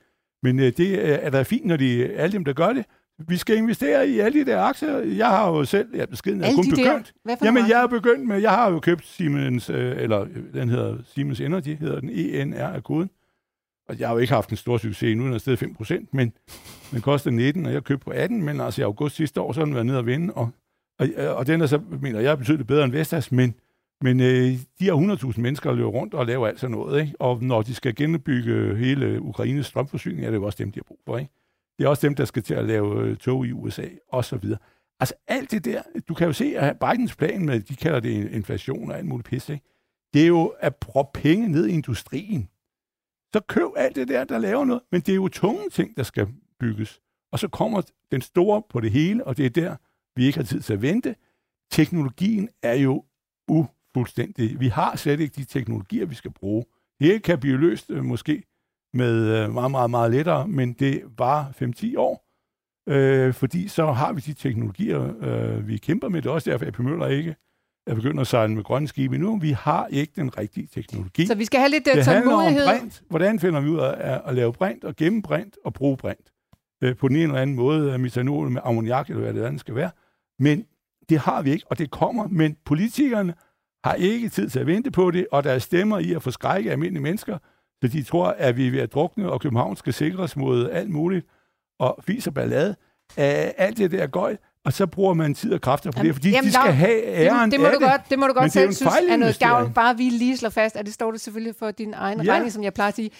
men 0.42 0.58
øh, 0.58 0.72
det 0.76 1.10
er, 1.10 1.14
er 1.14 1.30
da 1.30 1.42
fint, 1.42 1.66
når 1.66 1.76
de, 1.76 2.06
alle 2.06 2.32
dem, 2.32 2.44
der 2.44 2.52
gør 2.52 2.72
det, 2.72 2.84
vi 3.28 3.36
skal 3.36 3.56
investere 3.56 4.08
i 4.08 4.18
alle 4.18 4.40
de 4.40 4.50
der 4.50 4.60
aktier. 4.60 4.98
Jeg 4.98 5.28
har 5.28 5.48
jo 5.48 5.64
selv, 5.64 5.96
ja, 5.96 6.04
beskeden 6.04 6.44
er 6.44 6.54
kun 6.54 6.64
de 6.64 6.70
begyndt. 6.70 7.14
Jamen, 7.42 7.68
jeg 7.68 7.82
er 7.82 7.86
begyndt 7.86 8.26
med, 8.26 8.40
jeg 8.40 8.50
har 8.50 8.70
jo 8.70 8.80
købt 8.80 9.06
Siemens, 9.06 9.70
øh, 9.70 9.96
eller 9.98 10.26
den 10.54 10.68
hedder 10.68 10.96
Siemens 11.14 11.40
Energy, 11.40 11.76
hedder 11.76 12.00
den 12.00 12.10
ENR 12.10 12.66
af 12.66 12.84
koden. 12.84 13.10
Og 13.88 13.98
jeg 13.98 14.08
har 14.08 14.14
jo 14.14 14.18
ikke 14.18 14.32
haft 14.32 14.50
en 14.50 14.56
stor 14.56 14.78
succes 14.78 15.16
nu, 15.16 15.24
den 15.24 15.32
er 15.32 15.38
stedet 15.38 15.62
5%, 15.62 16.06
men 16.12 16.32
den 16.90 17.00
koster 17.00 17.30
19, 17.30 17.66
og 17.66 17.72
jeg 17.72 17.84
købte 17.84 18.04
på 18.04 18.10
18, 18.10 18.42
men 18.42 18.60
altså 18.60 18.82
i 18.82 18.84
august 18.84 19.16
sidste 19.16 19.40
år, 19.40 19.52
så 19.52 19.60
har 19.60 19.64
den 19.64 19.74
været 19.74 19.86
nede 19.86 19.98
og 19.98 20.06
vinde, 20.06 20.34
og 20.34 20.50
og, 20.98 21.08
øh, 21.08 21.36
og 21.36 21.46
den 21.46 21.60
er 21.60 21.66
så, 21.66 21.80
mener 22.00 22.20
jeg, 22.20 22.38
betydeligt 22.38 22.68
bedre 22.68 22.84
end 22.84 22.92
Vestas, 22.92 23.32
men, 23.32 23.54
men 24.00 24.20
øh, 24.20 24.58
de 24.78 24.86
har 24.86 25.16
100.000 25.32 25.40
mennesker, 25.40 25.70
der 25.70 25.76
løber 25.76 25.90
rundt 25.90 26.14
og 26.14 26.26
laver 26.26 26.46
alt 26.46 26.60
sådan 26.60 26.76
noget. 26.76 27.00
Ikke? 27.00 27.20
Og 27.20 27.42
når 27.42 27.62
de 27.62 27.74
skal 27.74 27.94
genbygge 27.94 28.76
hele 28.76 29.22
Ukraines 29.22 29.66
strømforsyning, 29.66 30.24
er 30.24 30.30
det 30.30 30.36
jo 30.36 30.44
også 30.44 30.58
dem, 30.58 30.72
de 30.72 30.78
har 30.78 30.84
brug 30.84 31.00
for. 31.04 31.18
Ikke? 31.18 31.30
Det 31.78 31.84
er 31.84 31.88
også 31.88 32.06
dem, 32.06 32.14
der 32.14 32.24
skal 32.24 32.42
til 32.42 32.54
at 32.54 32.64
lave 32.64 33.02
øh, 33.02 33.16
tog 33.16 33.46
i 33.46 33.52
USA, 33.52 33.84
og 34.08 34.24
så 34.24 34.36
videre. 34.36 34.58
Altså 35.00 35.14
alt 35.28 35.50
det 35.50 35.64
der, 35.64 35.82
du 36.08 36.14
kan 36.14 36.26
jo 36.26 36.32
se, 36.32 36.58
at 36.58 36.78
Bidens 36.78 37.16
plan 37.16 37.44
med, 37.44 37.60
de 37.60 37.76
kalder 37.76 38.00
det 38.00 38.30
inflation 38.32 38.90
og 38.90 38.98
alt 38.98 39.06
muligt 39.06 39.28
pis, 39.28 39.48
ikke? 39.48 39.64
det 40.14 40.22
er 40.22 40.26
jo 40.26 40.54
at 40.60 40.76
proppe 40.76 41.20
penge 41.20 41.48
ned 41.48 41.66
i 41.66 41.72
industrien. 41.72 42.48
Så 43.34 43.40
køb 43.48 43.68
alt 43.76 43.96
det 43.96 44.08
der, 44.08 44.24
der 44.24 44.38
laver 44.38 44.64
noget, 44.64 44.82
men 44.92 45.00
det 45.00 45.12
er 45.12 45.16
jo 45.16 45.28
tunge 45.28 45.70
ting, 45.70 45.96
der 45.96 46.02
skal 46.02 46.28
bygges. 46.60 47.00
Og 47.32 47.38
så 47.38 47.48
kommer 47.48 47.82
den 48.10 48.20
store 48.20 48.62
på 48.70 48.80
det 48.80 48.90
hele, 48.90 49.26
og 49.26 49.36
det 49.36 49.46
er 49.46 49.50
der, 49.50 49.76
vi 50.16 50.26
ikke 50.26 50.38
har 50.38 50.44
tid 50.44 50.60
til 50.60 50.72
at 50.72 50.82
vente. 50.82 51.14
Teknologien 51.70 52.48
er 52.62 52.74
jo 52.74 53.04
ufuldstændig. 53.48 54.60
Vi 54.60 54.68
har 54.68 54.96
slet 54.96 55.20
ikke 55.20 55.34
de 55.34 55.44
teknologier, 55.44 56.06
vi 56.06 56.14
skal 56.14 56.30
bruge. 56.30 56.64
Det 57.00 57.22
kan 57.22 57.40
blive 57.40 57.56
løst 57.56 57.90
øh, 57.90 58.04
måske 58.04 58.42
med 58.94 59.44
øh, 59.44 59.52
meget, 59.52 59.70
meget, 59.70 59.90
meget 59.90 60.10
lettere, 60.10 60.48
men 60.48 60.72
det 60.72 61.02
var 61.18 61.52
5-10 61.62 61.98
år, 61.98 62.26
øh, 62.88 63.34
fordi 63.34 63.68
så 63.68 63.92
har 63.92 64.12
vi 64.12 64.20
de 64.20 64.32
teknologier, 64.32 65.14
øh, 65.20 65.68
vi 65.68 65.76
kæmper 65.76 66.08
med. 66.08 66.22
Det 66.22 66.28
er 66.28 66.32
også 66.32 66.50
derfor, 66.50 66.66
at 66.66 66.68
AP 66.68 66.78
Møller 66.78 67.06
ikke 67.06 67.36
er 67.86 67.94
begyndt 67.94 68.20
at 68.20 68.26
sejle 68.26 68.54
med 68.54 68.64
grønne 68.64 68.88
skibe 68.88 69.18
nu. 69.18 69.38
Vi 69.38 69.50
har 69.50 69.86
ikke 69.86 70.12
den 70.16 70.38
rigtige 70.38 70.66
teknologi. 70.66 71.26
Så 71.26 71.34
vi 71.34 71.44
skal 71.44 71.60
have 71.60 71.70
lidt 71.70 71.88
uh, 71.88 71.96
det 71.96 72.04
tålmodighed. 72.04 72.66
Om 72.66 72.78
brint. 72.78 73.02
Hvordan 73.08 73.40
finder 73.40 73.60
vi 73.60 73.68
ud 73.68 73.78
af 73.78 74.20
at 74.24 74.34
lave 74.34 74.52
brint 74.52 74.84
og 74.84 74.96
gemme 74.96 75.22
brint 75.22 75.56
og 75.64 75.74
bruge 75.74 75.96
brint? 75.96 76.32
Øh, 76.82 76.96
på 76.96 77.08
den 77.08 77.16
ene 77.16 77.24
eller 77.24 77.40
anden 77.40 77.56
måde, 77.56 77.98
metanol 77.98 78.50
med 78.50 78.60
ammoniak, 78.64 79.08
eller 79.08 79.22
hvad 79.22 79.34
det 79.34 79.44
andet 79.44 79.60
skal 79.60 79.74
være. 79.74 79.90
Men 80.42 80.66
det 81.08 81.18
har 81.18 81.42
vi 81.42 81.50
ikke, 81.50 81.66
og 81.70 81.78
det 81.78 81.90
kommer. 81.90 82.28
Men 82.28 82.56
politikerne 82.64 83.34
har 83.84 83.94
ikke 83.94 84.28
tid 84.28 84.48
til 84.48 84.58
at 84.60 84.66
vente 84.66 84.90
på 84.90 85.10
det, 85.10 85.26
og 85.32 85.44
der 85.44 85.52
er 85.52 85.58
stemmer 85.58 85.98
i 85.98 86.12
at 86.12 86.22
få 86.22 86.30
skrække 86.30 86.70
almindelige 86.70 87.02
mennesker, 87.02 87.38
så 87.82 87.88
de 87.88 88.02
tror, 88.02 88.26
at 88.26 88.56
vi 88.56 88.66
er 88.66 88.70
ved 88.70 88.80
at 88.80 88.92
drukne, 88.92 89.32
og 89.32 89.40
København 89.40 89.76
skal 89.76 89.92
sikres 89.92 90.36
mod 90.36 90.70
alt 90.70 90.90
muligt, 90.90 91.26
og 91.78 91.98
fis 92.06 92.26
og 92.26 92.34
ballade. 92.34 92.76
alt 93.16 93.78
det 93.78 93.90
der 93.90 94.06
gøj, 94.06 94.36
og 94.64 94.72
så 94.72 94.86
bruger 94.86 95.14
man 95.14 95.34
tid 95.34 95.52
og 95.52 95.60
kræfter 95.60 95.90
på 95.90 95.98
jamen, 95.98 96.06
det, 96.06 96.14
fordi 96.14 96.30
jamen, 96.30 96.48
de 96.48 96.52
skal 96.52 96.64
Lav, 96.64 96.74
have 96.74 97.04
æren 97.04 97.50
det, 97.50 97.52
det 97.52 97.60
må 97.60 97.66
du 97.66 97.86
godt, 97.86 98.00
det 98.10 98.18
må 98.18 98.26
du 98.26 98.32
godt 98.32 98.52
selv 98.52 98.72
synes 98.72 98.92
er 99.08 99.16
noget 99.16 99.38
gavn. 99.38 99.72
Bare 99.72 99.96
vi 99.96 100.02
lige 100.02 100.36
slår 100.36 100.50
fast, 100.50 100.76
at 100.76 100.86
det 100.86 100.94
står 100.94 101.10
det 101.10 101.20
selvfølgelig 101.20 101.54
for 101.58 101.70
din 101.70 101.94
egen 101.96 102.22
ja. 102.22 102.32
regning, 102.32 102.52
som 102.52 102.62
jeg 102.62 102.74
plejer 102.74 102.88
at 102.88 102.94
sige. 102.94 103.10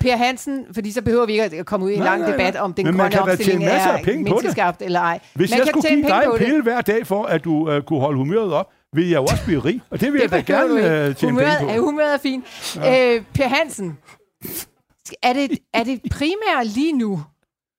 Per 0.00 0.16
Hansen, 0.16 0.66
fordi 0.74 0.92
så 0.92 1.02
behøver 1.02 1.26
vi 1.26 1.32
ikke 1.32 1.58
at 1.58 1.66
komme 1.66 1.86
ud 1.86 1.90
i 1.90 1.94
en 1.94 2.02
lang 2.02 2.20
nej, 2.20 2.30
debat 2.30 2.56
om 2.56 2.74
den 2.74 2.84
grønne 2.84 3.20
omstilling 3.20 3.64
er 3.64 4.06
menneskeskabt 4.06 4.82
eller 4.82 5.00
ej. 5.00 5.20
Hvis 5.34 5.50
man 5.50 5.58
jeg 5.58 5.66
skulle 5.66 5.88
give 5.88 6.02
dig 6.02 6.22
en 6.32 6.38
pille 6.38 6.62
hver 6.62 6.80
dag 6.80 7.06
for, 7.06 7.24
at 7.24 7.44
du 7.44 7.76
uh, 7.76 7.82
kunne 7.82 8.00
holde 8.00 8.18
humøret 8.18 8.52
op, 8.52 8.70
vil 8.92 9.08
jeg 9.08 9.16
jo 9.16 9.22
også 9.22 9.44
blive 9.44 9.60
rig. 9.60 9.80
Og 9.90 10.00
det 10.00 10.12
vil 10.12 10.20
det 10.20 10.32
jeg 10.32 10.46
da 10.46 10.52
gerne 10.52 10.74
uh, 10.74 11.16
tjene 11.16 11.32
humøret, 11.32 11.58
penge 11.58 11.74
på. 11.74 11.84
Humøret 11.84 12.14
er 12.14 12.18
fint. 12.18 12.44
Ja. 12.76 13.14
Øh, 13.14 13.22
per 13.34 13.48
Hansen, 13.48 13.98
er 15.22 15.32
det, 15.32 15.58
er 15.74 15.84
det 15.84 16.00
primært 16.10 16.66
lige 16.66 16.92
nu, 16.92 17.22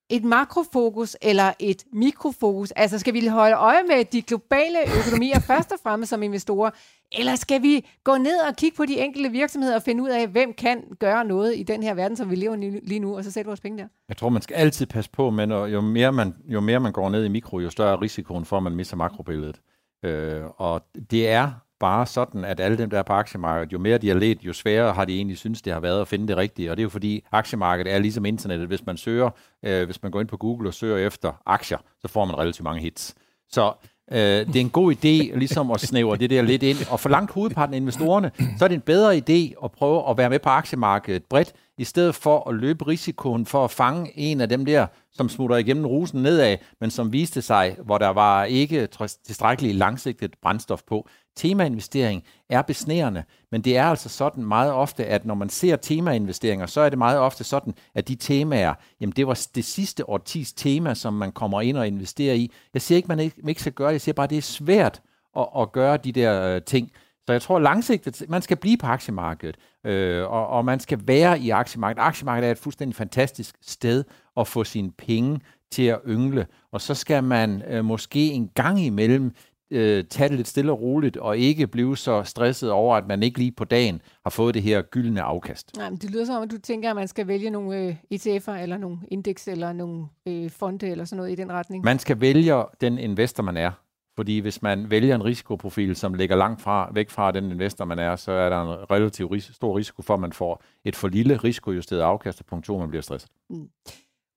et 0.10 0.24
makrofokus 0.24 1.18
eller 1.22 1.54
et 1.60 1.84
mikrofokus? 1.94 2.72
Altså 2.72 3.00
skal 3.00 3.14
vi 3.14 3.28
holde 3.28 3.56
øje 3.56 3.84
med 3.88 4.06
de 4.06 4.22
globale 4.22 4.78
økonomier 5.00 5.40
først 5.52 5.72
og 5.72 5.80
fremmest 5.84 6.10
som 6.10 6.24
investorer, 6.24 6.70
eller 7.12 7.36
skal 7.36 7.62
vi 7.62 7.88
gå 8.04 8.18
ned 8.18 8.38
og 8.50 8.56
kigge 8.56 8.78
på 8.78 8.86
de 8.86 9.00
enkelte 9.00 9.30
virksomheder 9.30 9.76
og 9.76 9.82
finde 9.82 10.04
ud 10.04 10.10
af, 10.10 10.28
hvem 10.28 10.54
kan 10.54 10.84
gøre 11.00 11.26
noget 11.26 11.58
i 11.58 11.64
den 11.64 11.84
her 11.84 11.94
verden, 11.94 12.18
som 12.18 12.30
vi 12.30 12.36
lever 12.36 12.56
lige 12.84 13.00
nu, 13.00 13.18
og 13.18 13.24
så 13.24 13.32
sætte 13.32 13.48
vores 13.48 13.60
penge 13.60 13.78
der? 13.78 13.88
Jeg 14.10 14.18
tror, 14.18 14.30
man 14.30 14.42
skal 14.42 14.56
altid 14.56 14.86
passe 14.86 15.12
på, 15.12 15.30
men 15.30 15.52
jo 15.52 15.82
mere 15.82 16.12
man, 16.12 16.36
jo 16.46 16.60
mere 16.62 16.80
man 16.80 16.92
går 16.92 17.10
ned 17.10 17.26
i 17.26 17.30
mikro, 17.30 17.60
jo 17.60 17.70
større 17.70 17.92
er 17.92 18.02
risikoen 18.02 18.46
for, 18.46 18.58
at 18.58 18.64
man 18.64 18.76
mister 18.76 18.96
makrobilledet. 18.96 19.62
Øh, 20.04 20.44
og 20.58 20.82
det 21.12 21.30
er 21.30 21.52
bare 21.80 22.06
sådan, 22.06 22.46
at 22.46 22.60
alle 22.60 22.78
dem, 22.78 22.90
der 22.90 23.00
er 23.00 23.04
på 23.04 23.14
aktiemarkedet, 23.14 23.74
jo 23.74 23.80
mere 23.80 23.98
de 23.98 24.08
har 24.08 24.16
let, 24.16 24.44
jo 24.44 24.54
sværere 24.54 24.94
har 24.94 25.06
de 25.06 25.16
egentlig 25.16 25.38
synes, 25.38 25.62
det 25.62 25.74
har 25.74 25.80
været 25.80 26.02
at 26.02 26.08
finde 26.08 26.28
det 26.28 26.38
rigtige. 26.38 26.72
Og 26.72 26.78
det 26.78 26.82
er 26.82 26.86
jo 26.86 26.90
fordi, 26.90 27.24
aktiemarkedet 27.32 27.94
er 27.94 28.00
ligesom 28.00 28.26
internettet. 28.26 28.68
Hvis 28.68 28.86
man 28.86 28.98
søger, 28.98 29.30
øh, 29.66 29.86
hvis 29.86 30.04
man 30.04 30.12
går 30.12 30.22
ind 30.22 30.28
på 30.28 30.38
Google 30.38 30.70
og 30.70 30.74
søger 30.74 31.08
efter 31.08 31.42
aktier, 31.46 31.78
så 32.02 32.08
får 32.08 32.26
man 32.26 32.38
relativt 32.38 32.64
mange 32.64 32.82
hits. 32.82 33.16
Så 33.50 33.74
øh, 34.12 34.18
det 34.18 34.56
er 34.56 34.62
en 34.62 34.70
god 34.70 34.94
idé 34.94 35.38
ligesom 35.38 35.72
at 35.72 35.80
snævre 35.80 36.18
det 36.18 36.30
der 36.30 36.42
lidt 36.42 36.64
ind. 36.64 36.78
Og 36.92 37.00
for 37.00 37.10
langt 37.10 37.32
hovedparten 37.32 37.74
af 37.74 37.78
investorerne, 37.78 38.32
så 38.58 38.66
er 38.66 38.68
det 38.68 38.76
en 38.76 38.82
bedre 38.82 39.18
idé 39.18 39.66
at 39.66 39.72
prøve 39.72 40.10
at 40.10 40.18
være 40.18 40.30
med 40.30 40.40
på 40.40 40.50
aktiemarkedet 40.50 41.24
bredt, 41.24 41.54
i 41.78 41.84
stedet 41.84 42.16
for 42.16 42.50
at 42.50 42.56
løbe 42.56 42.88
risikoen 42.88 43.46
for 43.46 43.64
at 43.64 43.72
fange 43.72 44.20
en 44.20 44.42
af 44.42 44.50
dem 44.50 44.66
der, 44.66 44.88
som 45.12 45.30
smutter 45.30 45.58
igennem 45.58 45.86
rusen 45.86 46.22
nedad, 46.22 46.58
men 46.82 46.92
som 46.92 47.14
viste 47.14 47.42
sig, 47.42 47.78
hvor 47.86 47.98
der 47.98 48.08
var 48.08 48.44
ikke 48.44 48.88
tilstrækkeligt 49.26 49.76
langsigtet 49.76 50.34
brændstof 50.42 50.82
på. 50.88 51.08
Temainvestering 51.36 52.24
er 52.50 52.62
besnærende, 52.62 53.24
men 53.52 53.62
det 53.62 53.78
er 53.78 53.84
altså 53.84 54.10
sådan 54.10 54.44
meget 54.44 54.72
ofte, 54.72 55.06
at 55.06 55.26
når 55.26 55.36
man 55.36 55.50
ser 55.50 55.76
temainvesteringer, 55.76 56.66
så 56.66 56.82
er 56.82 56.90
det 56.90 56.98
meget 56.98 57.20
ofte 57.20 57.44
sådan, 57.44 57.74
at 57.96 58.08
de 58.08 58.16
temaer, 58.16 58.74
jamen 59.02 59.14
det 59.16 59.28
var 59.28 59.48
det 59.56 59.66
sidste 59.66 60.10
årtis 60.10 60.54
tema, 60.54 60.94
som 60.94 61.14
man 61.14 61.32
kommer 61.32 61.62
ind 61.62 61.78
og 61.78 61.88
investerer 61.88 62.34
i. 62.34 62.52
Jeg 62.74 62.82
siger 62.82 62.96
ikke, 62.96 63.08
man 63.08 63.20
ikke, 63.20 63.60
skal 63.60 63.74
gøre 63.74 63.88
det, 63.88 63.94
jeg 63.94 64.02
siger 64.02 64.14
bare, 64.14 64.24
at 64.24 64.30
det 64.30 64.38
er 64.38 64.42
svært 64.42 65.02
at, 65.38 65.48
at 65.60 65.72
gøre 65.72 65.98
de 65.98 66.12
der 66.12 66.56
øh, 66.56 66.62
ting. 66.62 66.92
Så 67.28 67.32
jeg 67.34 67.42
tror 67.42 67.60
langsigtet, 67.60 68.24
man 68.30 68.42
skal 68.42 68.58
blive 68.58 68.78
på 68.78 68.88
aktiemarkedet, 68.88 69.58
øh, 69.84 70.24
og, 70.24 70.48
og 70.48 70.66
man 70.66 70.80
skal 70.80 71.00
være 71.06 71.40
i 71.40 71.50
aktiemarkedet. 71.50 72.04
Aktiemarkedet 72.04 72.48
er 72.48 72.52
et 72.52 72.58
fuldstændig 72.58 72.96
fantastisk 72.96 73.56
sted 73.62 74.04
at 74.38 74.48
få 74.48 74.64
sine 74.64 74.92
penge 74.92 75.40
til 75.72 75.84
at 75.84 76.00
yngle, 76.08 76.48
og 76.72 76.82
så 76.82 76.94
skal 76.94 77.24
man 77.24 77.62
øh, 77.68 77.86
måske 77.86 78.32
en 78.32 78.52
gang 78.56 78.82
imellem 78.82 79.32
øh, 79.72 80.04
tage 80.04 80.30
det 80.30 80.38
lidt 80.38 80.48
stille 80.48 80.72
og 80.72 80.82
roligt, 80.82 81.18
og 81.18 81.38
ikke 81.38 81.68
blive 81.68 81.98
så 81.98 82.24
stresset 82.24 82.72
over, 82.72 82.96
at 82.96 83.08
man 83.08 83.24
ikke 83.24 83.40
lige 83.40 83.52
på 83.52 83.64
dagen 83.64 84.02
har 84.24 84.30
fået 84.30 84.54
det 84.54 84.62
her 84.62 84.82
gyldne 84.82 85.22
afkast. 85.22 85.78
Nej, 85.78 85.90
men 85.90 86.00
det 86.00 86.12
lyder 86.12 86.26
som, 86.26 86.44
at 86.44 86.52
du 86.52 86.58
tænker, 86.58 86.90
at 86.90 86.96
man 86.96 87.08
skal 87.08 87.28
vælge 87.28 87.50
nogle 87.50 87.78
øh, 87.78 87.96
ETF'er, 88.14 88.52
eller 88.52 88.78
nogle 88.78 88.98
indeks, 89.08 89.48
eller 89.48 89.74
nogle 89.74 90.06
øh, 90.26 90.50
fonde, 90.50 90.88
eller 90.88 91.06
sådan 91.06 91.18
noget 91.18 91.32
i 91.32 91.36
den 91.36 91.52
retning. 91.52 91.84
Man 91.84 92.00
skal 92.00 92.22
vælge 92.22 92.64
den 92.82 92.98
investor, 92.98 93.44
man 93.44 93.58
er. 93.58 93.72
Fordi 94.16 94.40
hvis 94.40 94.62
man 94.62 94.90
vælger 94.90 95.16
en 95.16 95.26
risikoprofil, 95.26 95.96
som 95.96 96.14
ligger 96.14 96.36
langt 96.36 96.62
fra, 96.62 96.92
væk 96.94 97.10
fra 97.10 97.32
den 97.32 97.52
investor, 97.52 97.86
man 97.86 98.00
er, 98.00 98.16
så 98.16 98.32
er 98.32 98.50
der 98.50 98.62
en 98.62 98.92
relativt 98.92 99.32
ris- 99.32 99.54
stor 99.54 99.78
risiko 99.78 100.02
for, 100.02 100.14
at 100.14 100.20
man 100.20 100.34
får 100.34 100.64
et 100.86 100.96
for 100.96 101.08
lille 101.08 101.38
risikojusteret 101.38 102.02
afkast, 102.02 102.40
og 102.40 102.46
punkt 102.46 102.66
to, 102.66 102.78
man 102.78 102.90
bliver 102.90 103.02
stresset. 103.02 103.32
Mm. 103.50 103.70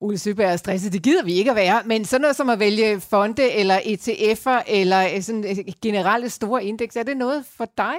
Ole 0.00 0.18
Søberg 0.18 0.52
er 0.52 0.56
stresset, 0.56 0.92
det 0.92 1.02
gider 1.02 1.24
vi 1.24 1.32
ikke 1.32 1.50
at 1.50 1.56
være, 1.56 1.82
men 1.86 2.04
sådan 2.04 2.20
noget 2.20 2.36
som 2.36 2.48
at 2.48 2.58
vælge 2.58 3.00
fonde 3.00 3.52
eller 3.52 3.78
ETF'er 3.78 4.62
eller 4.66 5.20
sådan 5.20 5.44
generelle 5.82 6.28
store 6.28 6.64
indeks, 6.64 6.96
er 6.96 7.02
det 7.02 7.16
noget 7.16 7.44
for 7.46 7.66
dig? 7.76 7.94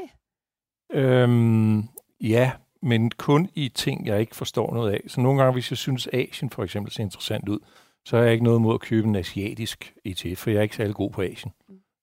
Øhm, 0.94 1.84
ja, 2.22 2.52
men 2.82 3.12
kun 3.12 3.50
i 3.56 3.70
ting, 3.70 4.08
jeg 4.08 4.20
ikke 4.20 4.36
forstår 4.36 4.74
noget 4.74 4.92
af. 4.92 5.02
Så 5.08 5.22
nogle 5.22 5.42
gange, 5.42 5.54
hvis 5.54 5.72
jeg 5.72 5.78
synes, 5.78 6.08
Asien 6.14 6.50
for 6.50 6.64
eksempel 6.64 6.94
ser 6.94 7.04
interessant 7.04 7.50
ud, 7.50 7.60
så 8.06 8.18
er 8.18 8.22
jeg 8.22 8.32
ikke 8.32 8.44
noget 8.44 8.62
mod 8.62 8.74
at 8.74 8.80
købe 8.80 9.08
en 9.08 9.16
asiatisk 9.16 9.94
ETF, 10.06 10.40
for 10.40 10.50
jeg 10.50 10.58
er 10.58 10.64
ikke 10.64 10.76
særlig 10.76 10.96
god 10.96 11.12
på 11.12 11.22
Asien. 11.22 11.54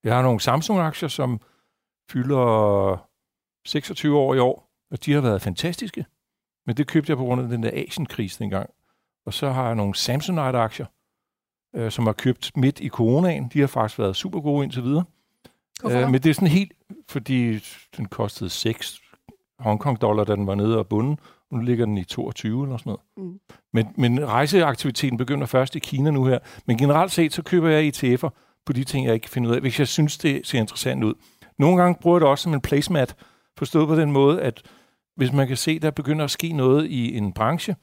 Jeg 0.05 0.15
har 0.15 0.23
nogle 0.23 0.41
Samsung-aktier, 0.41 1.09
som 1.09 1.41
fylder 2.11 3.09
26 3.67 4.19
år 4.19 4.35
i 4.35 4.39
år, 4.39 4.71
og 4.91 5.05
de 5.05 5.13
har 5.13 5.21
været 5.21 5.43
fantastiske. 5.43 6.07
Men 6.67 6.77
det 6.77 6.87
købte 6.87 7.11
jeg 7.11 7.17
på 7.17 7.25
grund 7.25 7.43
af 7.43 7.49
den 7.49 7.63
der 7.63 7.71
Asien-krise 7.73 8.39
dengang. 8.39 8.71
Og 9.27 9.35
så 9.35 9.51
har 9.51 9.67
jeg 9.67 9.75
nogle 9.75 9.95
Samsonite-aktier, 9.95 10.87
øh, 11.77 11.91
som 11.91 12.07
har 12.07 12.13
købt 12.13 12.53
midt 12.57 12.81
i 12.81 12.89
coronaen. 12.89 13.49
De 13.49 13.61
har 13.61 13.67
faktisk 13.67 13.99
været 13.99 14.17
super 14.17 14.41
gode 14.41 14.65
indtil 14.65 14.83
videre. 14.83 15.05
Hvorfor? 15.81 15.99
Øh, 15.99 16.11
men 16.11 16.23
det 16.23 16.31
er 16.31 16.35
sådan 16.35 16.49
helt, 16.49 16.73
fordi 17.09 17.59
den 17.97 18.07
kostede 18.07 18.51
6 18.51 19.01
Hongkong 19.59 20.01
dollar, 20.01 20.25
da 20.25 20.37
den 20.37 20.47
var 20.47 20.55
nede 20.55 20.79
og 20.79 20.87
bunden. 20.87 21.19
Nu 21.53 21.59
ligger 21.59 21.85
den 21.85 21.99
i 21.99 22.05
22 22.05 22.63
eller 22.63 22.77
sådan 22.77 22.91
noget. 22.91 23.31
Mm. 23.31 23.41
Men, 23.73 23.89
men 23.97 24.27
rejseaktiviteten 24.27 25.19
begynder 25.19 25.47
først 25.47 25.77
i 25.77 25.79
Kina 25.79 26.11
nu 26.11 26.25
her. 26.25 26.39
Men 26.67 26.79
generelt 26.79 27.13
set, 27.13 27.33
så 27.33 27.43
køber 27.43 27.69
jeg 27.69 27.89
ETF'er 27.89 28.29
på 28.67 28.73
de 28.73 28.85
ting, 28.85 29.07
jeg 29.07 29.15
ikke 29.15 29.25
kan 29.25 29.31
finde 29.31 29.49
ud 29.49 29.55
af, 29.55 29.61
hvis 29.61 29.79
jeg 29.79 29.89
synes, 29.89 30.19
det 30.19 30.47
ser 30.47 30.59
interessant 30.59 31.05
ud. 31.05 31.15
Nogle 31.59 31.83
gange 31.83 31.99
bruger 32.01 32.17
jeg 32.17 32.21
det 32.21 32.29
også 32.29 32.43
som 32.43 32.55
en 32.55 32.61
placemat, 32.61 33.17
forstået 33.59 33.89
på 33.89 33.97
den 33.97 34.13
måde, 34.13 34.43
at 34.43 34.63
hvis 35.17 35.33
man 35.33 35.49
kan 35.49 35.57
se, 35.57 35.79
der 35.79 35.91
begynder 35.91 36.25
at 36.25 36.31
ske 36.31 36.53
noget 36.53 36.87
i 36.87 37.17
en 37.17 37.33
branche, 37.33 37.77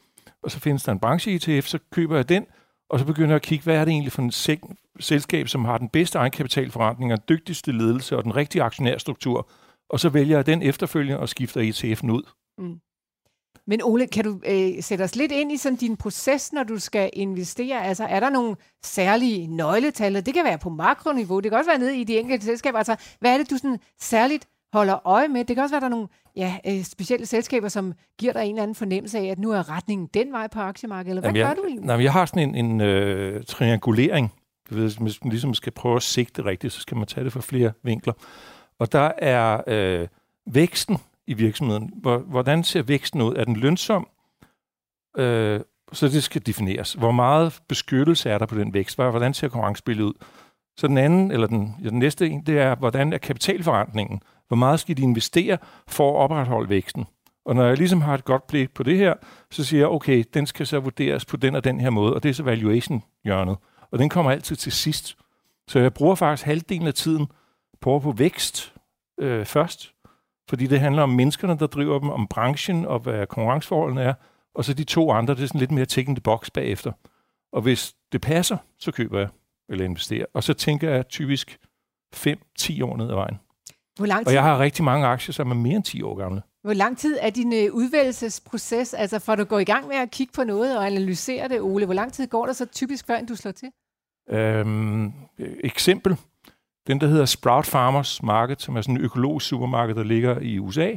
og 0.44 0.52
så 0.52 0.60
findes 0.60 0.84
der 0.84 0.92
en 0.92 1.00
branche-ETF, 1.00 1.68
så 1.68 1.80
køber 1.92 2.16
jeg 2.16 2.30
den, 2.30 2.46
og 2.90 3.00
så 3.00 3.06
begynder 3.06 3.30
jeg 3.30 3.36
at 3.36 3.42
kigge, 3.42 3.64
hvad 3.64 3.76
er 3.76 3.86
det 3.86 3.92
egentlig 3.92 4.12
for 4.12 4.22
en 4.22 4.32
selskab, 5.00 5.48
som 5.48 5.66
har 5.66 5.78
den 5.78 5.90
bedste 5.90 6.18
egenkapitalforretning, 6.18 7.12
den 7.12 7.20
dygtigste 7.30 7.72
ledelse 7.72 8.18
og 8.18 8.24
den 8.24 8.36
rigtige 8.36 8.64
aktionærstruktur, 8.64 9.50
og 9.90 10.00
så 10.00 10.10
vælger 10.10 10.38
jeg 10.38 10.46
den 10.46 10.62
efterfølgende 10.62 11.20
og 11.20 11.30
skifter 11.30 11.62
ETF'en 11.62 12.12
ud. 12.12 12.24
Mm. 12.58 12.80
Men 13.68 13.82
Ole, 13.84 14.08
kan 14.08 14.24
du 14.24 14.40
øh, 14.46 14.84
sætte 14.84 15.04
os 15.04 15.16
lidt 15.16 15.32
ind 15.32 15.52
i 15.52 15.58
sådan 15.58 15.76
din 15.76 15.98
proces, 15.98 16.54
når 16.54 16.64
du 16.64 16.80
skal 16.80 17.10
investere? 17.14 17.86
Altså, 17.86 18.04
er 18.04 18.20
der 18.20 18.30
nogle 18.30 18.56
særlige 18.84 19.48
nøgletal? 19.48 20.26
Det 20.26 20.34
kan 20.34 20.46
være 20.46 20.58
på 20.58 20.70
makroniveau, 20.70 21.40
det 21.40 21.52
kan 21.52 21.58
også 21.58 21.72
være 21.72 21.80
nede 21.80 21.98
i 21.98 22.04
de 22.04 22.20
enkelte 22.20 22.46
selskaber. 22.46 22.78
Altså, 22.78 22.96
hvad 23.20 23.34
er 23.34 23.38
det, 23.38 23.50
du 23.50 23.58
sådan 23.58 23.80
særligt 24.00 24.48
holder 24.74 25.08
øje 25.08 25.28
med? 25.28 25.46
Det 25.46 25.56
kan 25.56 25.64
også 25.64 25.76
være, 25.76 25.80
der 25.80 25.86
er 25.86 25.90
nogle 25.90 26.08
ja, 26.36 26.58
øh, 26.68 26.84
specielle 26.84 27.26
selskaber, 27.26 27.68
som 27.68 27.94
giver 28.20 28.34
dig 28.34 28.44
en 28.44 28.50
eller 28.50 28.64
anden 28.64 28.76
fornemmelse 28.76 29.20
af, 29.20 29.26
at 29.26 29.40
nu 29.40 29.52
er 29.52 29.70
retningen 29.70 30.10
den 30.14 30.32
vej 30.32 30.48
på 30.48 30.60
aktiemarkedet, 30.60 31.10
eller 31.10 31.22
hvad 31.22 31.30
Jamen, 31.30 31.40
jeg, 31.40 31.56
gør 31.56 31.62
du 31.62 31.68
egentlig? 31.68 31.86
Nej, 31.86 32.04
jeg 32.04 32.12
har 32.12 32.26
sådan 32.26 32.56
en, 32.56 32.66
en 32.66 32.82
øh, 32.82 33.44
triangulering. 33.44 34.34
Hvis 34.70 35.00
man 35.00 35.14
ligesom 35.24 35.54
skal 35.54 35.72
prøve 35.72 35.96
at 35.96 36.04
sigte 36.04 36.46
rigtigt, 36.46 36.74
så 36.74 36.82
skal 36.82 36.98
man 36.98 37.08
tage 37.08 37.24
det 37.24 37.34
fra 37.34 37.42
flere 37.42 37.72
vinkler. 37.84 38.14
Og 38.80 38.92
der 38.92 39.12
er 39.18 39.62
øh, 39.68 40.08
væksten 40.46 40.98
i 41.28 41.34
virksomheden. 41.34 41.94
Hvordan 42.28 42.64
ser 42.64 42.82
væksten 42.82 43.22
ud? 43.22 43.36
Er 43.36 43.44
den 43.44 43.56
lønsom? 43.56 44.08
Øh, 45.18 45.60
så 45.94 46.08
det 46.08 46.24
skal 46.24 46.46
defineres. 46.46 46.94
Hvor 46.94 47.12
meget 47.12 47.62
beskyttelse 47.68 48.30
er 48.30 48.38
der 48.38 48.46
på 48.46 48.56
den 48.56 48.74
vækst? 48.74 48.96
Hvordan 48.96 49.34
ser 49.34 49.48
konkurrencebilledet 49.48 50.08
ud? 50.08 50.14
Så 50.78 50.88
den 50.88 50.98
anden, 50.98 51.32
eller 51.32 51.48
den, 51.48 51.76
ja, 51.84 51.90
den 51.90 52.00
næste 52.00 52.30
en, 52.30 52.46
det 52.46 52.60
er, 52.60 52.76
hvordan 52.76 53.14
er 53.14 53.18
kapitalforretningen? 53.18 54.22
Hvor 54.48 54.58
meget 54.58 54.80
skal 54.80 54.98
de 54.98 55.02
investere 55.02 55.58
for 55.88 56.12
at 56.12 56.24
opretholde 56.24 56.70
væksten? 56.70 57.06
Og 57.46 57.56
når 57.56 57.66
jeg 57.66 57.78
ligesom 57.78 58.02
har 58.02 58.14
et 58.14 58.26
godt 58.26 58.48
blik 58.48 58.74
på 58.74 58.84
det 58.84 58.98
her, 58.98 59.14
så 59.52 59.64
siger 59.64 59.82
jeg, 59.82 59.88
okay, 59.88 60.24
den 60.34 60.46
skal 60.46 60.68
så 60.68 60.80
vurderes 60.80 61.26
på 61.26 61.38
den 61.38 61.56
og 61.56 61.64
den 61.64 61.80
her 61.80 61.90
måde, 61.90 62.14
og 62.14 62.24
det 62.24 62.30
er 62.30 62.34
så 62.34 62.44
valuation-hjørnet. 62.44 63.58
Og 63.92 64.00
den 64.00 64.10
kommer 64.10 64.32
altid 64.32 64.56
til 64.56 64.72
sidst. 64.72 65.18
Så 65.68 65.80
jeg 65.80 65.94
bruger 65.94 66.16
faktisk 66.16 66.46
halvdelen 66.46 66.88
af 66.88 66.94
tiden 66.94 67.28
på 67.82 68.00
på 68.00 68.12
vækst 68.12 68.74
øh, 69.20 69.46
først, 69.46 69.93
fordi 70.50 70.68
det 70.68 70.80
handler 70.80 71.04
om 71.04 71.10
menneskerne, 71.10 71.60
der 71.60 71.68
driver 71.68 72.00
dem, 72.00 72.10
om 72.10 72.28
branchen 72.28 72.86
og 72.86 73.00
hvad 73.00 73.28
konkurrenceforholdene 73.28 74.02
er, 74.02 74.14
og 74.56 74.66
så 74.66 74.74
de 74.74 74.84
to 74.84 75.12
andre, 75.12 75.36
det 75.36 75.44
er 75.44 75.48
sådan 75.48 75.60
lidt 75.60 75.72
mere 75.72 75.86
the 75.86 76.22
box 76.24 76.52
bagefter. 76.52 76.92
Og 77.54 77.62
hvis 77.62 77.94
det 78.12 78.22
passer, 78.22 78.58
så 78.80 78.92
køber 78.92 79.20
jeg 79.20 79.28
eller 79.70 79.86
investerer. 79.86 80.26
Og 80.34 80.44
så 80.44 80.54
tænker 80.54 80.90
jeg 80.90 81.08
typisk 81.08 81.58
5-10 82.16 82.84
år 82.84 82.98
ned 82.98 83.10
ad 83.10 83.16
vejen. 83.16 83.40
Hvor 83.98 84.06
lang 84.06 84.20
tid? 84.20 84.28
Og 84.28 84.34
jeg 84.34 84.44
har 84.44 84.60
rigtig 84.60 84.84
mange 84.84 85.08
aktier, 85.08 85.34
som 85.34 85.52
er 85.52 85.56
mere 85.56 85.76
end 85.76 85.84
10 85.84 86.02
år 86.02 86.16
gamle. 86.16 86.42
Hvor 86.64 86.74
lang 86.74 86.98
tid 86.98 87.18
er 87.22 87.30
din 87.30 87.54
øh, 87.54 87.74
udvælgelsesproces, 87.74 88.94
altså 88.94 89.20
for 89.20 89.34
at 89.34 89.48
gå 89.48 89.58
i 89.58 89.64
gang 89.64 89.88
med 89.88 89.96
at 89.96 90.12
kigge 90.12 90.34
på 90.34 90.44
noget 90.44 90.78
og 90.78 90.86
analysere 90.86 91.48
det, 91.48 91.62
Ole? 91.62 91.86
Hvor 91.86 91.94
lang 91.94 92.14
tid 92.14 92.28
går 92.28 92.46
der 92.46 92.54
så 92.54 92.66
typisk, 92.66 93.08
før 93.08 93.22
du 93.22 93.36
slår 93.36 93.52
til? 93.52 93.70
Øhm, 94.30 95.14
eksempel. 95.64 96.18
Den, 96.88 97.02
der 97.02 97.08
hedder 97.08 97.26
Sprout 97.26 97.66
Farmers 97.66 98.24
Market, 98.24 98.62
som 98.62 98.76
er 98.76 98.82
sådan 98.82 98.98
en 98.98 99.02
økologisk 99.02 99.46
supermarked, 99.46 99.96
der 99.96 100.04
ligger 100.04 100.40
i 100.40 100.60
USA. 100.60 100.96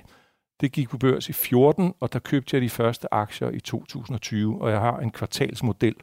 Det 0.60 0.72
gik 0.72 0.88
på 0.88 0.98
børs 0.98 1.28
i 1.28 1.32
14, 1.32 1.94
og 2.00 2.12
der 2.12 2.18
købte 2.18 2.54
jeg 2.54 2.62
de 2.62 2.70
første 2.70 3.14
aktier 3.14 3.50
i 3.50 3.60
2020, 3.60 4.62
og 4.62 4.70
jeg 4.70 4.80
har 4.80 4.98
en 4.98 5.10
kvartalsmodel 5.10 5.94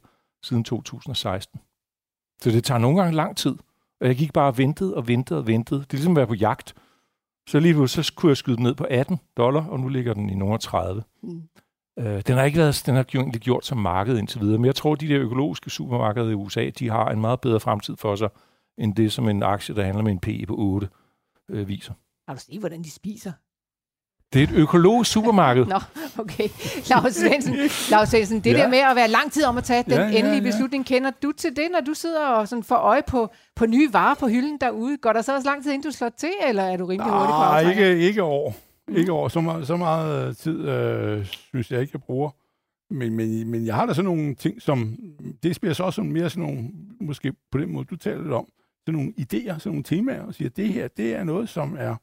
siden 0.44 0.64
2016. 0.64 1.60
Så 2.42 2.50
det 2.50 2.64
tager 2.64 2.78
nogle 2.78 3.02
gange 3.02 3.16
lang 3.16 3.38
tid. 3.38 3.56
Og 4.02 4.08
jeg 4.08 4.16
gik 4.16 4.34
bare 4.34 4.48
og 4.48 4.58
ventede 4.58 4.96
og 4.96 5.08
ventede 5.08 5.40
og 5.40 5.48
ventede. 5.48 5.80
Det 5.80 5.94
er 5.94 5.98
ligesom 5.98 6.14
at 6.14 6.18
være 6.18 6.28
på 6.28 6.34
jagt. 6.34 6.76
Så 7.50 7.60
lige 7.60 7.88
så 7.88 8.14
kunne 8.16 8.30
jeg 8.30 8.38
skyde 8.38 8.56
den 8.56 8.64
ned 8.64 8.76
på 8.76 8.86
18 8.90 9.20
dollar, 9.38 9.66
og 9.66 9.80
nu 9.80 9.88
ligger 9.88 10.14
den 10.14 10.30
i 10.30 10.36
nogle 10.36 10.58
30. 10.58 11.04
Mm. 11.24 11.44
Øh, 12.00 12.22
den 12.28 12.38
har 12.38 12.44
ikke 12.44 12.58
været, 12.58 12.84
den 12.86 12.96
har 12.96 13.06
egentlig 13.16 13.42
gjort 13.42 13.66
som 13.66 13.78
marked 13.78 14.18
indtil 14.18 14.42
videre, 14.42 14.58
men 14.58 14.66
jeg 14.66 14.76
tror, 14.76 14.94
at 14.94 15.02
de 15.02 15.08
der 15.08 15.20
økologiske 15.20 15.70
supermarkeder 15.70 16.30
i 16.30 16.34
USA, 16.34 16.70
de 16.80 16.90
har 16.90 17.10
en 17.10 17.22
meget 17.22 17.42
bedre 17.42 17.60
fremtid 17.60 17.96
for 17.98 18.16
sig, 18.16 18.30
end 18.78 18.96
det, 18.96 19.12
som 19.12 19.30
en 19.30 19.44
aktie, 19.44 19.76
der 19.76 19.84
handler 19.84 20.04
med 20.04 20.12
en 20.12 20.20
PE 20.20 20.46
på 20.46 20.56
8, 20.58 20.88
øh, 21.50 21.68
viser. 21.68 21.94
Har 22.28 22.36
du 22.36 22.42
set, 22.42 22.60
hvordan 22.60 22.84
de 22.84 22.92
spiser? 22.92 23.32
Det 24.34 24.40
er 24.40 24.44
et 24.44 24.54
økologisk 24.54 25.12
supermarked. 25.12 25.66
Nå, 25.76 25.80
okay. 26.18 26.50
Lars 26.90 27.14
Svendsen, 27.16 27.56
Lars 27.92 28.10
Svendsen 28.10 28.40
det 28.40 28.52
ja. 28.52 28.58
der 28.58 28.68
med 28.70 28.78
at 28.78 28.96
være 28.96 29.08
lang 29.08 29.32
tid 29.32 29.46
om 29.46 29.58
at 29.58 29.64
tage 29.64 29.84
den 29.84 29.92
ja, 29.92 30.08
ja, 30.08 30.20
endelige 30.20 30.42
beslutning, 30.42 30.86
kender 30.86 31.12
du 31.24 31.32
til 31.32 31.56
det, 31.56 31.68
når 31.72 31.80
du 31.82 31.94
sidder 31.94 32.28
og 32.28 32.48
sådan 32.48 32.64
får 32.64 32.76
øje 32.76 33.02
på, 33.08 33.30
på 33.56 33.66
nye 33.66 33.94
varer 33.94 34.16
på 34.16 34.28
hylden 34.28 34.58
derude? 34.62 34.98
Går 34.98 35.14
der 35.14 35.22
så 35.22 35.36
også 35.36 35.48
lang 35.48 35.64
tid, 35.64 35.72
inden 35.72 35.92
du 35.92 35.96
slår 35.98 36.10
til, 36.10 36.32
eller 36.48 36.64
er 36.64 36.78
du 36.78 36.86
rimelig 36.86 37.12
hurtig 37.12 37.28
på 37.28 37.40
Nej, 37.40 37.70
ikke, 37.70 38.00
ikke 38.00 38.24
år. 38.24 38.56
Mm. 38.88 38.96
Ikke 38.96 39.12
år. 39.12 39.28
Så, 39.28 39.42
meget, 39.42 39.68
så 39.68 39.78
meget 39.78 40.38
tid 40.38 40.60
øh, 40.60 41.26
synes 41.26 41.72
jeg 41.72 41.82
ikke, 41.82 41.92
jeg 41.94 42.02
bruger. 42.02 42.30
Men, 42.94 43.14
men, 43.14 43.48
men 43.52 43.66
jeg 43.66 43.76
har 43.76 43.86
da 43.86 43.94
sådan 43.94 44.06
nogle 44.06 44.36
ting, 44.36 44.62
som... 44.62 44.98
Det 45.44 45.58
bliver 45.62 45.74
så 45.74 45.84
også 45.84 46.04
mere 46.04 46.30
sådan 46.30 46.44
nogle, 46.44 46.70
måske 47.02 47.34
på 47.52 47.58
den 47.58 47.72
måde, 47.72 47.86
du 47.86 47.96
taler 47.96 48.22
lidt 48.22 48.34
om, 48.34 48.48
sådan 48.86 49.00
nogle 49.00 49.14
idéer, 49.20 49.60
sådan 49.60 49.72
nogle 49.72 49.84
temaer, 49.84 50.22
og 50.22 50.34
siger, 50.34 50.50
at 50.50 50.58
det 50.58 50.74
her, 50.74 50.88
det 50.88 51.16
er 51.16 51.24
noget, 51.24 51.50
som 51.50 51.76
er 51.80 51.96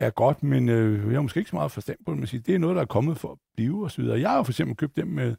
er 0.00 0.10
godt, 0.10 0.42
men 0.42 0.68
øh, 0.68 1.06
jeg 1.06 1.16
har 1.16 1.22
måske 1.22 1.38
ikke 1.38 1.50
så 1.50 1.56
meget 1.56 1.72
forstand 1.72 1.98
på 2.06 2.12
det, 2.12 2.18
men 2.18 2.26
siger, 2.26 2.42
det 2.42 2.54
er 2.54 2.58
noget, 2.58 2.76
der 2.76 2.82
er 2.82 2.86
kommet 2.86 3.18
for 3.18 3.32
at 3.32 3.38
blive 3.54 3.84
osv. 3.84 4.04
Jeg 4.04 4.30
har 4.30 4.42
for 4.42 4.52
eksempel 4.52 4.76
købt 4.76 4.96
dem 4.96 5.06
med, 5.06 5.36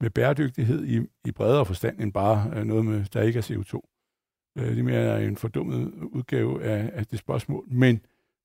med 0.00 0.10
bæredygtighed 0.10 0.84
i, 0.86 1.00
i 1.24 1.32
bredere 1.32 1.66
forstand 1.66 2.00
end 2.00 2.12
bare 2.12 2.52
øh, 2.56 2.64
noget, 2.64 2.84
med, 2.84 3.04
der 3.04 3.22
ikke 3.22 3.38
er 3.38 3.42
CO2. 3.42 3.80
Øh, 4.58 4.70
det 4.70 4.78
er 4.78 4.82
mere 4.82 5.24
en 5.24 5.36
fordummet 5.36 5.92
udgave 6.02 6.64
af, 6.64 6.90
af 6.94 7.06
det 7.06 7.18
spørgsmål. 7.18 7.64
Men, 7.70 8.00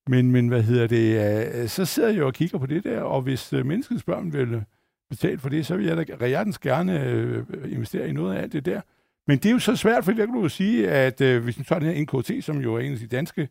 men, 0.07 0.31
men 0.31 0.47
hvad 0.47 0.63
hedder 0.63 0.87
det? 0.87 1.61
Øh, 1.61 1.67
så 1.67 1.85
sidder 1.85 2.09
jeg 2.09 2.23
og 2.23 2.33
kigger 2.33 2.57
på 2.57 2.65
det 2.65 2.83
der, 2.83 3.01
og 3.01 3.21
hvis 3.21 3.53
øh, 3.53 3.65
menneskets 3.65 4.03
børn 4.03 4.33
vil 4.33 4.63
betale 5.09 5.39
for 5.39 5.49
det, 5.49 5.65
så 5.65 5.77
vil 5.77 5.85
jeg 5.85 6.19
da 6.19 6.27
hjertens 6.27 6.59
gerne 6.59 7.03
øh, 7.03 7.45
investere 7.65 8.09
i 8.09 8.11
noget 8.11 8.35
af 8.35 8.41
alt 8.41 8.53
det 8.53 8.65
der. 8.65 8.81
Men 9.27 9.37
det 9.37 9.45
er 9.45 9.51
jo 9.51 9.59
så 9.59 9.75
svært, 9.75 10.05
for 10.05 10.11
der 10.11 10.25
kan 10.25 10.35
du 10.35 10.41
jo 10.41 10.49
sige, 10.49 10.89
at 10.89 11.21
øh, 11.21 11.43
hvis 11.43 11.55
du 11.55 11.63
tager 11.63 11.79
den 11.79 11.93
her 11.93 12.01
NKT, 12.01 12.45
som 12.45 12.57
jo 12.57 12.75
er 12.75 12.79
en 12.79 12.93
af 12.93 12.99
de 12.99 13.07
danske 13.07 13.49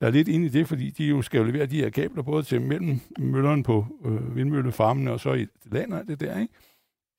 der 0.00 0.06
er 0.06 0.10
lidt 0.10 0.28
inde 0.28 0.46
i 0.46 0.48
det, 0.48 0.68
fordi 0.68 0.90
de 0.90 1.04
jo 1.04 1.22
skal 1.22 1.38
jo 1.38 1.44
levere 1.44 1.66
de 1.66 1.76
her 1.76 1.90
kabler 1.90 2.22
både 2.22 2.42
til 2.42 2.60
mellem 2.60 3.00
møllerne 3.18 3.62
på 3.62 3.86
øh, 4.04 4.36
vindmøllefarmene 4.36 5.12
og 5.12 5.20
så 5.20 5.34
i 5.34 5.46
landet 5.64 6.00
og 6.00 6.08
det 6.08 6.20
der, 6.20 6.38
ikke? 6.38 6.54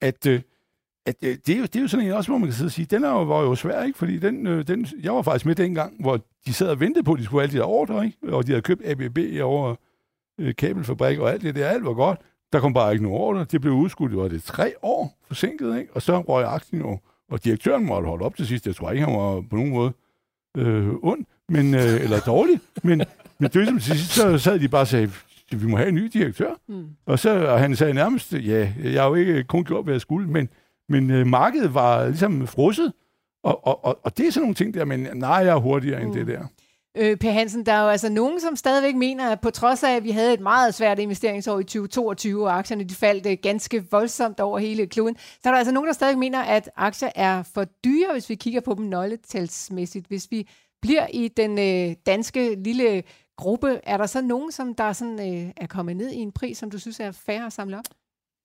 At, 0.00 0.26
øh, 0.26 0.40
at 1.06 1.16
øh, 1.22 1.36
det, 1.46 1.54
er 1.54 1.58
jo, 1.58 1.62
det 1.62 1.76
er 1.76 1.80
jo 1.80 1.88
sådan 1.88 2.06
en 2.06 2.12
også, 2.12 2.30
hvor 2.30 2.38
man 2.38 2.48
kan 2.48 2.54
sidde 2.54 2.68
og 2.68 2.72
sige, 2.72 2.86
den 2.86 3.04
er 3.04 3.08
jo, 3.08 3.22
var 3.22 3.42
jo 3.42 3.54
svær, 3.54 3.82
ikke? 3.82 3.98
Fordi 3.98 4.18
den, 4.18 4.46
øh, 4.46 4.66
den, 4.66 4.86
jeg 5.02 5.14
var 5.14 5.22
faktisk 5.22 5.46
med 5.46 5.54
dengang, 5.54 6.00
hvor 6.00 6.20
de 6.46 6.52
sad 6.52 6.68
og 6.68 6.80
ventede 6.80 7.04
på, 7.04 7.12
at 7.12 7.18
de 7.18 7.24
skulle 7.24 7.40
have 7.40 7.42
alle 7.42 7.52
de 7.52 7.58
der 7.58 7.68
ordre, 7.68 8.06
ikke? 8.06 8.18
Og 8.34 8.46
de 8.46 8.52
havde 8.52 8.62
købt 8.62 8.82
ABB 8.84 9.18
over 9.42 9.74
øh, 10.40 10.54
kabelfabrik 10.54 11.18
og 11.18 11.30
alt 11.32 11.42
det 11.42 11.54
der, 11.54 11.68
alt 11.68 11.84
var 11.84 11.94
godt. 11.94 12.20
Der 12.52 12.60
kom 12.60 12.74
bare 12.74 12.92
ikke 12.92 13.04
nogen 13.04 13.20
ordre. 13.20 13.44
Det 13.44 13.60
blev 13.60 13.72
udskudt, 13.72 14.10
det 14.10 14.18
var 14.18 14.28
det 14.28 14.42
tre 14.42 14.74
år 14.82 15.18
forsinket, 15.26 15.78
ikke? 15.78 15.92
Og 15.94 16.02
så 16.02 16.20
røg 16.20 16.44
aktien 16.44 16.80
jo, 16.82 16.98
og 17.32 17.44
direktøren 17.44 17.86
måtte 17.86 18.08
holde 18.08 18.24
op 18.24 18.36
til 18.36 18.46
sidst. 18.46 18.66
Jeg 18.66 18.76
tror 18.76 18.90
ikke, 18.90 19.04
han 19.04 19.14
var 19.14 19.40
på 19.50 19.56
nogen 19.56 19.70
måde 19.70 19.92
øh, 20.56 20.88
ond 21.02 21.24
men, 21.48 21.74
øh, 21.74 22.00
eller 22.00 22.20
dårlig. 22.20 22.60
Men, 22.82 23.02
men 23.38 23.50
det 23.50 23.72
var 23.72 23.78
sidst, 23.78 24.14
så 24.14 24.38
sad 24.38 24.58
de 24.58 24.68
bare 24.68 24.80
og 24.80 24.86
sagde, 24.86 25.10
vi 25.50 25.66
må 25.66 25.76
have 25.76 25.88
en 25.88 25.94
ny 25.94 26.10
direktør. 26.12 26.54
Mm. 26.68 26.86
Og 27.06 27.18
så 27.18 27.46
og 27.46 27.60
han 27.60 27.76
sagde 27.76 27.94
nærmest, 27.94 28.32
ja, 28.32 28.72
jeg 28.84 29.02
har 29.02 29.08
jo 29.08 29.14
ikke 29.14 29.44
kun 29.44 29.64
gjort, 29.64 29.84
hvad 29.84 29.94
jeg 29.94 30.00
skulle, 30.00 30.28
men, 30.28 30.48
men 30.88 31.10
øh, 31.10 31.26
markedet 31.26 31.74
var 31.74 32.06
ligesom 32.06 32.46
frosset. 32.46 32.92
Og, 33.42 33.66
og, 33.66 33.84
og, 33.84 33.98
og 34.02 34.18
det 34.18 34.26
er 34.26 34.30
sådan 34.30 34.42
nogle 34.42 34.54
ting 34.54 34.74
der, 34.74 34.84
men 34.84 35.08
nej, 35.14 35.30
jeg 35.30 35.48
er 35.48 35.56
hurtigere 35.56 36.00
mm. 36.00 36.06
end 36.06 36.14
det 36.14 36.26
der. 36.26 36.46
Øh, 36.96 37.16
per 37.16 37.30
Hansen, 37.30 37.66
der 37.66 37.72
er 37.72 37.82
jo 37.82 37.88
altså 37.88 38.08
nogen, 38.08 38.40
som 38.40 38.56
stadigvæk 38.56 38.94
mener, 38.94 39.30
at 39.30 39.40
på 39.40 39.50
trods 39.50 39.82
af, 39.82 39.96
at 39.96 40.04
vi 40.04 40.10
havde 40.10 40.34
et 40.34 40.40
meget 40.40 40.74
svært 40.74 40.98
investeringsår 40.98 41.58
i 41.58 41.64
2022, 41.64 42.44
og 42.46 42.58
aktierne 42.58 42.84
de 42.84 42.94
faldt 42.94 43.26
øh, 43.26 43.36
ganske 43.42 43.90
voldsomt 43.90 44.40
over 44.40 44.58
hele 44.58 44.86
kloden, 44.86 45.16
så 45.16 45.48
er 45.48 45.50
der 45.50 45.58
altså 45.58 45.72
nogen, 45.72 45.86
der 45.86 45.92
stadig 45.92 46.18
mener, 46.18 46.42
at 46.42 46.70
aktier 46.76 47.10
er 47.14 47.42
for 47.42 47.64
dyre, 47.64 48.12
hvis 48.12 48.28
vi 48.28 48.34
kigger 48.34 48.60
på 48.60 48.74
dem 48.74 48.84
nøgletalsmæssigt. 48.84 50.06
Hvis 50.06 50.30
vi 50.30 50.48
bliver 50.82 51.06
i 51.12 51.28
den 51.28 51.58
øh, 51.58 51.96
danske 52.06 52.54
lille 52.54 53.02
gruppe, 53.36 53.80
er 53.82 53.96
der 53.96 54.06
så 54.06 54.22
nogen, 54.22 54.52
som 54.52 54.74
der 54.74 54.92
sådan, 54.92 55.44
øh, 55.44 55.52
er 55.56 55.66
kommet 55.66 55.96
ned 55.96 56.10
i 56.10 56.18
en 56.18 56.32
pris, 56.32 56.58
som 56.58 56.70
du 56.70 56.78
synes 56.78 57.00
er 57.00 57.12
fair 57.12 57.46
at 57.46 57.52
samle 57.52 57.78
op? 57.78 57.84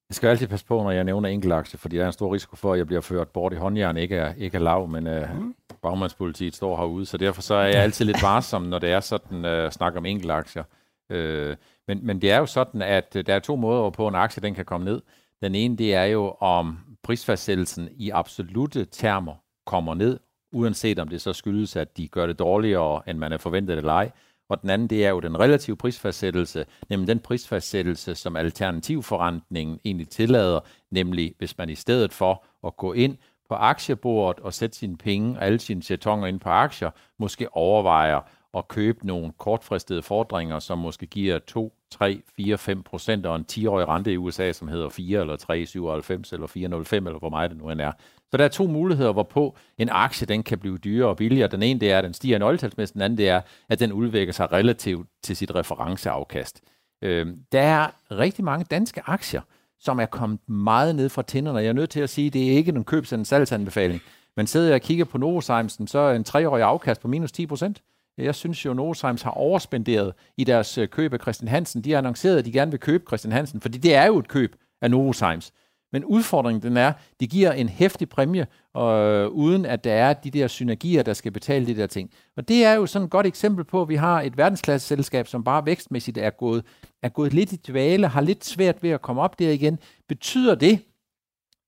Jeg 0.10 0.16
skal 0.16 0.28
altid 0.28 0.48
passe 0.48 0.66
på, 0.66 0.84
når 0.84 0.92
jeg 0.92 1.04
nævner 1.04 1.30
enkeltaktier, 1.30 1.78
fordi 1.78 1.98
der 1.98 2.04
er 2.04 2.08
en 2.08 2.14
stor 2.14 2.34
risiko 2.34 2.56
for, 2.56 2.74
at 2.74 2.78
jeg 2.78 2.88
bliver 2.88 3.02
ført 3.02 3.30
bort 3.30 3.54
i 3.54 3.56
håndjern. 3.56 3.98
Ikke 3.98 4.16
er, 4.16 4.34
ikke 4.38 4.58
er 4.58 4.62
lav, 4.62 4.88
men 4.88 5.08
øh, 5.08 5.40
mm. 5.40 5.56
bagmandspolitiet 5.82 6.56
står 6.56 6.78
herude, 6.78 7.06
så 7.06 7.18
derfor 7.18 7.42
så 7.42 7.54
er 7.56 7.66
jeg 7.66 7.76
altid 7.76 8.06
lidt 8.06 8.24
varsom, 8.24 8.62
når 8.62 8.80
det 8.80 8.92
er 8.92 9.00
sådan, 9.00 9.46
øh, 9.46 9.72
snakker 9.72 10.00
om 10.00 10.06
enkeltaktier. 10.06 10.64
Øh, 11.10 11.56
men, 11.88 12.06
men 12.06 12.22
det 12.22 12.32
er 12.32 12.38
jo 12.38 12.46
sådan, 12.46 12.82
at 12.82 13.16
øh, 13.16 13.26
der 13.26 13.36
er 13.36 13.40
to 13.40 13.56
måder, 13.56 13.90
på 13.90 14.08
en 14.08 14.16
aktie 14.16 14.42
den 14.42 14.56
kan 14.56 14.66
komme 14.66 14.86
ned. 14.86 15.02
Den 15.42 15.56
ene, 15.56 15.78
det 15.78 15.96
er 15.96 16.04
jo, 16.04 16.36
om 16.40 16.80
prisfastsættelsen 17.04 17.90
i 17.92 18.10
absolute 18.10 18.86
termer 18.86 19.36
kommer 19.66 19.94
ned, 19.94 20.20
uanset 20.54 21.00
om 21.00 21.08
det 21.08 21.22
så 21.22 21.34
skyldes, 21.34 21.76
at 21.76 21.98
de 21.98 22.08
gør 22.08 22.28
det 22.28 22.40
dårligere, 22.40 23.10
end 23.10 23.18
man 23.18 23.34
er 23.34 23.38
forventet 23.38 23.78
eller 23.78 23.94
ej. 23.94 24.12
Og 24.50 24.62
den 24.62 24.70
anden, 24.70 24.88
det 24.88 25.06
er 25.06 25.10
jo 25.10 25.20
den 25.20 25.40
relative 25.40 25.78
prisfastsættelse, 25.78 26.66
nemlig 26.90 27.08
den 27.08 27.20
prisfastsættelse, 27.20 28.16
som 28.16 28.36
alternativforrentningen 28.36 29.80
egentlig 29.86 30.10
tillader, 30.10 30.60
nemlig 30.92 31.34
hvis 31.38 31.58
man 31.58 31.70
i 31.70 31.76
stedet 31.76 32.14
for 32.14 32.46
at 32.68 32.78
gå 32.78 32.94
ind 32.94 33.18
på 33.50 33.56
aktiebordet 33.56 34.44
og 34.44 34.54
sætte 34.54 34.78
sine 34.78 34.98
penge 34.98 35.38
og 35.38 35.46
alle 35.46 35.60
sine 35.60 35.82
jetonger 35.90 36.28
ind 36.28 36.40
på 36.40 36.50
aktier, 36.50 36.92
måske 37.20 37.56
overvejer 37.56 38.22
at 38.54 38.68
købe 38.68 39.08
nogle 39.08 39.32
kortfristede 39.38 40.02
fordringer, 40.02 40.60
som 40.60 40.78
måske 40.78 41.06
giver 41.06 41.40
2, 41.40 41.74
3, 41.92 42.22
4, 42.36 42.58
5 42.58 42.84
procent 42.84 43.26
og 43.26 43.36
en 43.36 43.46
10-årig 43.52 43.88
rente 43.88 44.14
i 44.14 44.18
USA, 44.18 44.52
som 44.52 44.68
hedder 44.68 44.90
4 44.90 45.22
eller 45.22 45.36
3, 45.36 45.66
97 45.66 46.34
eller 46.34 46.48
405 46.48 47.08
eller 47.08 47.20
hvor 47.20 47.30
meget 47.30 47.52
det 47.52 47.58
nu 47.60 47.70
end 47.70 47.82
er. 47.82 47.92
Så 48.32 48.38
der 48.38 48.44
er 48.44 48.48
to 48.48 48.68
muligheder, 48.68 49.14
hvorpå 49.14 49.56
en 49.78 49.90
aktie 49.90 50.28
den 50.28 50.44
kan 50.44 50.60
blive 50.60 50.78
dyrere 50.78 51.10
og 51.10 51.18
billigere. 51.18 51.48
Den 51.48 51.64
ene 51.64 51.80
det 51.80 51.92
er, 51.92 51.98
at 51.98 52.04
den 52.04 52.14
stiger 52.14 52.38
nøgletalsmæssigt, 52.38 52.94
den 52.94 53.02
anden 53.02 53.18
det 53.18 53.30
er, 53.30 53.42
at 53.70 53.80
den 53.80 53.94
udvikler 53.94 54.34
sig 54.34 54.52
relativt 54.52 55.08
til 55.24 55.36
sit 55.36 55.56
referenceafkast. 55.56 56.62
Øh, 57.02 57.28
der 57.52 57.62
er 57.62 57.88
rigtig 58.12 58.46
mange 58.46 58.66
danske 58.72 59.02
aktier, 59.06 59.42
som 59.80 60.00
er 60.00 60.06
kommet 60.06 60.50
meget 60.50 60.96
ned 60.96 61.10
fra 61.10 61.22
tænderne. 61.22 61.60
Jeg 61.60 61.68
er 61.68 61.74
nødt 61.74 61.90
til 61.90 62.00
at 62.00 62.10
sige, 62.10 62.28
at 62.28 62.34
det 62.34 62.48
er 62.48 62.52
ikke 62.52 62.72
en 62.72 62.86
købs- 62.86 63.12
eller 63.12 63.20
en 63.20 63.26
salgsanbefaling. 63.26 64.02
Men 64.36 64.48
sidder 64.48 64.68
jeg 64.68 64.76
og 64.76 64.82
kigger 64.82 65.06
på 65.06 65.18
Novozymes, 65.18 65.80
så 65.86 66.00
er 66.00 66.16
en 66.16 66.24
treårig 66.24 66.64
afkast 66.64 67.02
på 67.02 67.08
minus 67.08 67.32
10 67.32 67.46
procent. 67.46 67.82
Jeg 68.18 68.36
synes 68.36 68.66
jo, 68.66 68.74
Novozymes 68.74 69.22
har 69.22 69.32
overspenderet 69.32 70.14
i 70.38 70.44
deres 70.44 70.78
øh, 70.78 70.88
køb 70.88 71.14
af 71.14 71.20
Christian 71.20 71.48
Hansen. 71.48 71.82
De 71.82 71.92
har 71.92 71.98
annonceret, 71.98 72.38
at 72.38 72.46
de 72.46 72.52
gerne 72.52 72.72
vil 72.72 72.80
købe 72.80 73.04
Christian 73.08 73.32
Hansen, 73.32 73.62
fordi 73.62 73.78
det 73.78 73.96
er 73.96 74.06
jo 74.06 74.18
et 74.18 74.28
køb 74.28 74.56
af 74.82 74.92
Novozymes. 74.92 75.54
Men 75.92 76.06
udfordringen 76.06 76.62
den 76.62 76.78
er, 76.78 76.94
de 77.20 77.28
giver 77.28 77.52
en 77.52 77.70
hæftig 77.70 78.10
præmie, 78.10 78.48
øh, 78.78 79.28
uden 79.28 79.66
at 79.66 79.84
der 79.84 79.94
er 79.94 80.14
de 80.14 80.32
der 80.32 80.48
synergier, 80.48 81.04
der 81.04 81.14
skal 81.14 81.32
betale 81.32 81.66
de 81.66 81.76
der 81.76 81.88
ting. 81.88 82.12
Og 82.38 82.48
det 82.48 82.66
er 82.66 82.74
jo 82.74 82.86
sådan 82.86 83.06
et 83.06 83.12
godt 83.12 83.26
eksempel 83.26 83.66
på, 83.66 83.82
at 83.82 83.90
vi 83.90 83.96
har 83.96 84.22
et 84.22 84.38
verdensklasse 84.38 84.88
selskab, 84.88 85.28
som 85.28 85.44
bare 85.44 85.66
vækstmæssigt 85.66 86.18
er 86.18 86.30
gået, 86.30 86.66
er 87.04 87.10
gået 87.10 87.34
lidt 87.34 87.54
i 87.54 87.56
dvale, 87.56 88.08
har 88.08 88.22
lidt 88.22 88.46
svært 88.46 88.84
ved 88.84 88.90
at 88.90 89.02
komme 89.02 89.22
op 89.22 89.40
der 89.40 89.52
igen. 89.52 89.80
Betyder 90.08 90.56
det, 90.56 90.80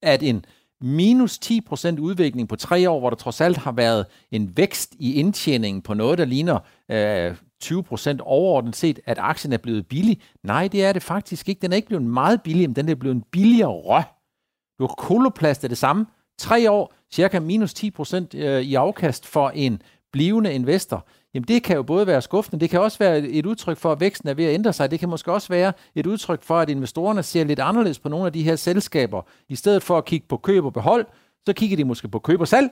at 0.01 0.23
en 0.23 0.45
minus 0.81 1.39
10% 1.45 1.99
udvikling 1.99 2.49
på 2.49 2.55
tre 2.55 2.89
år, 2.89 2.99
hvor 2.99 3.09
der 3.09 3.17
trods 3.17 3.41
alt 3.41 3.57
har 3.57 3.71
været 3.71 4.05
en 4.31 4.57
vækst 4.57 4.95
i 4.99 5.13
indtjeningen 5.13 5.81
på 5.81 5.93
noget, 5.93 6.17
der 6.17 6.25
ligner 6.25 6.59
øh, 6.91 7.35
20% 7.63 8.17
overordnet 8.21 8.75
set, 8.75 8.99
at 9.05 9.17
aktien 9.19 9.53
er 9.53 9.57
blevet 9.57 9.87
billig. 9.87 10.21
Nej, 10.43 10.67
det 10.67 10.85
er 10.85 10.93
det 10.93 11.03
faktisk 11.03 11.49
ikke. 11.49 11.61
Den 11.61 11.71
er 11.71 11.75
ikke 11.75 11.87
blevet 11.87 12.05
meget 12.05 12.41
billig, 12.41 12.69
men 12.69 12.75
den 12.75 12.89
er 12.89 12.95
blevet 12.95 13.23
billigere. 13.31 14.03
Du 14.79 14.87
har 14.87 14.95
koloplast 14.97 15.63
af 15.63 15.69
det 15.69 15.77
samme. 15.77 16.05
Tre 16.37 16.71
år, 16.71 16.93
cirka 17.13 17.39
minus 17.39 17.73
10% 17.73 18.37
øh, 18.37 18.61
i 18.61 18.75
afkast 18.75 19.27
for 19.27 19.49
en 19.49 19.81
blivende 20.11 20.53
investor 20.53 21.07
jamen 21.33 21.47
det 21.47 21.63
kan 21.63 21.75
jo 21.75 21.83
både 21.83 22.07
være 22.07 22.21
skuffende, 22.21 22.59
det 22.59 22.69
kan 22.69 22.81
også 22.81 22.97
være 22.97 23.19
et 23.19 23.45
udtryk 23.45 23.77
for, 23.77 23.91
at 23.91 23.99
væksten 23.99 24.29
er 24.29 24.33
ved 24.33 24.45
at 24.45 24.53
ændre 24.53 24.73
sig. 24.73 24.91
Det 24.91 24.99
kan 24.99 25.09
måske 25.09 25.33
også 25.33 25.49
være 25.49 25.73
et 25.95 26.05
udtryk 26.05 26.43
for, 26.43 26.59
at 26.59 26.69
investorerne 26.69 27.23
ser 27.23 27.43
lidt 27.43 27.59
anderledes 27.59 27.99
på 27.99 28.09
nogle 28.09 28.25
af 28.25 28.33
de 28.33 28.43
her 28.43 28.55
selskaber. 28.55 29.21
I 29.49 29.55
stedet 29.55 29.83
for 29.83 29.97
at 29.97 30.05
kigge 30.05 30.27
på 30.27 30.37
køb 30.37 30.65
og 30.65 30.73
behold, 30.73 31.05
så 31.45 31.53
kigger 31.53 31.77
de 31.77 31.83
måske 31.83 32.07
på 32.07 32.19
køb 32.19 32.41
og 32.41 32.47
salg. 32.47 32.69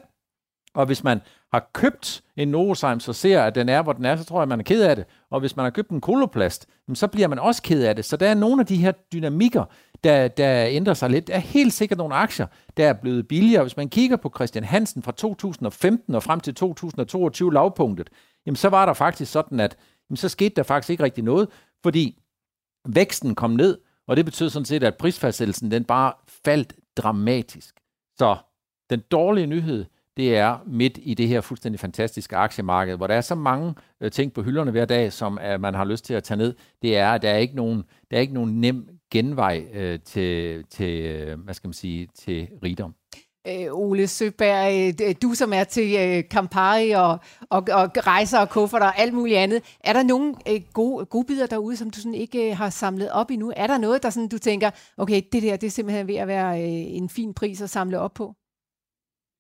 Og 0.78 0.86
hvis 0.86 1.04
man 1.04 1.22
har 1.54 1.70
købt 1.74 2.24
en 2.36 2.48
Novozymes 2.48 3.04
så 3.04 3.14
ser, 3.14 3.42
at 3.42 3.56
den 3.56 3.70
er, 3.70 3.82
hvor 3.82 3.94
den 3.94 4.06
er, 4.06 4.16
så 4.16 4.26
tror 4.26 4.42
jeg, 4.42 4.48
man 4.48 4.60
er 4.60 4.64
ked 4.64 4.84
af 4.84 4.96
det. 4.96 5.06
Og 5.32 5.40
hvis 5.40 5.56
man 5.56 5.64
har 5.64 5.70
købt 5.70 5.90
en 5.90 6.02
koloplast, 6.02 6.68
så 6.94 7.08
bliver 7.08 7.28
man 7.28 7.40
også 7.40 7.62
ked 7.62 7.84
af 7.84 7.96
det. 7.96 8.06
Så 8.06 8.18
der 8.18 8.30
er 8.30 8.34
nogle 8.34 8.62
af 8.62 8.66
de 8.66 8.78
her 8.78 8.92
dynamikker, 8.92 9.64
der, 10.04 10.28
der 10.28 10.66
ændrer 10.70 10.94
sig 10.94 11.10
lidt. 11.10 11.28
Der 11.28 11.34
er 11.34 11.40
helt 11.40 11.74
sikkert 11.74 11.98
nogle 11.98 12.16
aktier, 12.16 12.48
der 12.78 12.90
er 12.90 12.94
blevet 12.94 13.28
billigere. 13.28 13.62
Hvis 13.62 13.78
man 13.78 13.90
kigger 13.90 14.18
på 14.18 14.32
Christian 14.36 14.64
Hansen 14.64 15.04
fra 15.04 15.12
2015 15.12 16.16
og 16.16 16.24
frem 16.24 16.40
til 16.40 16.56
2022 16.56 17.54
lavpunktet, 17.54 18.10
jamen 18.48 18.56
så 18.56 18.70
var 18.70 18.86
der 18.86 18.94
faktisk 18.94 19.32
sådan, 19.32 19.60
at 19.60 19.78
jamen 20.10 20.18
så 20.18 20.30
skete 20.30 20.56
der 20.56 20.64
faktisk 20.64 20.90
ikke 20.90 21.04
rigtig 21.04 21.24
noget, 21.24 21.50
fordi 21.84 22.22
væksten 22.90 23.36
kom 23.36 23.52
ned, 23.52 23.78
og 24.08 24.18
det 24.18 24.26
betød 24.26 24.50
sådan 24.50 24.66
set, 24.66 24.84
at 24.84 24.98
prisfastsættelsen 24.98 25.72
den 25.72 25.84
bare 25.84 26.14
faldt 26.46 26.74
dramatisk. 26.98 27.76
Så 28.18 28.38
den 28.90 29.00
dårlige 29.12 29.48
nyhed, 29.48 29.86
det 30.18 30.38
er 30.38 30.58
midt 30.66 31.00
i 31.02 31.14
det 31.14 31.28
her 31.28 31.42
fuldstændig 31.42 31.80
fantastiske 31.80 32.36
aktiemarked, 32.36 32.96
hvor 32.96 33.08
der 33.08 33.16
er 33.16 33.22
så 33.22 33.36
mange 33.36 33.76
øh, 34.02 34.12
ting 34.12 34.34
på 34.34 34.42
hylderne 34.42 34.72
hver 34.72 34.86
dag, 34.86 35.14
som 35.14 35.40
øh, 35.40 35.62
man 35.62 35.74
har 35.74 35.86
lyst 35.86 36.06
til 36.06 36.14
at 36.14 36.24
tage 36.24 36.38
ned. 36.38 36.56
Det 36.82 36.98
er, 36.98 37.12
at 37.12 37.22
der 37.22 37.30
er 37.30 37.38
ikke 37.38 37.56
nogen, 37.56 37.84
der 38.12 38.18
er 38.18 38.22
ikke 38.22 38.34
nogen 38.34 38.62
nem 38.62 38.90
genvej 39.12 39.66
øh, 39.74 40.00
til, 40.00 40.64
til, 40.70 41.02
øh, 41.02 41.40
hvad 41.40 41.54
skal 41.54 41.68
man 41.68 41.74
sige, 41.74 42.08
til 42.16 42.48
rigdom. 42.64 42.96
Øh, 43.48 43.74
Ole 43.74 44.08
Søberg, 44.08 44.96
øh, 45.02 45.16
du 45.22 45.34
som 45.34 45.54
er 45.54 45.64
til 45.64 45.96
øh, 46.00 46.24
Campari 46.24 46.92
og, 46.92 47.20
og, 47.50 47.64
og 47.72 47.92
rejser 47.98 48.40
og 48.40 48.50
kufferter 48.50 48.86
og 48.86 49.00
alt 49.00 49.14
muligt 49.14 49.38
andet. 49.38 49.78
Er 49.80 49.94
der 49.94 50.04
nogle 50.04 50.36
øh, 50.50 50.62
gode, 50.74 51.06
gode 51.06 51.26
bidder 51.26 51.48
derude, 51.48 51.78
som 51.78 51.90
du 51.90 52.00
sådan 52.00 52.14
ikke 52.14 52.50
øh, 52.50 52.58
har 52.58 52.70
samlet 52.70 53.12
op 53.12 53.32
endnu? 53.32 53.54
Er 53.56 53.68
der 53.68 53.78
noget, 53.78 54.04
der 54.04 54.10
sådan, 54.10 54.30
du 54.30 54.38
tænker, 54.38 54.72
okay, 54.98 55.22
det 55.32 55.44
der 55.44 55.58
det 55.58 55.68
er 55.68 55.72
simpelthen 55.72 56.08
ved 56.08 56.16
at 56.16 56.28
være 56.28 56.62
øh, 56.62 56.96
en 56.98 57.10
fin 57.10 57.34
pris 57.34 57.62
at 57.62 57.70
samle 57.70 58.00
op 58.00 58.14
på? 58.14 58.36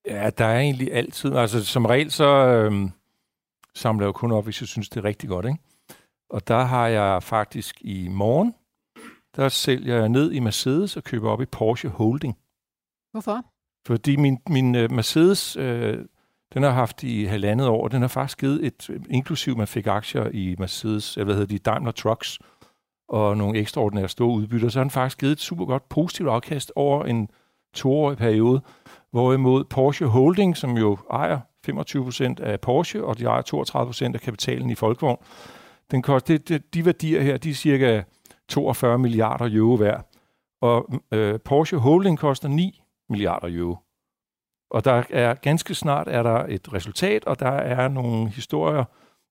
Ja, 0.07 0.29
der 0.29 0.45
er 0.45 0.59
egentlig 0.59 0.93
altid. 0.93 1.35
Altså 1.35 1.65
som 1.65 1.85
regel 1.85 2.11
så 2.11 2.47
øh, 2.47 2.89
samler 3.75 4.05
jeg 4.05 4.07
jo 4.07 4.11
kun 4.11 4.31
op, 4.31 4.43
hvis 4.43 4.61
jeg 4.61 4.67
synes, 4.67 4.89
det 4.89 4.97
er 4.97 5.03
rigtig 5.03 5.29
godt. 5.29 5.45
Ikke? 5.45 5.59
Og 6.29 6.47
der 6.47 6.63
har 6.63 6.87
jeg 6.87 7.23
faktisk 7.23 7.81
i 7.81 8.07
morgen, 8.07 8.53
der 9.35 9.49
sælger 9.49 9.95
jeg 9.95 10.09
ned 10.09 10.31
i 10.31 10.39
Mercedes 10.39 10.97
og 10.97 11.03
køber 11.03 11.29
op 11.29 11.41
i 11.41 11.45
Porsche 11.45 11.89
Holding. 11.89 12.37
Hvorfor? 13.11 13.56
Fordi 13.87 14.15
min, 14.15 14.37
min 14.49 14.75
øh, 14.75 14.91
Mercedes, 14.91 15.57
øh, 15.57 15.97
den 16.53 16.63
har 16.63 16.69
haft 16.69 17.03
i 17.03 17.25
halvandet 17.25 17.67
år, 17.67 17.87
den 17.87 18.01
har 18.01 18.07
faktisk 18.07 18.39
givet 18.39 18.65
et, 18.65 18.89
inklusiv 19.09 19.57
man 19.57 19.67
fik 19.67 19.87
aktier 19.87 20.29
i 20.33 20.55
Mercedes, 20.59 21.17
eller 21.17 21.25
hvad 21.25 21.35
hedder 21.35 21.47
de, 21.47 21.57
Daimler 21.57 21.91
Trucks, 21.91 22.39
og 23.09 23.37
nogle 23.37 23.59
ekstraordinære 23.59 24.07
store 24.07 24.35
udbytter, 24.35 24.69
så 24.69 24.79
har 24.79 24.83
den 24.83 24.91
faktisk 24.91 25.19
givet 25.19 25.31
et 25.31 25.39
super 25.39 25.65
godt 25.65 25.89
positivt 25.89 26.29
afkast 26.29 26.71
over 26.75 27.05
en 27.05 27.29
toårig 27.73 28.17
periode. 28.17 28.61
Hvorimod 29.11 29.63
Porsche 29.63 30.05
Holding, 30.05 30.57
som 30.57 30.77
jo 30.77 30.97
ejer 31.11 31.39
25% 32.39 32.43
af 32.43 32.59
Porsche, 32.59 33.03
og 33.03 33.19
de 33.19 33.25
ejer 33.25 33.41
32% 34.11 34.13
af 34.13 34.21
kapitalen 34.21 34.69
i 34.69 34.75
Folkevogn, 34.75 35.17
den 35.91 36.01
koster, 36.01 36.37
det, 36.37 36.49
det, 36.49 36.73
de 36.73 36.85
værdier 36.85 37.21
her, 37.21 37.37
de 37.37 37.49
er 37.49 37.53
cirka 37.53 38.01
42 38.49 38.99
milliarder 38.99 39.49
euro 39.51 39.77
hver. 39.77 40.01
Og 40.61 40.89
øh, 41.11 41.39
Porsche 41.39 41.77
Holding 41.77 42.17
koster 42.19 42.47
9 42.47 42.81
milliarder 43.09 43.47
euro. 43.57 43.77
Og 44.71 44.85
der 44.85 45.03
er 45.09 45.33
ganske 45.33 45.75
snart 45.75 46.07
er 46.07 46.23
der 46.23 46.45
et 46.49 46.73
resultat, 46.73 47.25
og 47.25 47.39
der 47.39 47.51
er 47.51 47.87
nogle 47.87 48.29
historier, 48.29 48.83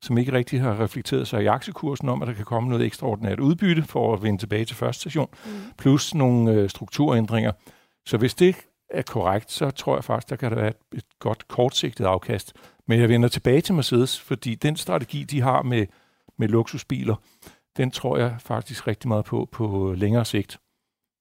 som 0.03 0.19
ikke 0.19 0.33
rigtig 0.33 0.61
har 0.61 0.81
reflekteret 0.81 1.29
sig 1.29 1.43
i 1.43 1.47
aktiekursen 1.47 2.09
om, 2.09 2.23
at 2.23 2.29
der 2.29 2.35
kan 2.35 2.45
komme 2.45 2.69
noget 2.69 2.87
ekstraordinært 2.87 3.41
udbytte 3.41 3.83
for 3.83 4.15
at 4.15 4.23
vende 4.23 4.39
tilbage 4.39 4.65
til 4.65 4.77
første 4.77 5.01
station, 5.01 5.29
mm. 5.45 5.51
plus 5.79 6.15
nogle 6.15 6.53
øh, 6.53 6.71
strukturændringer. 6.71 7.53
Så 8.07 8.17
hvis 8.17 8.35
det 8.35 8.57
er 8.91 9.03
korrekt, 9.03 9.53
så 9.53 9.71
tror 9.71 9.97
jeg 9.97 10.05
faktisk, 10.05 10.31
der 10.31 10.37
kan 10.37 10.51
der 10.51 10.57
være 10.57 10.69
et, 10.69 10.77
et 10.95 11.05
godt 11.19 11.49
kortsigtet 11.49 12.05
afkast. 12.05 12.53
Men 12.89 13.01
jeg 13.01 13.09
vender 13.09 13.29
tilbage 13.29 13.61
til 13.61 13.75
Mercedes, 13.75 14.21
fordi 14.21 14.55
den 14.55 14.77
strategi, 14.77 15.25
de 15.25 15.41
har 15.41 15.63
med, 15.63 15.87
med 16.39 16.49
luksusbiler, 16.49 17.17
den 17.77 17.91
tror 17.91 18.19
jeg 18.19 18.37
faktisk 18.39 18.87
rigtig 18.87 19.09
meget 19.09 19.25
på 19.25 19.49
på 19.53 19.95
længere 19.97 20.25
sigt. 20.25 20.59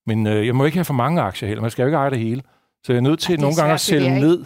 Men 0.08 0.28
øh, 0.28 0.48
jeg 0.48 0.56
må 0.56 0.66
ikke 0.66 0.78
have 0.78 0.86
for 0.86 0.94
mange 0.94 1.22
aktier 1.22 1.48
heller. 1.48 1.62
Man 1.62 1.72
skal 1.72 1.84
jo 1.84 1.88
ikke 1.88 1.98
eje 1.98 2.10
det 2.10 2.20
hele. 2.20 2.42
Så 2.84 2.94
jeg 2.94 2.98
er 2.98 3.02
nødt 3.02 3.20
til 3.20 3.32
ja, 3.32 3.42
nogle 3.42 3.56
gange 3.56 3.74
at 3.74 3.80
sælge 3.80 4.20
ned. 4.20 4.46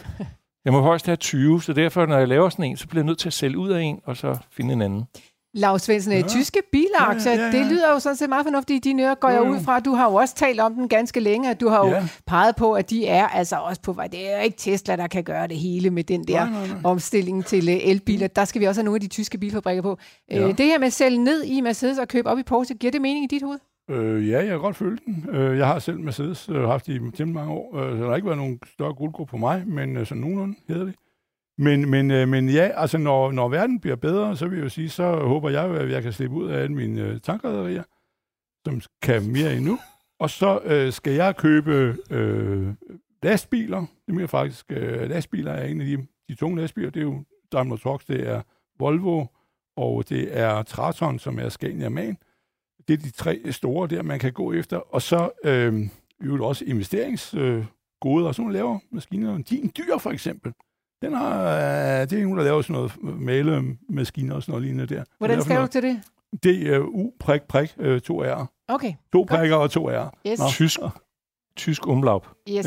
Jeg 0.66 0.74
må 0.74 0.82
højst 0.82 1.06
have 1.06 1.16
20, 1.16 1.62
så 1.62 1.74
derfor, 1.74 2.06
når 2.06 2.18
jeg 2.18 2.28
laver 2.28 2.50
sådan 2.50 2.66
en, 2.66 2.78
så 2.78 2.88
bliver 2.88 3.02
jeg 3.02 3.06
nødt 3.06 3.20
til 3.20 3.30
at 3.30 3.34
sælge 3.34 3.58
ud 3.58 3.70
af 3.70 3.82
en, 3.82 4.00
og 4.06 4.18
så 4.18 4.38
finde 4.52 4.74
en 4.74 4.82
anden. 4.82 5.06
Lars 5.54 5.82
Svendsen, 5.82 6.14
ja. 6.14 6.22
tyske 6.22 6.60
bilaktier, 6.72 7.34
ja, 7.34 7.40
ja, 7.40 7.46
ja. 7.46 7.52
det 7.52 7.66
lyder 7.66 7.92
jo 7.92 8.00
sådan 8.00 8.16
set 8.16 8.30
meget 8.30 8.46
fornuftigt 8.46 8.86
i 8.86 8.90
dine 8.90 9.04
ører, 9.04 9.16
går 9.16 9.30
jeg 9.30 9.42
ud 9.42 9.60
fra. 9.60 9.80
Du 9.80 9.94
har 9.94 10.10
jo 10.10 10.16
også 10.16 10.36
talt 10.36 10.60
om 10.60 10.74
den 10.74 10.90
ganske 10.90 11.20
længe, 11.20 11.54
du 11.54 11.70
har 11.70 11.86
jo 11.86 11.92
ja. 11.92 12.08
peget 12.28 12.56
på, 12.56 12.74
at 12.74 12.90
de 12.90 13.08
er 13.08 13.28
altså 13.28 13.56
også 13.56 13.82
på 13.82 13.94
vej. 13.94 14.08
Det 14.08 14.32
er 14.32 14.38
jo 14.38 14.44
ikke 14.44 14.58
Tesla, 14.58 14.96
der 14.96 15.08
kan 15.08 15.24
gøre 15.24 15.48
det 15.48 15.58
hele 15.58 15.90
med 15.90 16.04
den 16.04 16.24
der 16.24 16.46
nej, 16.46 16.54
nej, 16.54 16.68
nej. 16.68 16.78
omstilling 16.84 17.46
til 17.46 17.70
uh, 17.70 17.90
elbiler. 17.90 18.28
Der 18.28 18.46
skal 18.46 18.62
vi 18.62 18.66
også 18.66 18.82
have 18.82 18.86
nogle 18.86 18.96
af 18.96 19.02
de 19.02 19.08
tyske 19.08 19.38
bilfabrikker 19.38 19.82
på. 19.82 19.98
Øh, 20.32 20.38
ja. 20.38 20.48
Det 20.48 20.66
her 20.66 20.80
med 20.80 20.88
at 20.88 20.94
sælge 20.94 21.24
ned 21.24 21.44
i 21.44 21.62
Mercedes 21.62 21.98
og 21.98 22.08
købe 22.08 22.30
op 22.30 22.40
i 22.40 22.44
Porsche, 22.44 22.76
giver 22.76 22.92
det 22.92 23.02
mening 23.02 23.24
i 23.24 23.28
dit 23.36 23.44
hoved? 23.44 23.60
Øh, 23.90 24.30
ja, 24.30 24.38
jeg 24.38 24.48
kan 24.48 24.60
godt 24.60 24.76
følt 24.76 25.06
den. 25.06 25.26
Øh, 25.30 25.58
jeg 25.58 25.68
har 25.68 25.80
selv 25.80 26.00
Mercedes 26.00 26.50
øh, 26.50 26.62
haft 26.62 26.88
i 26.88 26.94
temmelig 26.94 27.34
mange 27.34 27.52
år, 27.52 27.78
øh, 27.78 27.98
så 27.98 28.04
der 28.04 28.10
har 28.10 28.16
ikke 28.16 28.26
været 28.26 28.38
nogen 28.38 28.60
større 28.66 28.94
guldgruppe 28.94 29.32
på 29.32 29.38
mig, 29.38 29.68
men 29.68 29.98
øh, 29.98 30.06
sådan 30.06 30.22
nogenlunde 30.22 30.56
hedder 30.68 30.86
det. 30.86 30.96
Men, 31.58 31.90
men, 31.90 32.12
øh, 32.12 32.28
men 32.28 32.50
ja, 32.50 32.72
altså 32.76 32.98
når, 32.98 33.32
når 33.32 33.50
verden 33.50 33.80
bliver 33.80 33.96
bedre, 33.96 34.38
så 34.38 34.48
vil 34.48 34.58
jeg 34.58 34.64
jo 34.64 34.70
sige, 34.70 34.90
så 34.90 35.16
håber 35.16 35.50
jeg 35.50 35.66
at 35.66 35.92
jeg 35.92 36.04
kan 36.04 36.14
slippe 36.14 36.36
ud 36.36 36.50
af 36.50 36.62
alle 36.64 36.76
mine 36.76 37.02
øh, 37.02 37.20
tankrederier, 37.20 37.84
som 38.66 38.82
kan 39.02 39.32
mere 39.32 39.56
endnu. 39.56 39.80
Og 40.20 40.30
så 40.30 40.60
øh, 40.66 40.94
skal 40.94 41.14
jeg 41.14 41.36
købe 41.38 41.96
øh, 42.12 42.74
lastbiler. 43.24 43.86
Det 44.06 44.16
mener 44.16 44.28
faktisk, 44.28 44.66
øh, 44.70 45.10
lastbiler 45.10 45.52
er 45.52 45.66
en 45.66 45.82
af 45.82 45.88
de, 45.88 46.08
de 46.30 46.36
tunge 46.36 46.62
lastbiler. 46.62 46.90
Det 46.90 47.00
er 47.00 47.04
jo 47.04 47.24
Daimler 47.52 47.78
Trucks, 47.78 48.06
det 48.06 48.30
er 48.30 48.42
Volvo, 48.80 49.26
og 49.78 50.10
det 50.10 50.40
er 50.40 50.64
Traton, 50.64 51.20
som 51.20 51.40
er 51.40 51.50
Scania 51.50 51.90
Man. 51.90 52.18
Det 52.90 53.00
er 53.00 53.04
de 53.04 53.12
tre 53.12 53.40
store 53.52 53.88
der, 53.88 54.04
man 54.04 54.20
kan 54.20 54.34
gå 54.34 54.54
efter. 54.54 54.78
Og 54.78 55.02
så 55.02 55.30
øh, 55.44 55.90
jo 56.26 56.46
også 56.46 56.66
investeringsgoder, 56.66 57.64
øh, 58.06 58.26
og 58.26 58.36
sådan 58.36 58.44
nogle 58.44 58.54
laver 58.54 58.80
maskiner. 58.92 59.38
Din 59.38 59.72
dyr 59.78 59.98
for 59.98 60.10
eksempel 60.12 60.54
den 61.02 61.14
har, 61.14 61.56
øh, 61.56 62.10
det 62.10 62.14
er 62.14 62.24
en, 62.24 62.38
der 62.38 62.44
laver 62.44 62.62
sådan 62.62 62.74
noget 62.74 63.20
malemaskiner 63.20 64.36
og 64.36 64.42
sådan 64.42 64.52
noget 64.52 64.64
lignende 64.66 64.96
der. 64.96 65.04
Hvordan 65.18 65.42
skal 65.42 65.62
du 65.62 65.68
til 65.68 65.84
det? 65.84 66.02
Det 66.44 66.74
er 66.74 66.80
U, 66.80 67.12
prik, 67.20 67.42
prik, 67.42 67.76
øh, 67.80 68.02
to 68.02 68.24
R. 68.24 68.52
Okay. 68.68 68.94
To 69.14 69.24
prikker 69.24 69.56
og 69.56 69.72
to 69.72 69.90
R. 69.90 70.18
Yes. 70.28 70.40
Tysk, 70.50 70.80
tysk 71.56 71.88
umlaub. 71.88 72.28
Yes. 72.50 72.66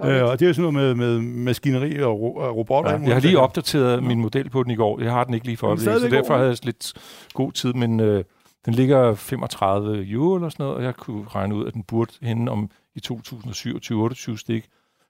Ja. 0.00 0.22
Øh, 0.22 0.30
og 0.30 0.40
det 0.40 0.48
er 0.48 0.52
sådan 0.52 0.72
noget 0.72 0.96
med, 0.96 1.18
med 1.20 1.20
maskineri 1.20 2.02
og 2.02 2.20
ro- 2.20 2.50
robotter. 2.50 2.92
Ja, 2.92 2.98
jeg 2.98 3.14
har 3.14 3.20
lige 3.20 3.38
opdateret 3.38 3.96
ja. 3.96 4.00
min 4.00 4.20
model 4.20 4.50
på 4.50 4.62
den 4.62 4.70
i 4.70 4.74
går. 4.74 5.00
Jeg 5.00 5.12
har 5.12 5.24
den 5.24 5.34
ikke 5.34 5.46
lige 5.46 5.56
for 5.56 5.66
øjeblikket, 5.66 6.00
så 6.00 6.08
derfor 6.08 6.36
havde 6.36 6.48
jeg 6.48 6.64
lidt 6.64 6.92
god 7.34 7.52
tid, 7.52 7.72
men 7.72 8.00
øh, 8.00 8.24
den 8.64 8.74
ligger 8.74 9.14
35 9.14 10.10
euro 10.10 10.34
eller 10.34 10.48
sådan 10.48 10.64
noget, 10.64 10.76
og 10.76 10.84
jeg 10.84 10.96
kunne 10.96 11.28
regne 11.28 11.54
ud, 11.54 11.66
at 11.66 11.74
den 11.74 11.82
burde 11.82 12.12
hende 12.22 12.52
om 12.52 12.70
i 12.94 13.00
2027-28 13.12 14.36
stik 14.36 14.68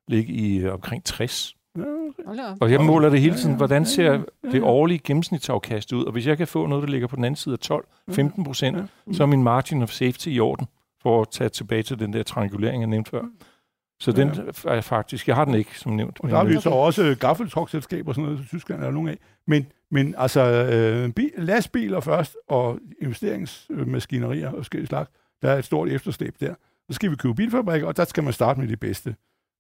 ligge 0.09 0.33
i 0.33 0.59
øh, 0.59 0.73
omkring 0.73 1.05
60. 1.05 1.57
Ja, 1.79 1.83
Og 2.61 2.71
jeg 2.71 2.81
måler 2.81 3.11
det 3.11 3.21
hele 3.21 3.37
tiden, 3.37 3.57
hvordan 3.57 3.87
ser 3.87 4.23
det 4.53 4.63
årlige 4.63 4.99
gennemsnitsafkast 4.99 5.93
ud, 5.93 6.05
og 6.05 6.13
hvis 6.13 6.27
jeg 6.27 6.37
kan 6.39 6.47
få 6.47 6.67
noget, 6.67 6.83
der 6.83 6.89
ligger 6.89 7.09
på 7.09 7.17
den 7.17 7.25
anden 7.25 7.37
side 7.37 7.59
af 7.71 7.81
12-15 8.11 8.45
procent, 8.45 8.91
så 9.13 9.23
er 9.23 9.27
min 9.27 9.43
margin 9.43 9.83
of 9.83 9.91
safety 9.91 10.29
i 10.29 10.41
orden, 10.41 10.67
for 11.03 11.23
at 11.23 11.29
tage 11.31 11.49
tilbage 11.49 11.83
til 11.83 11.99
den 11.99 12.13
der 12.13 12.23
triangulering, 12.23 12.83
jeg 12.83 12.89
nævnte 12.89 13.11
før. 13.11 13.23
Så 14.01 14.13
den 14.13 14.31
er 14.65 14.81
faktisk, 14.81 15.29
jeg 15.29 15.37
har 15.37 15.45
den 15.45 15.55
ikke, 15.55 15.79
som 15.79 15.93
nævnt. 15.93 16.21
Og 16.21 16.31
der 16.31 16.37
har 16.37 16.45
vi 16.45 16.61
så 16.61 16.71
også 16.71 17.17
gaffeltrukselskaber 17.21 18.09
og 18.09 18.15
sådan 18.15 18.31
noget, 18.31 18.45
i 18.45 18.49
Tyskland 18.49 18.81
er 18.81 18.85
der 18.85 18.93
nogle 18.93 19.11
af. 19.11 19.19
Men, 19.47 19.67
men 19.91 20.15
altså, 20.19 20.41
øh, 20.41 21.45
lastbiler 21.45 22.01
først, 22.01 22.37
og 22.49 22.79
investeringsmaskinerier 23.01 24.49
og 24.49 24.57
forskellige 24.57 24.89
slags, 24.89 25.11
der 25.43 25.51
er 25.51 25.59
et 25.59 25.65
stort 25.65 25.89
efterslæb 25.89 26.35
der. 26.41 26.55
Så 26.91 26.95
skal 26.95 27.11
vi 27.11 27.17
købe 27.17 27.35
bilfabrikker, 27.35 27.89
og 27.89 27.97
der 27.97 28.05
skal 28.05 28.25
man 28.25 28.33
starte 28.33 28.61
med 28.61 28.69
de 28.69 28.77
bedste 28.77 29.15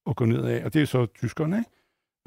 og 0.06 0.16
gå 0.16 0.24
ned 0.24 0.44
af. 0.44 0.64
Og 0.64 0.74
det 0.74 0.82
er 0.82 0.86
så 0.86 1.06
tyskerne, 1.06 1.58
ikke? 1.58 1.70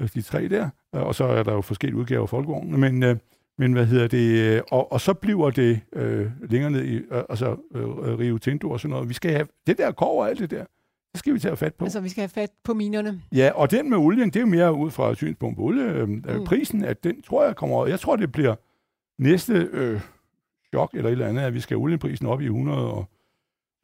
Altså, 0.00 0.14
de 0.14 0.22
tre 0.22 0.48
der, 0.48 0.70
øh, 0.94 1.02
og 1.02 1.14
så 1.14 1.24
er 1.24 1.42
der 1.42 1.52
jo 1.52 1.60
forskellige 1.60 1.98
udgaver 2.00 2.22
af 2.22 2.28
folkevognene. 2.28 2.78
men, 2.78 3.02
øh, 3.02 3.16
men 3.58 3.72
hvad 3.72 3.86
hedder 3.86 4.06
det, 4.06 4.56
øh, 4.56 4.62
og, 4.70 4.92
og 4.92 5.00
så 5.00 5.14
bliver 5.14 5.50
det 5.50 5.80
øh, 5.92 6.30
længere 6.50 6.70
ned 6.70 6.84
i, 6.84 6.96
øh, 6.96 7.22
altså 7.28 7.56
øh, 7.74 8.18
Rio 8.18 8.38
Tinto 8.38 8.70
og 8.70 8.80
sådan 8.80 8.90
noget. 8.90 9.08
Vi 9.08 9.14
skal 9.14 9.30
have 9.30 9.46
det 9.66 9.78
der 9.78 9.92
kov 9.92 10.20
og 10.20 10.28
alt 10.28 10.38
det 10.38 10.50
der, 10.50 10.64
det 11.14 11.18
skal 11.18 11.34
vi 11.34 11.38
tage 11.38 11.56
fat 11.56 11.74
på. 11.74 11.84
Altså, 11.84 12.00
vi 12.00 12.08
skal 12.08 12.20
have 12.20 12.28
fat 12.28 12.50
på 12.64 12.74
minerne. 12.74 13.22
Ja, 13.32 13.50
og 13.54 13.70
den 13.70 13.90
med 13.90 13.98
olien, 13.98 14.28
det 14.28 14.36
er 14.36 14.40
jo 14.40 14.46
mere 14.46 14.74
ud 14.74 14.90
fra 14.90 15.14
synspunkt 15.14 15.56
på 15.56 15.62
olie. 15.62 15.84
Øh, 15.84 16.08
mm. 16.08 16.22
Prisen, 16.44 16.84
at 16.84 17.04
den 17.04 17.22
tror 17.22 17.44
jeg 17.44 17.56
kommer, 17.56 17.86
jeg 17.86 18.00
tror 18.00 18.16
det 18.16 18.32
bliver 18.32 18.54
næste 19.18 19.68
øh, 19.72 20.00
chok 20.74 20.90
eller 20.94 21.08
et 21.08 21.12
eller 21.12 21.28
andet, 21.28 21.42
at 21.42 21.54
vi 21.54 21.60
skal 21.60 21.74
have 21.74 21.82
olieprisen 21.82 22.26
op 22.26 22.40
i 22.40 22.44
100 22.44 22.92
og 22.92 23.08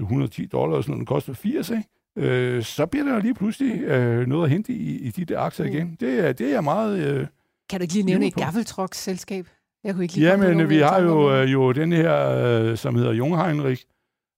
110 0.01 0.47
dollar 0.47 0.76
og 0.76 0.85
sådan 0.85 0.91
noget. 0.91 0.99
Den 0.99 1.07
koster 1.07 1.33
80, 1.33 1.70
ikke? 1.70 1.85
øh, 2.16 2.62
så 2.62 2.87
bliver 2.87 3.05
der 3.05 3.20
lige 3.20 3.35
pludselig 3.35 3.81
øh, 3.81 4.26
noget 4.26 4.45
at 4.45 4.51
hente 4.51 4.72
i, 4.72 4.99
i 4.99 5.11
de 5.11 5.24
der 5.24 5.41
aktier 5.41 5.66
mm. 5.66 5.72
igen. 5.72 5.97
Det 6.01 6.18
er, 6.28 6.33
det 6.33 6.47
er 6.47 6.51
jeg 6.51 6.64
meget... 6.64 6.99
Øh, 6.99 7.26
kan 7.68 7.81
du 7.81 7.83
ikke 7.83 7.95
lige 7.95 8.07
nævne 8.07 8.26
et 8.26 8.35
gaffeltruck-selskab? 8.35 9.47
Jeg 9.85 9.95
kunne 9.95 10.05
ikke 10.05 10.14
lige 10.14 10.31
ja, 10.31 10.37
men 10.37 10.68
vi 10.68 10.78
har 10.78 11.01
jo, 11.01 11.35
øh, 11.35 11.53
jo 11.53 11.72
den 11.72 11.93
her, 11.93 12.31
øh, 12.31 12.76
som 12.76 12.95
hedder 12.95 13.12
Jungheinrich. 13.12 13.85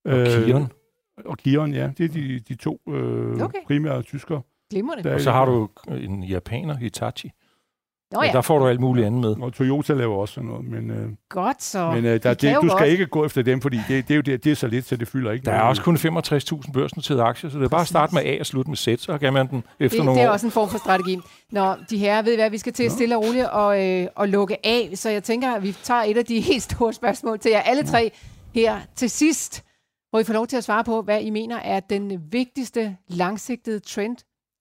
Og 0.04 0.18
øh, 0.18 0.44
Kion. 0.44 0.66
Og 1.24 1.38
Kion, 1.38 1.74
ja. 1.74 1.90
Det 1.98 2.04
er 2.04 2.08
de, 2.08 2.40
de 2.48 2.54
to 2.54 2.80
øh, 2.88 3.40
okay. 3.42 3.58
primære 3.66 4.02
tyskere. 4.02 4.42
Glimrende. 4.70 5.14
Og 5.14 5.20
så 5.20 5.30
har 5.30 5.44
du 5.44 5.68
en 5.88 6.22
japaner, 6.22 6.76
Hitachi. 6.76 7.30
Nå, 8.12 8.22
ja. 8.22 8.32
Der 8.32 8.40
får 8.40 8.58
du 8.58 8.66
alt 8.66 8.80
muligt 8.80 9.06
andet 9.06 9.20
med. 9.20 9.36
Og 9.44 9.52
Toyota 9.52 9.92
laver 9.94 10.16
også 10.16 10.34
sådan 10.34 10.50
noget. 10.50 10.64
Men, 10.64 10.90
øh, 10.90 11.08
Godt 11.28 11.62
så. 11.62 11.90
Men 11.90 12.04
øh, 12.04 12.22
der, 12.22 12.34
det, 12.34 12.56
du 12.62 12.68
skal 12.68 12.90
ikke 12.90 13.06
gå 13.06 13.24
efter 13.24 13.42
dem, 13.42 13.60
fordi 13.60 13.80
det, 13.88 14.08
det, 14.08 14.14
er 14.14 14.16
jo 14.16 14.20
det, 14.22 14.44
det 14.44 14.52
er 14.52 14.56
så 14.56 14.66
lidt, 14.66 14.86
så 14.86 14.96
det 14.96 15.08
fylder 15.08 15.32
ikke. 15.32 15.44
Der 15.44 15.52
er 15.52 15.60
også 15.62 15.82
kun 15.82 15.96
65.000 15.96 16.72
børsnoterede 16.72 17.22
aktier, 17.22 17.50
så 17.50 17.58
det 17.58 17.64
er 17.64 17.68
bare 17.68 17.80
at 17.80 17.86
starte 17.86 18.14
med 18.14 18.22
A 18.24 18.36
og 18.40 18.46
slutte 18.46 18.70
med 18.70 18.76
Z, 18.76 18.88
så 18.98 19.18
kan 19.18 19.32
man 19.32 19.48
den 19.48 19.64
efter 19.80 19.98
det, 19.98 20.04
nogle 20.06 20.20
Det 20.20 20.24
er 20.24 20.28
år. 20.28 20.32
også 20.32 20.46
en 20.46 20.52
form 20.52 20.68
for 20.68 20.78
strategi. 20.78 21.18
Nå, 21.50 21.74
de 21.90 21.98
her 21.98 22.22
ved 22.22 22.36
hvad, 22.36 22.50
vi 22.50 22.58
skal 22.58 22.72
til 22.72 22.84
at 22.84 22.92
stille 22.92 23.16
og 23.16 23.24
roligt 23.24 23.46
og, 23.46 23.88
øh, 23.88 24.06
og 24.14 24.28
lukke 24.28 24.66
af, 24.66 24.90
så 24.94 25.10
jeg 25.10 25.22
tænker, 25.24 25.52
at 25.54 25.62
vi 25.62 25.72
tager 25.82 26.02
et 26.02 26.16
af 26.18 26.24
de 26.24 26.40
helt 26.50 26.62
store 26.62 26.92
spørgsmål 26.92 27.38
til 27.38 27.50
jer 27.50 27.60
alle 27.60 27.82
tre 27.82 28.10
her 28.54 28.76
til 28.96 29.10
sidst, 29.10 29.64
hvor 30.12 30.20
I 30.20 30.24
får 30.24 30.32
lov 30.32 30.46
til 30.46 30.56
at 30.56 30.64
svare 30.64 30.84
på, 30.84 31.02
hvad 31.02 31.20
I 31.20 31.30
mener 31.30 31.56
er 31.56 31.80
den 31.80 32.32
vigtigste 32.32 32.96
langsigtede 33.08 33.80
trend 33.80 34.16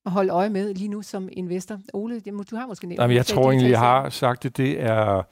at 0.05 0.11
holde 0.11 0.33
øje 0.33 0.49
med 0.49 0.73
lige 0.73 0.87
nu 0.87 1.01
som 1.01 1.29
investor? 1.31 1.79
Ole, 1.93 2.19
du 2.19 2.55
har 2.55 2.67
måske 2.67 2.87
nævnt 2.87 3.01
Jamen, 3.01 3.17
jeg 3.17 3.25
tror 3.25 3.51
egentlig, 3.51 3.71
jeg 3.71 3.79
har 3.79 4.09
sagt 4.09 4.43
det. 4.43 4.57
Det 4.57 4.81
er 4.81 5.23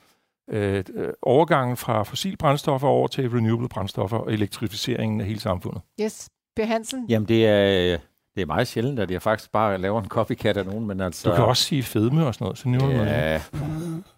øh, 0.49 0.84
overgangen 1.22 1.78
fra 1.78 2.03
fossilbrændstoffer 2.03 2.88
over 2.88 3.07
til 3.07 3.30
renewable 3.30 3.70
brændstoffer 3.70 4.17
og 4.17 4.34
elektrificeringen 4.34 5.22
af 5.22 5.28
hele 5.28 5.39
samfundet. 5.39 5.82
Yes. 6.01 6.30
Per 6.55 6.65
Hansen? 6.65 7.05
Jamen, 7.09 7.28
det 7.28 7.47
er, 7.47 7.97
det 8.39 8.43
er 8.43 8.47
meget 8.47 8.67
sjældent, 8.67 8.99
at 8.99 9.11
jeg 9.11 9.21
faktisk 9.21 9.51
bare 9.51 9.77
laver 9.77 10.01
en 10.01 10.07
copycat 10.07 10.57
af 10.57 10.65
nogen, 10.65 10.87
men 10.87 11.01
altså... 11.01 11.29
Du 11.29 11.35
kan 11.35 11.45
også 11.45 11.63
sige 11.63 11.83
fedme 11.83 12.25
og 12.25 12.33
sådan 12.33 12.45
noget, 12.45 12.57
så 12.57 12.69
nu 12.69 12.89
ja, 12.89 13.41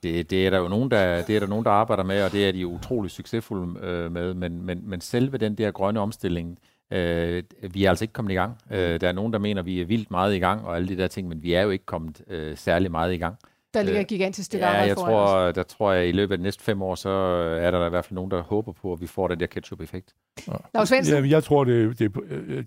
det, 0.03 0.29
det, 0.29 0.45
er 0.45 0.49
der 0.49 0.57
jo 0.57 0.67
nogen, 0.67 0.91
der, 0.91 1.21
det 1.21 1.35
er 1.35 1.39
der 1.39 1.47
nogen, 1.47 1.65
der 1.65 1.71
arbejder 1.71 2.03
med, 2.03 2.23
og 2.23 2.31
det 2.31 2.47
er 2.47 2.51
de 2.51 2.67
utrolig 2.67 3.11
succesfulde 3.11 3.79
øh, 3.79 4.11
med, 4.11 4.33
men, 4.33 4.65
men, 4.65 4.81
men 4.83 5.01
selve 5.01 5.37
den 5.37 5.55
der 5.55 5.71
grønne 5.71 5.99
omstilling, 5.99 6.57
Øh, 6.93 7.43
vi 7.73 7.85
er 7.85 7.89
altså 7.89 8.03
ikke 8.03 8.13
kommet 8.13 8.31
i 8.31 8.35
gang. 8.35 8.57
Øh, 8.71 9.01
der 9.01 9.07
er 9.07 9.11
nogen, 9.11 9.33
der 9.33 9.39
mener, 9.39 9.61
vi 9.61 9.81
er 9.81 9.85
vildt 9.85 10.11
meget 10.11 10.35
i 10.35 10.39
gang, 10.39 10.65
og 10.65 10.75
alle 10.75 10.87
de 10.87 10.97
der 10.97 11.07
ting, 11.07 11.27
men 11.27 11.43
vi 11.43 11.53
er 11.53 11.61
jo 11.61 11.69
ikke 11.69 11.85
kommet 11.85 12.21
øh, 12.27 12.57
særlig 12.57 12.91
meget 12.91 13.13
i 13.13 13.17
gang. 13.17 13.35
Der 13.73 13.83
ligger 13.83 14.01
et 14.01 14.07
gigantisk 14.07 14.45
stykke 14.45 14.65
ja, 14.65 14.71
jeg 14.71 14.97
tror, 14.97 15.51
der 15.51 15.63
tror 15.63 15.91
jeg, 15.91 16.03
at 16.03 16.09
i 16.09 16.11
løbet 16.11 16.31
af 16.31 16.37
de 16.37 16.43
næste 16.43 16.63
fem 16.63 16.81
år, 16.81 16.95
så 16.95 17.09
er 17.09 17.71
der 17.71 17.85
i 17.85 17.89
hvert 17.89 18.05
fald 18.05 18.15
nogen, 18.15 18.31
der 18.31 18.41
håber 18.41 18.71
på, 18.71 18.93
at 18.93 19.01
vi 19.01 19.07
får 19.07 19.27
den 19.27 19.39
der 19.39 19.45
ketchup-effekt. 19.45 20.15
Ja. 20.47 20.53
Lars 20.73 20.91
ja, 20.91 21.27
jeg 21.29 21.43
tror, 21.43 21.63
det, 21.63 21.99
det, 21.99 22.15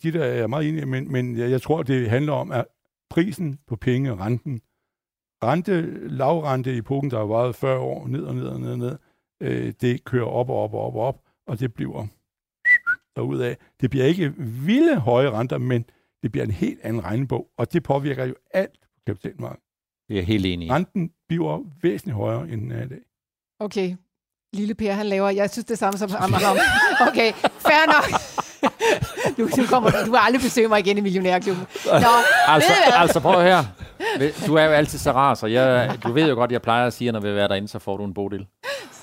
de 0.02 0.12
der 0.12 0.24
er 0.24 0.46
meget 0.46 0.68
enige, 0.68 0.86
men, 0.86 1.12
men 1.12 1.38
jeg, 1.38 1.50
jeg 1.50 1.62
tror, 1.62 1.82
det 1.82 2.10
handler 2.10 2.32
om, 2.32 2.52
at 2.52 2.64
prisen 3.10 3.58
på 3.66 3.76
penge, 3.76 4.14
renten, 4.16 4.60
rente, 5.44 6.08
lavrente 6.08 6.74
i 6.74 6.78
epoken, 6.78 7.10
der 7.10 7.18
har 7.18 7.24
varet 7.24 7.56
40 7.56 7.78
år, 7.78 8.06
ned 8.06 8.22
og 8.22 8.34
ned 8.34 8.46
og 8.46 8.60
ned 8.60 8.72
og 8.72 8.78
ned, 8.78 8.98
øh, 9.40 9.72
det 9.80 10.04
kører 10.04 10.26
op 10.26 10.50
og 10.50 10.56
op 10.56 10.74
og 10.74 10.80
op 10.80 10.94
og 10.94 11.02
op, 11.02 11.20
og 11.46 11.60
det 11.60 11.74
bliver 11.74 12.06
af. 13.42 13.56
Det 13.80 13.90
bliver 13.90 14.04
ikke 14.04 14.34
vilde 14.36 15.00
høje 15.00 15.30
renter, 15.30 15.58
men 15.58 15.84
det 16.22 16.32
bliver 16.32 16.44
en 16.44 16.50
helt 16.50 16.80
anden 16.82 17.04
regnebog, 17.04 17.50
og 17.56 17.72
det 17.72 17.82
påvirker 17.82 18.24
jo 18.24 18.34
alt 18.50 18.80
på 18.80 19.00
kapitalmarkedet. 19.06 19.63
Det 20.08 20.18
er 20.18 20.22
helt 20.22 20.46
enig 20.46 20.70
Renten 20.70 21.10
bliver 21.28 21.60
væsentligt 21.82 22.16
højere, 22.16 22.48
end 22.48 22.60
den 22.60 22.72
er 22.72 22.84
i 22.84 22.88
dag. 22.88 23.00
Okay. 23.60 23.96
Lille 24.52 24.74
Per, 24.74 24.92
han 24.92 25.06
laver, 25.06 25.30
jeg 25.30 25.50
synes 25.50 25.64
det 25.64 25.78
samme 25.78 25.98
som 25.98 26.10
ham. 26.10 26.34
Okay, 27.08 27.32
fair 27.66 27.86
nok. 27.86 28.20
Du, 29.38 29.48
du, 29.56 29.66
kommer, 29.66 29.90
du 29.90 30.10
vil 30.10 30.18
aldrig 30.22 30.42
besøge 30.42 30.68
mig 30.68 30.78
igen 30.78 30.98
i 30.98 31.00
Millionærklubben. 31.00 31.66
Nå, 31.84 32.08
altså, 32.48 32.72
altså 32.92 33.20
prøv 33.20 33.42
her. 33.42 33.64
Du 34.46 34.54
er 34.54 34.64
jo 34.64 34.70
altid 34.70 34.98
så 34.98 35.12
rar, 35.12 35.34
så 35.34 35.46
jeg, 35.46 35.90
du 36.04 36.12
ved 36.12 36.28
jo 36.28 36.34
godt, 36.34 36.52
jeg 36.52 36.62
plejer 36.62 36.86
at 36.86 36.92
sige, 36.92 37.08
at 37.08 37.14
når 37.14 37.20
vi 37.20 37.28
er 37.28 37.46
derinde, 37.46 37.68
så 37.68 37.78
får 37.78 37.96
du 37.96 38.04
en 38.04 38.14
bodil. 38.14 38.46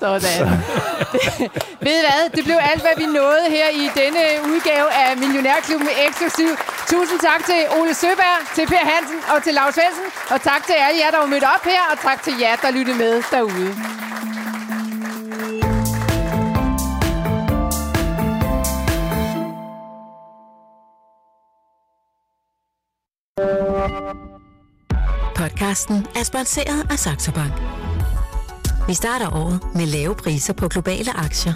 Sådan. 0.00 0.22
ved 1.86 1.94
I 2.00 2.02
hvad? 2.06 2.22
Det 2.36 2.44
blev 2.44 2.56
alt, 2.70 2.82
hvad 2.86 2.94
vi 3.02 3.06
nåede 3.18 3.44
her 3.56 3.68
i 3.82 3.84
denne 4.00 4.22
udgave 4.52 4.88
af 5.02 5.16
Millionærklubben 5.16 5.88
Eksklusiv. 6.06 6.50
Tusind 6.92 7.20
tak 7.28 7.40
til 7.50 7.60
Ole 7.78 7.94
Søberg, 7.94 8.38
til 8.56 8.66
Per 8.72 8.84
Hansen 8.92 9.18
og 9.32 9.42
til 9.44 9.52
Lars 9.54 9.74
Svendsen. 9.74 10.06
Og 10.32 10.38
tak 10.50 10.62
til 10.68 10.76
alle 10.86 10.98
jer, 11.02 11.10
der 11.14 11.18
var 11.24 11.30
mødt 11.34 11.46
op 11.54 11.64
her, 11.72 11.82
og 11.92 11.96
tak 12.08 12.22
til 12.26 12.34
jer, 12.42 12.54
der 12.64 12.70
lyttede 12.78 12.98
med 12.98 13.12
derude. 13.34 13.70
Podcasten 25.62 26.06
er 26.16 26.22
sponsoreret 26.22 26.90
af 26.90 26.98
Saxo 26.98 27.32
Bank. 27.32 27.52
Vi 28.88 28.94
starter 28.94 29.36
året 29.36 29.60
med 29.74 29.86
lave 29.86 30.14
priser 30.14 30.52
på 30.52 30.68
globale 30.68 31.16
aktier. 31.16 31.52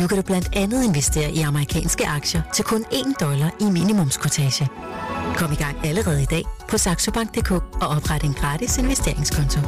Nu 0.00 0.06
kan 0.06 0.16
du 0.16 0.22
blandt 0.22 0.48
andet 0.56 0.84
investere 0.84 1.32
i 1.32 1.40
amerikanske 1.40 2.06
aktier 2.06 2.42
til 2.54 2.64
kun 2.64 2.84
1 2.92 3.20
dollar 3.20 3.50
i 3.60 3.64
minimumskortage. 3.64 4.68
Kom 5.36 5.52
i 5.52 5.54
gang 5.54 5.86
allerede 5.86 6.22
i 6.22 6.26
dag 6.26 6.44
på 6.68 6.78
saxobank.dk 6.78 7.50
og 7.52 7.88
opret 7.96 8.22
en 8.22 8.34
gratis 8.34 8.78
investeringskonto. 8.78 9.60